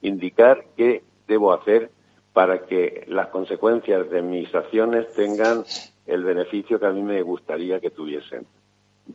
indicar 0.02 0.64
qué 0.76 1.02
debo 1.28 1.52
hacer 1.52 1.90
para 2.32 2.66
que 2.66 3.04
las 3.08 3.28
consecuencias 3.28 4.10
de 4.10 4.22
mis 4.22 4.52
acciones 4.54 5.12
tengan 5.14 5.64
el 6.06 6.24
beneficio 6.24 6.80
que 6.80 6.86
a 6.86 6.90
mí 6.90 7.02
me 7.02 7.22
gustaría 7.22 7.78
que 7.78 7.90
tuviesen. 7.90 8.46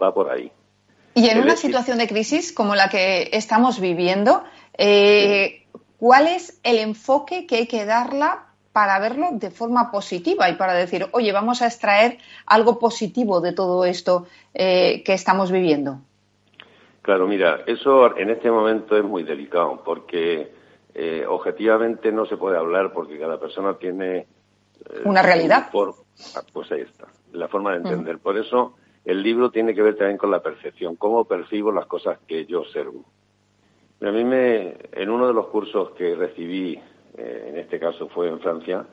Va 0.02 0.14
por 0.14 0.30
ahí. 0.30 0.52
Y 1.14 1.28
en 1.30 1.42
una 1.42 1.56
situación 1.56 1.98
de 1.98 2.08
crisis 2.08 2.54
como 2.54 2.76
la 2.76 2.90
que 2.90 3.30
estamos 3.34 3.82
viviendo, 3.82 4.44
eh, 4.78 5.67
¿Cuál 5.98 6.28
es 6.28 6.60
el 6.64 6.78
enfoque 6.78 7.48
que 7.48 7.56
hay 7.58 7.68
que 7.68 7.86
darla 7.86 8.46
para 8.72 9.00
verlo 9.00 9.30
de 9.32 9.50
forma 9.50 9.90
positiva 9.90 10.48
y 10.50 10.56
para 10.56 10.74
decir, 10.74 11.08
oye, 11.12 11.32
vamos 11.32 11.64
a 11.64 11.66
extraer 11.66 12.20
algo 12.46 12.78
positivo 12.78 13.42
de 13.42 13.52
todo 13.52 13.86
esto 13.86 14.28
eh, 14.54 15.02
que 15.04 15.14
estamos 15.14 15.52
viviendo? 15.52 16.00
Claro, 17.02 17.28
mira, 17.28 17.62
eso 17.66 18.16
en 18.18 18.30
este 18.30 18.52
momento 18.52 18.96
es 18.96 19.04
muy 19.04 19.24
delicado 19.24 19.82
porque 19.84 20.52
eh, 20.94 21.26
objetivamente 21.28 22.12
no 22.12 22.26
se 22.26 22.38
puede 22.38 22.58
hablar 22.58 22.94
porque 22.94 23.18
cada 23.18 23.40
persona 23.40 23.76
tiene... 23.80 24.18
Eh, 24.18 24.26
Una 25.06 25.24
realidad. 25.24 25.70
Ah, 26.36 26.42
pues 26.54 26.72
ahí 26.72 26.82
está, 26.82 27.08
la 27.32 27.48
forma 27.48 27.72
de 27.72 27.78
entender. 27.78 28.20
Por 28.20 28.38
eso 28.38 28.76
el 29.06 29.24
libro 29.24 29.50
tiene 29.50 29.74
que 29.74 29.82
ver 29.82 29.96
también 29.96 30.18
con 30.18 30.30
la 30.30 30.44
percepción, 30.44 30.98
cómo 30.98 31.26
percibo 31.26 31.72
las 31.72 31.86
cosas 31.86 32.20
que 32.28 32.46
yo 32.46 32.60
observo. 32.60 33.06
A 34.02 34.12
mí 34.12 34.24
me, 34.24 34.78
en 34.92 35.10
uno 35.10 35.28
de 35.28 35.34
los 35.34 35.48
cursos 35.48 35.92
que 35.92 36.16
recibí, 36.16 36.80
eh, 37.18 37.48
en 37.50 37.58
este 37.58 37.80
caso 37.80 38.08
fue 38.10 38.30
en 38.30 38.40
Francia, 38.40 38.86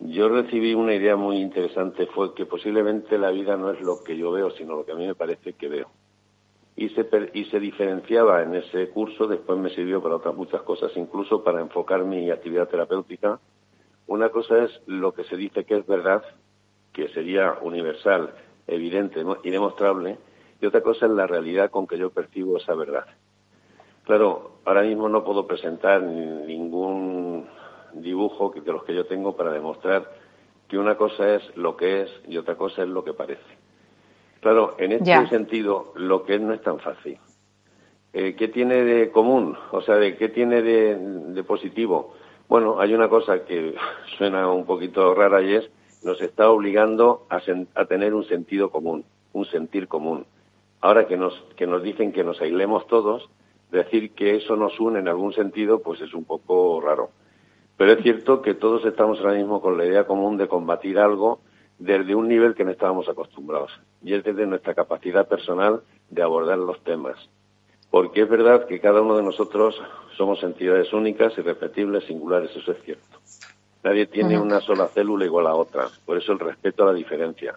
yo 0.00 0.28
recibí 0.28 0.74
una 0.74 0.94
idea 0.94 1.16
muy 1.16 1.36
interesante, 1.36 2.06
fue 2.06 2.32
que 2.34 2.46
posiblemente 2.46 3.18
la 3.18 3.30
vida 3.30 3.56
no 3.56 3.70
es 3.70 3.80
lo 3.80 4.02
que 4.02 4.16
yo 4.16 4.32
veo, 4.32 4.50
sino 4.52 4.76
lo 4.76 4.86
que 4.86 4.92
a 4.92 4.94
mí 4.94 5.06
me 5.06 5.14
parece 5.14 5.52
que 5.52 5.68
veo. 5.68 5.90
Y 6.76 6.88
se, 6.90 7.06
y 7.34 7.44
se 7.46 7.60
diferenciaba 7.60 8.42
en 8.42 8.54
ese 8.54 8.88
curso, 8.88 9.26
después 9.26 9.58
me 9.58 9.70
sirvió 9.70 10.00
para 10.00 10.16
otras 10.16 10.34
muchas 10.34 10.62
cosas, 10.62 10.92
incluso 10.96 11.42
para 11.42 11.60
enfocar 11.60 12.04
mi 12.04 12.30
actividad 12.30 12.68
terapéutica. 12.68 13.40
Una 14.06 14.30
cosa 14.30 14.64
es 14.64 14.80
lo 14.86 15.12
que 15.12 15.24
se 15.24 15.36
dice 15.36 15.64
que 15.64 15.76
es 15.76 15.86
verdad, 15.86 16.22
que 16.92 17.08
sería 17.08 17.58
universal, 17.60 18.32
evidente 18.66 19.22
y 19.42 19.50
demostrable, 19.50 20.16
y 20.60 20.66
otra 20.66 20.80
cosa 20.80 21.06
es 21.06 21.12
la 21.12 21.26
realidad 21.26 21.70
con 21.70 21.86
que 21.86 21.98
yo 21.98 22.10
percibo 22.10 22.56
esa 22.56 22.74
verdad. 22.74 23.04
Claro, 24.08 24.52
ahora 24.64 24.84
mismo 24.84 25.06
no 25.10 25.22
puedo 25.22 25.46
presentar 25.46 26.02
ningún 26.02 27.46
dibujo 27.92 28.54
de 28.56 28.72
los 28.72 28.82
que 28.84 28.94
yo 28.94 29.04
tengo 29.04 29.36
para 29.36 29.52
demostrar 29.52 30.10
que 30.66 30.78
una 30.78 30.96
cosa 30.96 31.34
es 31.34 31.56
lo 31.58 31.76
que 31.76 32.00
es 32.00 32.10
y 32.26 32.38
otra 32.38 32.54
cosa 32.56 32.84
es 32.84 32.88
lo 32.88 33.04
que 33.04 33.12
parece. 33.12 33.42
Claro, 34.40 34.76
en 34.78 34.92
este 34.92 35.26
sentido, 35.26 35.92
lo 35.94 36.24
que 36.24 36.36
es 36.36 36.40
no 36.40 36.54
es 36.54 36.62
tan 36.62 36.78
fácil. 36.78 37.18
Eh, 38.14 38.34
¿Qué 38.34 38.48
tiene 38.48 38.76
de 38.76 39.10
común? 39.10 39.58
O 39.72 39.82
sea, 39.82 39.96
¿de 39.96 40.16
qué 40.16 40.30
tiene 40.30 40.62
de, 40.62 41.44
positivo? 41.44 42.14
Bueno, 42.48 42.80
hay 42.80 42.94
una 42.94 43.10
cosa 43.10 43.44
que 43.44 43.74
suena 44.16 44.50
un 44.50 44.64
poquito 44.64 45.14
rara 45.14 45.42
y 45.42 45.52
es 45.52 45.70
nos 46.02 46.18
está 46.22 46.48
obligando 46.48 47.26
a, 47.28 47.42
a, 47.74 47.84
tener 47.84 48.14
un 48.14 48.24
sentido 48.24 48.70
común, 48.70 49.04
un 49.34 49.44
sentir 49.44 49.86
común. 49.86 50.24
Ahora 50.80 51.06
que 51.06 51.18
nos, 51.18 51.34
que 51.56 51.66
nos 51.66 51.82
dicen 51.82 52.10
que 52.10 52.24
nos 52.24 52.40
aislemos 52.40 52.86
todos, 52.86 53.28
decir 53.70 54.12
que 54.12 54.36
eso 54.36 54.56
nos 54.56 54.78
une 54.80 55.00
en 55.00 55.08
algún 55.08 55.32
sentido, 55.32 55.80
pues 55.80 56.00
es 56.00 56.14
un 56.14 56.24
poco 56.24 56.80
raro. 56.80 57.10
Pero 57.76 57.92
es 57.92 58.02
cierto 58.02 58.42
que 58.42 58.54
todos 58.54 58.84
estamos 58.84 59.18
ahora 59.20 59.34
mismo 59.34 59.60
con 59.60 59.78
la 59.78 59.86
idea 59.86 60.06
común 60.06 60.36
de 60.36 60.48
combatir 60.48 60.98
algo 60.98 61.40
desde 61.78 62.14
un 62.14 62.28
nivel 62.28 62.54
que 62.54 62.64
no 62.64 62.72
estábamos 62.72 63.08
acostumbrados, 63.08 63.70
y 64.02 64.14
es 64.14 64.24
desde 64.24 64.46
nuestra 64.46 64.74
capacidad 64.74 65.28
personal 65.28 65.82
de 66.10 66.22
abordar 66.22 66.58
los 66.58 66.82
temas. 66.82 67.16
Porque 67.90 68.22
es 68.22 68.28
verdad 68.28 68.66
que 68.66 68.80
cada 68.80 69.00
uno 69.00 69.16
de 69.16 69.22
nosotros 69.22 69.80
somos 70.16 70.42
entidades 70.42 70.92
únicas, 70.92 71.38
irrepetibles, 71.38 72.04
singulares, 72.04 72.50
eso 72.56 72.72
es 72.72 72.82
cierto. 72.82 73.18
Nadie 73.84 74.06
tiene 74.06 74.38
una 74.38 74.60
sola 74.60 74.88
célula 74.88 75.24
igual 75.24 75.46
a 75.46 75.54
otra, 75.54 75.86
por 76.04 76.18
eso 76.18 76.32
el 76.32 76.40
respeto 76.40 76.82
a 76.82 76.86
la 76.86 76.92
diferencia. 76.92 77.54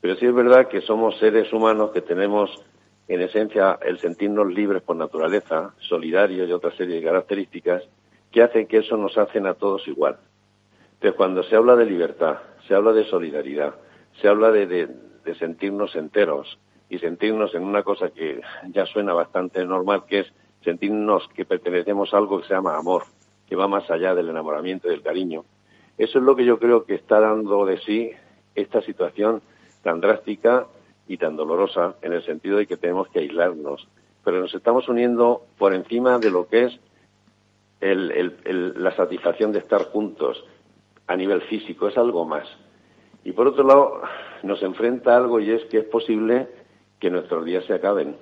Pero 0.00 0.16
sí 0.16 0.24
es 0.24 0.34
verdad 0.34 0.68
que 0.68 0.80
somos 0.80 1.18
seres 1.18 1.52
humanos 1.52 1.90
que 1.90 2.00
tenemos 2.00 2.50
en 3.10 3.22
esencia 3.22 3.76
el 3.82 3.98
sentirnos 3.98 4.46
libres 4.52 4.82
por 4.82 4.94
naturaleza, 4.94 5.74
solidarios 5.80 6.48
y 6.48 6.52
otra 6.52 6.70
serie 6.76 6.94
de 6.94 7.02
características 7.02 7.82
que 8.30 8.40
hacen 8.40 8.68
que 8.68 8.78
eso 8.78 8.96
nos 8.96 9.18
hacen 9.18 9.48
a 9.48 9.54
todos 9.54 9.88
igual. 9.88 10.18
Entonces, 10.92 11.16
cuando 11.16 11.42
se 11.42 11.56
habla 11.56 11.74
de 11.74 11.86
libertad, 11.86 12.36
se 12.68 12.74
habla 12.76 12.92
de 12.92 13.04
solidaridad, 13.06 13.74
se 14.20 14.28
habla 14.28 14.52
de, 14.52 14.88
sentirnos 15.40 15.96
enteros 15.96 16.60
y 16.88 17.00
sentirnos 17.00 17.52
en 17.56 17.64
una 17.64 17.82
cosa 17.82 18.10
que 18.10 18.40
ya 18.68 18.86
suena 18.86 19.12
bastante 19.12 19.64
normal, 19.64 20.04
que 20.06 20.20
es 20.20 20.32
sentirnos 20.62 21.26
que 21.34 21.44
pertenecemos 21.44 22.14
a 22.14 22.18
algo 22.18 22.40
que 22.40 22.46
se 22.46 22.54
llama 22.54 22.76
amor, 22.76 23.02
que 23.48 23.56
va 23.56 23.66
más 23.66 23.90
allá 23.90 24.14
del 24.14 24.28
enamoramiento 24.28 24.86
y 24.86 24.92
del 24.92 25.02
cariño. 25.02 25.44
Eso 25.98 26.18
es 26.20 26.24
lo 26.24 26.36
que 26.36 26.44
yo 26.44 26.60
creo 26.60 26.84
que 26.84 26.94
está 26.94 27.18
dando 27.18 27.66
de 27.66 27.78
sí 27.78 28.12
esta 28.54 28.80
situación 28.82 29.42
tan 29.82 30.00
drástica 30.00 30.68
y 31.10 31.16
tan 31.16 31.34
dolorosa 31.34 31.96
en 32.02 32.12
el 32.12 32.24
sentido 32.24 32.58
de 32.58 32.68
que 32.68 32.76
tenemos 32.76 33.08
que 33.08 33.18
aislarnos. 33.18 33.88
Pero 34.24 34.38
nos 34.38 34.54
estamos 34.54 34.88
uniendo 34.88 35.42
por 35.58 35.74
encima 35.74 36.20
de 36.20 36.30
lo 36.30 36.46
que 36.46 36.66
es 36.66 36.80
la 37.80 38.94
satisfacción 38.94 39.50
de 39.50 39.58
estar 39.58 39.86
juntos, 39.86 40.44
a 41.08 41.16
nivel 41.16 41.40
físico, 41.42 41.88
es 41.88 41.98
algo 41.98 42.24
más. 42.24 42.46
Y 43.24 43.32
por 43.32 43.48
otro 43.48 43.64
lado, 43.64 44.02
nos 44.44 44.62
enfrenta 44.62 45.16
algo 45.16 45.40
y 45.40 45.50
es 45.50 45.64
que 45.64 45.78
es 45.78 45.84
posible 45.86 46.46
que 47.00 47.10
nuestros 47.10 47.44
días 47.44 47.64
se 47.64 47.74
acaben. 47.74 48.14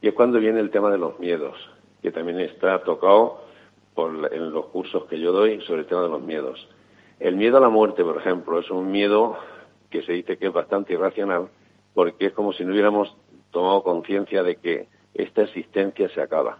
Y 0.00 0.06
es 0.06 0.14
cuando 0.14 0.38
viene 0.38 0.60
el 0.60 0.70
tema 0.70 0.92
de 0.92 0.98
los 0.98 1.18
miedos, 1.18 1.56
que 2.00 2.12
también 2.12 2.38
está 2.38 2.84
tocado 2.84 3.40
por, 3.92 4.32
en 4.32 4.52
los 4.52 4.66
cursos 4.66 5.06
que 5.06 5.18
yo 5.18 5.32
doy 5.32 5.60
sobre 5.62 5.80
el 5.80 5.86
tema 5.88 6.02
de 6.02 6.10
los 6.10 6.22
miedos. 6.22 6.68
El 7.18 7.34
miedo 7.34 7.56
a 7.56 7.60
la 7.60 7.70
muerte, 7.70 8.04
por 8.04 8.18
ejemplo, 8.18 8.60
es 8.60 8.70
un 8.70 8.92
miedo 8.92 9.36
que 9.90 10.02
se 10.02 10.12
dice 10.12 10.36
que 10.36 10.46
es 10.46 10.52
bastante 10.52 10.92
irracional, 10.92 11.48
porque 11.94 12.26
es 12.26 12.32
como 12.32 12.52
si 12.52 12.64
no 12.64 12.72
hubiéramos 12.72 13.16
tomado 13.50 13.82
conciencia 13.82 14.42
de 14.42 14.56
que 14.56 14.88
esta 15.14 15.42
existencia 15.42 16.08
se 16.10 16.20
acaba. 16.20 16.58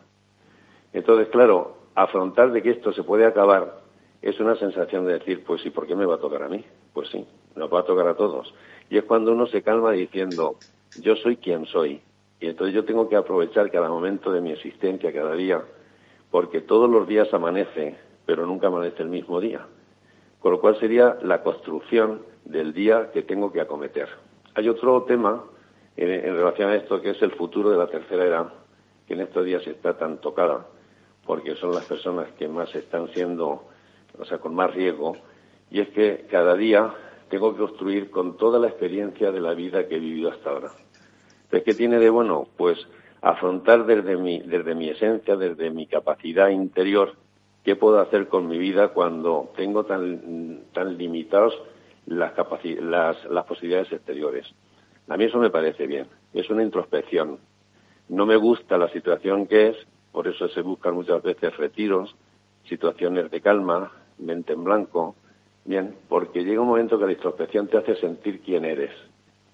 Entonces, 0.92 1.28
claro, 1.28 1.76
afrontar 1.94 2.52
de 2.52 2.62
que 2.62 2.70
esto 2.70 2.92
se 2.92 3.02
puede 3.02 3.26
acabar 3.26 3.82
es 4.24 4.40
una 4.40 4.56
sensación 4.56 5.04
de 5.04 5.18
decir, 5.18 5.44
pues 5.44 5.60
sí, 5.60 5.68
¿por 5.68 5.86
qué 5.86 5.94
me 5.94 6.06
va 6.06 6.14
a 6.14 6.18
tocar 6.18 6.42
a 6.42 6.48
mí? 6.48 6.64
Pues 6.94 7.10
sí, 7.10 7.26
nos 7.56 7.70
va 7.70 7.80
a 7.80 7.84
tocar 7.84 8.08
a 8.08 8.14
todos. 8.14 8.54
Y 8.88 8.96
es 8.96 9.04
cuando 9.04 9.32
uno 9.32 9.46
se 9.46 9.62
calma 9.62 9.92
diciendo, 9.92 10.56
yo 10.98 11.14
soy 11.16 11.36
quien 11.36 11.66
soy. 11.66 12.00
Y 12.40 12.46
entonces 12.46 12.74
yo 12.74 12.86
tengo 12.86 13.06
que 13.06 13.16
aprovechar 13.16 13.70
cada 13.70 13.90
momento 13.90 14.32
de 14.32 14.40
mi 14.40 14.52
existencia, 14.52 15.12
cada 15.12 15.34
día, 15.34 15.62
porque 16.30 16.62
todos 16.62 16.88
los 16.88 17.06
días 17.06 17.34
amanece, 17.34 17.96
pero 18.24 18.46
nunca 18.46 18.68
amanece 18.68 19.02
el 19.02 19.10
mismo 19.10 19.40
día. 19.40 19.66
Con 20.40 20.52
lo 20.52 20.60
cual 20.60 20.78
sería 20.80 21.18
la 21.22 21.42
construcción 21.42 22.22
del 22.46 22.72
día 22.72 23.10
que 23.12 23.22
tengo 23.22 23.52
que 23.52 23.60
acometer. 23.60 24.08
Hay 24.54 24.68
otro 24.68 25.02
tema 25.02 25.44
en, 25.96 26.10
en 26.10 26.36
relación 26.36 26.70
a 26.70 26.76
esto 26.76 27.00
que 27.00 27.10
es 27.10 27.22
el 27.22 27.32
futuro 27.32 27.70
de 27.70 27.78
la 27.78 27.86
tercera 27.86 28.24
edad, 28.24 28.52
que 29.06 29.14
en 29.14 29.20
estos 29.20 29.44
días 29.44 29.66
está 29.66 29.96
tan 29.96 30.18
tocada, 30.18 30.66
porque 31.26 31.54
son 31.56 31.74
las 31.74 31.84
personas 31.84 32.28
que 32.38 32.48
más 32.48 32.74
están 32.74 33.08
siendo 33.12 33.64
o 34.18 34.24
sea, 34.24 34.38
con 34.38 34.54
más 34.54 34.72
riesgo, 34.74 35.16
y 35.70 35.80
es 35.80 35.88
que 35.90 36.26
cada 36.30 36.54
día 36.54 36.94
tengo 37.28 37.52
que 37.52 37.58
construir 37.58 38.10
con 38.10 38.36
toda 38.36 38.58
la 38.58 38.68
experiencia 38.68 39.32
de 39.32 39.40
la 39.40 39.54
vida 39.54 39.88
que 39.88 39.96
he 39.96 39.98
vivido 39.98 40.30
hasta 40.30 40.50
ahora. 40.50 40.70
Entonces, 41.44 41.62
¿qué 41.64 41.74
tiene 41.74 41.98
de 41.98 42.10
bueno? 42.10 42.46
Pues 42.56 42.78
afrontar 43.22 43.86
desde 43.86 44.16
mi, 44.16 44.40
desde 44.40 44.74
mi 44.74 44.90
esencia, 44.90 45.36
desde 45.36 45.70
mi 45.70 45.86
capacidad 45.86 46.50
interior, 46.50 47.14
qué 47.64 47.74
puedo 47.76 47.98
hacer 47.98 48.28
con 48.28 48.46
mi 48.46 48.58
vida 48.58 48.88
cuando 48.88 49.50
tengo 49.56 49.84
tan, 49.84 50.64
tan 50.72 50.98
limitados 50.98 51.54
las, 52.06 52.32
las, 52.80 53.24
las 53.24 53.44
posibilidades 53.44 53.92
exteriores. 53.92 54.46
A 55.08 55.16
mí 55.16 55.24
eso 55.24 55.38
me 55.38 55.50
parece 55.50 55.86
bien, 55.86 56.06
es 56.32 56.48
una 56.50 56.62
introspección. 56.62 57.38
No 58.08 58.26
me 58.26 58.36
gusta 58.36 58.78
la 58.78 58.88
situación 58.88 59.46
que 59.46 59.68
es, 59.68 59.76
por 60.12 60.28
eso 60.28 60.48
se 60.48 60.62
buscan 60.62 60.94
muchas 60.94 61.22
veces 61.22 61.56
retiros, 61.56 62.14
situaciones 62.68 63.30
de 63.30 63.40
calma, 63.40 63.92
mente 64.18 64.52
en 64.52 64.64
blanco, 64.64 65.16
bien, 65.64 65.94
porque 66.08 66.44
llega 66.44 66.60
un 66.60 66.68
momento 66.68 66.98
que 66.98 67.06
la 67.06 67.12
introspección 67.12 67.68
te 67.68 67.78
hace 67.78 67.96
sentir 67.96 68.40
quién 68.40 68.64
eres, 68.64 68.92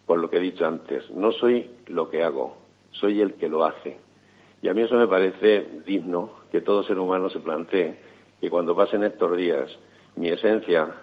por 0.07 0.19
lo 0.19 0.31
que 0.31 0.37
he 0.37 0.41
dicho 0.41 0.67
antes. 0.67 1.11
No 1.11 1.33
soy 1.33 1.71
lo 1.87 2.11
que 2.11 2.23
hago, 2.23 2.57
soy 2.93 3.21
el 3.21 3.35
que 3.35 3.49
lo 3.49 3.65
hace. 3.65 3.99
Y 4.63 4.69
a 4.69 4.75
mí 4.75 4.83
eso 4.83 4.97
me 4.97 5.09
parece 5.09 5.67
digno 5.87 6.31
que 6.53 6.61
todo 6.61 6.83
ser 6.83 6.99
humano 6.99 7.31
se 7.31 7.41
plantee 7.41 7.99
que 8.41 8.51
cuando 8.51 8.75
pasen 8.75 9.05
estos 9.05 9.37
días, 9.37 9.71
mi 10.17 10.29
esencia, 10.29 10.95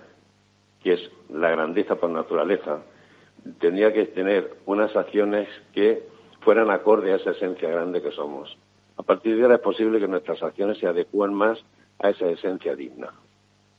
que 0.84 0.94
es 0.94 1.02
la 1.30 1.50
grandeza 1.50 1.96
por 1.96 2.10
naturaleza, 2.10 2.80
tendría 3.60 3.94
que 3.94 4.06
tener 4.06 4.58
unas 4.66 4.96
acciones 4.96 5.48
que 5.74 6.04
fueran 6.42 6.70
acorde 6.70 7.12
a 7.12 7.18
esa 7.18 7.32
esencia 7.32 7.70
grande 7.70 8.02
que 8.02 8.12
somos. 8.12 8.58
A 8.98 9.04
partir 9.04 9.36
de 9.36 9.44
ahora 9.44 9.56
es 9.56 9.62
posible 9.62 10.00
que 10.00 10.08
nuestras 10.08 10.42
acciones 10.42 10.78
se 10.80 10.88
adecúen 10.88 11.34
más 11.34 11.60
a 12.00 12.10
esa 12.10 12.28
esencia 12.28 12.76
digna. 12.76 13.14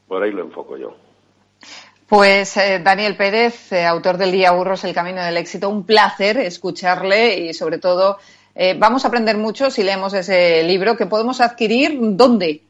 Por 0.07 0.22
ahí 0.22 0.32
lo 0.32 0.42
enfoco 0.42 0.76
yo. 0.76 0.94
Pues 2.09 2.57
eh, 2.57 2.80
Daniel 2.82 3.16
Pérez, 3.16 3.70
eh, 3.72 3.84
autor 3.84 4.16
del 4.16 4.32
Día 4.32 4.53
Burros, 4.53 4.84
El 4.84 4.94
Camino 4.94 5.22
del 5.22 5.36
Éxito, 5.36 5.68
un 5.68 5.84
placer 5.84 6.38
escucharle 6.38 7.38
y 7.38 7.55
sobre 7.55 7.78
todo 7.78 8.16
eh, 8.55 8.74
vamos 8.78 9.05
a 9.05 9.09
aprender 9.09 9.36
mucho 9.36 9.70
si 9.70 9.82
leemos 9.82 10.14
ese 10.14 10.62
libro 10.64 10.96
que 10.96 11.07
podemos 11.07 11.40
adquirir. 11.40 11.99
¿Dónde? 12.01 12.62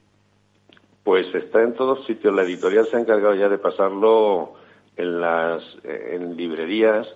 Pues 1.09 1.33
está 1.33 1.63
en 1.63 1.73
todos 1.73 2.05
sitios. 2.05 2.35
La 2.35 2.43
editorial 2.43 2.85
se 2.85 2.95
ha 2.95 2.99
encargado 2.99 3.33
ya 3.33 3.49
de 3.49 3.57
pasarlo 3.57 4.53
en 4.95 5.19
las 5.19 5.63
en 5.83 6.37
librerías 6.37 7.07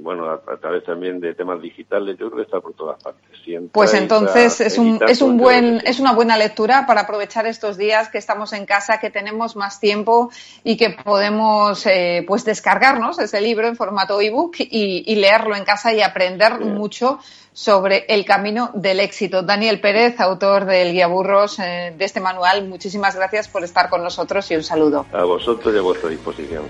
bueno, 0.00 0.30
a, 0.30 0.56
través 0.60 0.84
también 0.84 1.18
de 1.18 1.34
temas 1.34 1.60
digitales, 1.60 2.16
yo 2.18 2.26
creo 2.30 2.36
que 2.36 2.42
está 2.42 2.60
por 2.60 2.74
todas 2.74 3.02
partes. 3.02 3.24
pues 3.72 3.92
entonces 3.94 4.60
es 4.60 4.78
un, 4.78 5.00
es 5.08 5.20
un 5.20 5.36
buen, 5.36 5.82
es 5.84 5.98
una 5.98 6.12
buena 6.12 6.36
lectura 6.36 6.86
para 6.86 7.02
aprovechar 7.02 7.46
estos 7.46 7.76
días 7.76 8.08
que 8.08 8.18
estamos 8.18 8.52
en 8.52 8.66
casa, 8.66 9.00
que 9.00 9.10
tenemos 9.10 9.56
más 9.56 9.80
tiempo 9.80 10.30
y 10.62 10.76
que 10.76 10.90
podemos 10.90 11.84
eh, 11.86 12.24
pues 12.26 12.44
descargarnos 12.44 13.18
ese 13.18 13.40
libro 13.40 13.66
en 13.66 13.74
formato 13.74 14.20
ebook 14.20 14.56
y, 14.60 15.02
y 15.04 15.16
leerlo 15.16 15.56
en 15.56 15.64
casa 15.64 15.92
y 15.92 16.02
aprender 16.02 16.60
mucho 16.60 17.18
sobre 17.52 18.04
el 18.08 18.24
camino 18.24 18.70
del 18.74 19.00
éxito. 19.00 19.42
Daniel 19.42 19.80
Pérez, 19.80 20.20
autor 20.20 20.66
del 20.66 20.92
Guía 20.92 21.06
Burros 21.06 21.58
eh, 21.58 21.94
de 21.96 22.04
este 22.04 22.20
manual, 22.20 22.68
muchísimas 22.68 23.16
gracias 23.16 23.48
por 23.48 23.64
estar 23.64 23.88
con 23.88 24.04
nosotros 24.04 24.48
y 24.50 24.56
un 24.56 24.62
saludo. 24.62 25.06
A 25.12 25.24
vosotros 25.24 25.74
y 25.74 25.78
a 25.78 25.82
vuestra 25.82 26.10
disposición. 26.10 26.64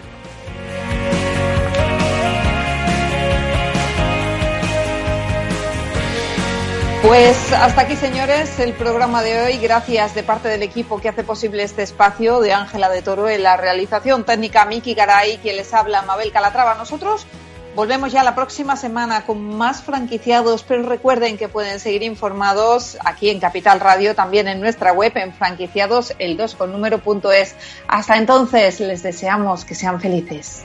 Pues 7.07 7.53
hasta 7.53 7.83
aquí, 7.83 7.95
señores, 7.95 8.59
el 8.59 8.73
programa 8.73 9.23
de 9.23 9.41
hoy. 9.41 9.59
Gracias 9.59 10.13
de 10.17 10.25
parte 10.25 10.49
del 10.49 10.65
equipo 10.65 11.01
que 11.01 11.09
hace 11.09 11.23
posible 11.23 11.63
este 11.63 11.85
espacio 11.85 12.41
de 12.41 12.53
Ángela 12.53 12.89
de 12.89 13.01
Toro 13.01 13.29
en 13.29 13.45
la 13.45 13.57
realización 13.57 14.25
técnica 14.25 14.65
Miki 14.65 14.95
Garay, 14.95 15.39
quien 15.39 15.55
les 15.57 15.73
habla 15.73 16.03
Mabel 16.03 16.33
Calatrava. 16.33 16.75
Nosotros 16.75 17.25
volvemos 17.77 18.11
ya 18.11 18.25
la 18.25 18.35
próxima 18.35 18.75
semana 18.75 19.25
con 19.25 19.57
más 19.57 19.83
franquiciados, 19.83 20.65
pero 20.65 20.83
recuerden 20.83 21.39
que 21.39 21.47
pueden 21.47 21.79
seguir 21.79 22.03
informados 22.03 22.99
aquí 23.05 23.31
en 23.31 23.39
Capital 23.39 23.79
Radio, 23.79 24.17
también 24.17 24.49
en 24.49 24.61
nuestra 24.61 24.93
web 24.93 25.13
en 25.15 25.33
franquiciados 25.33 26.13
el 26.19 26.37
2 26.37 26.57
con 26.57 26.73
número 26.73 26.99
punto 26.99 27.31
es. 27.31 27.55
Hasta 27.87 28.17
entonces, 28.17 28.81
les 28.81 29.05
deseamos 29.05 29.65
que 29.65 29.77
sean 29.77 30.01
felices. 30.01 30.65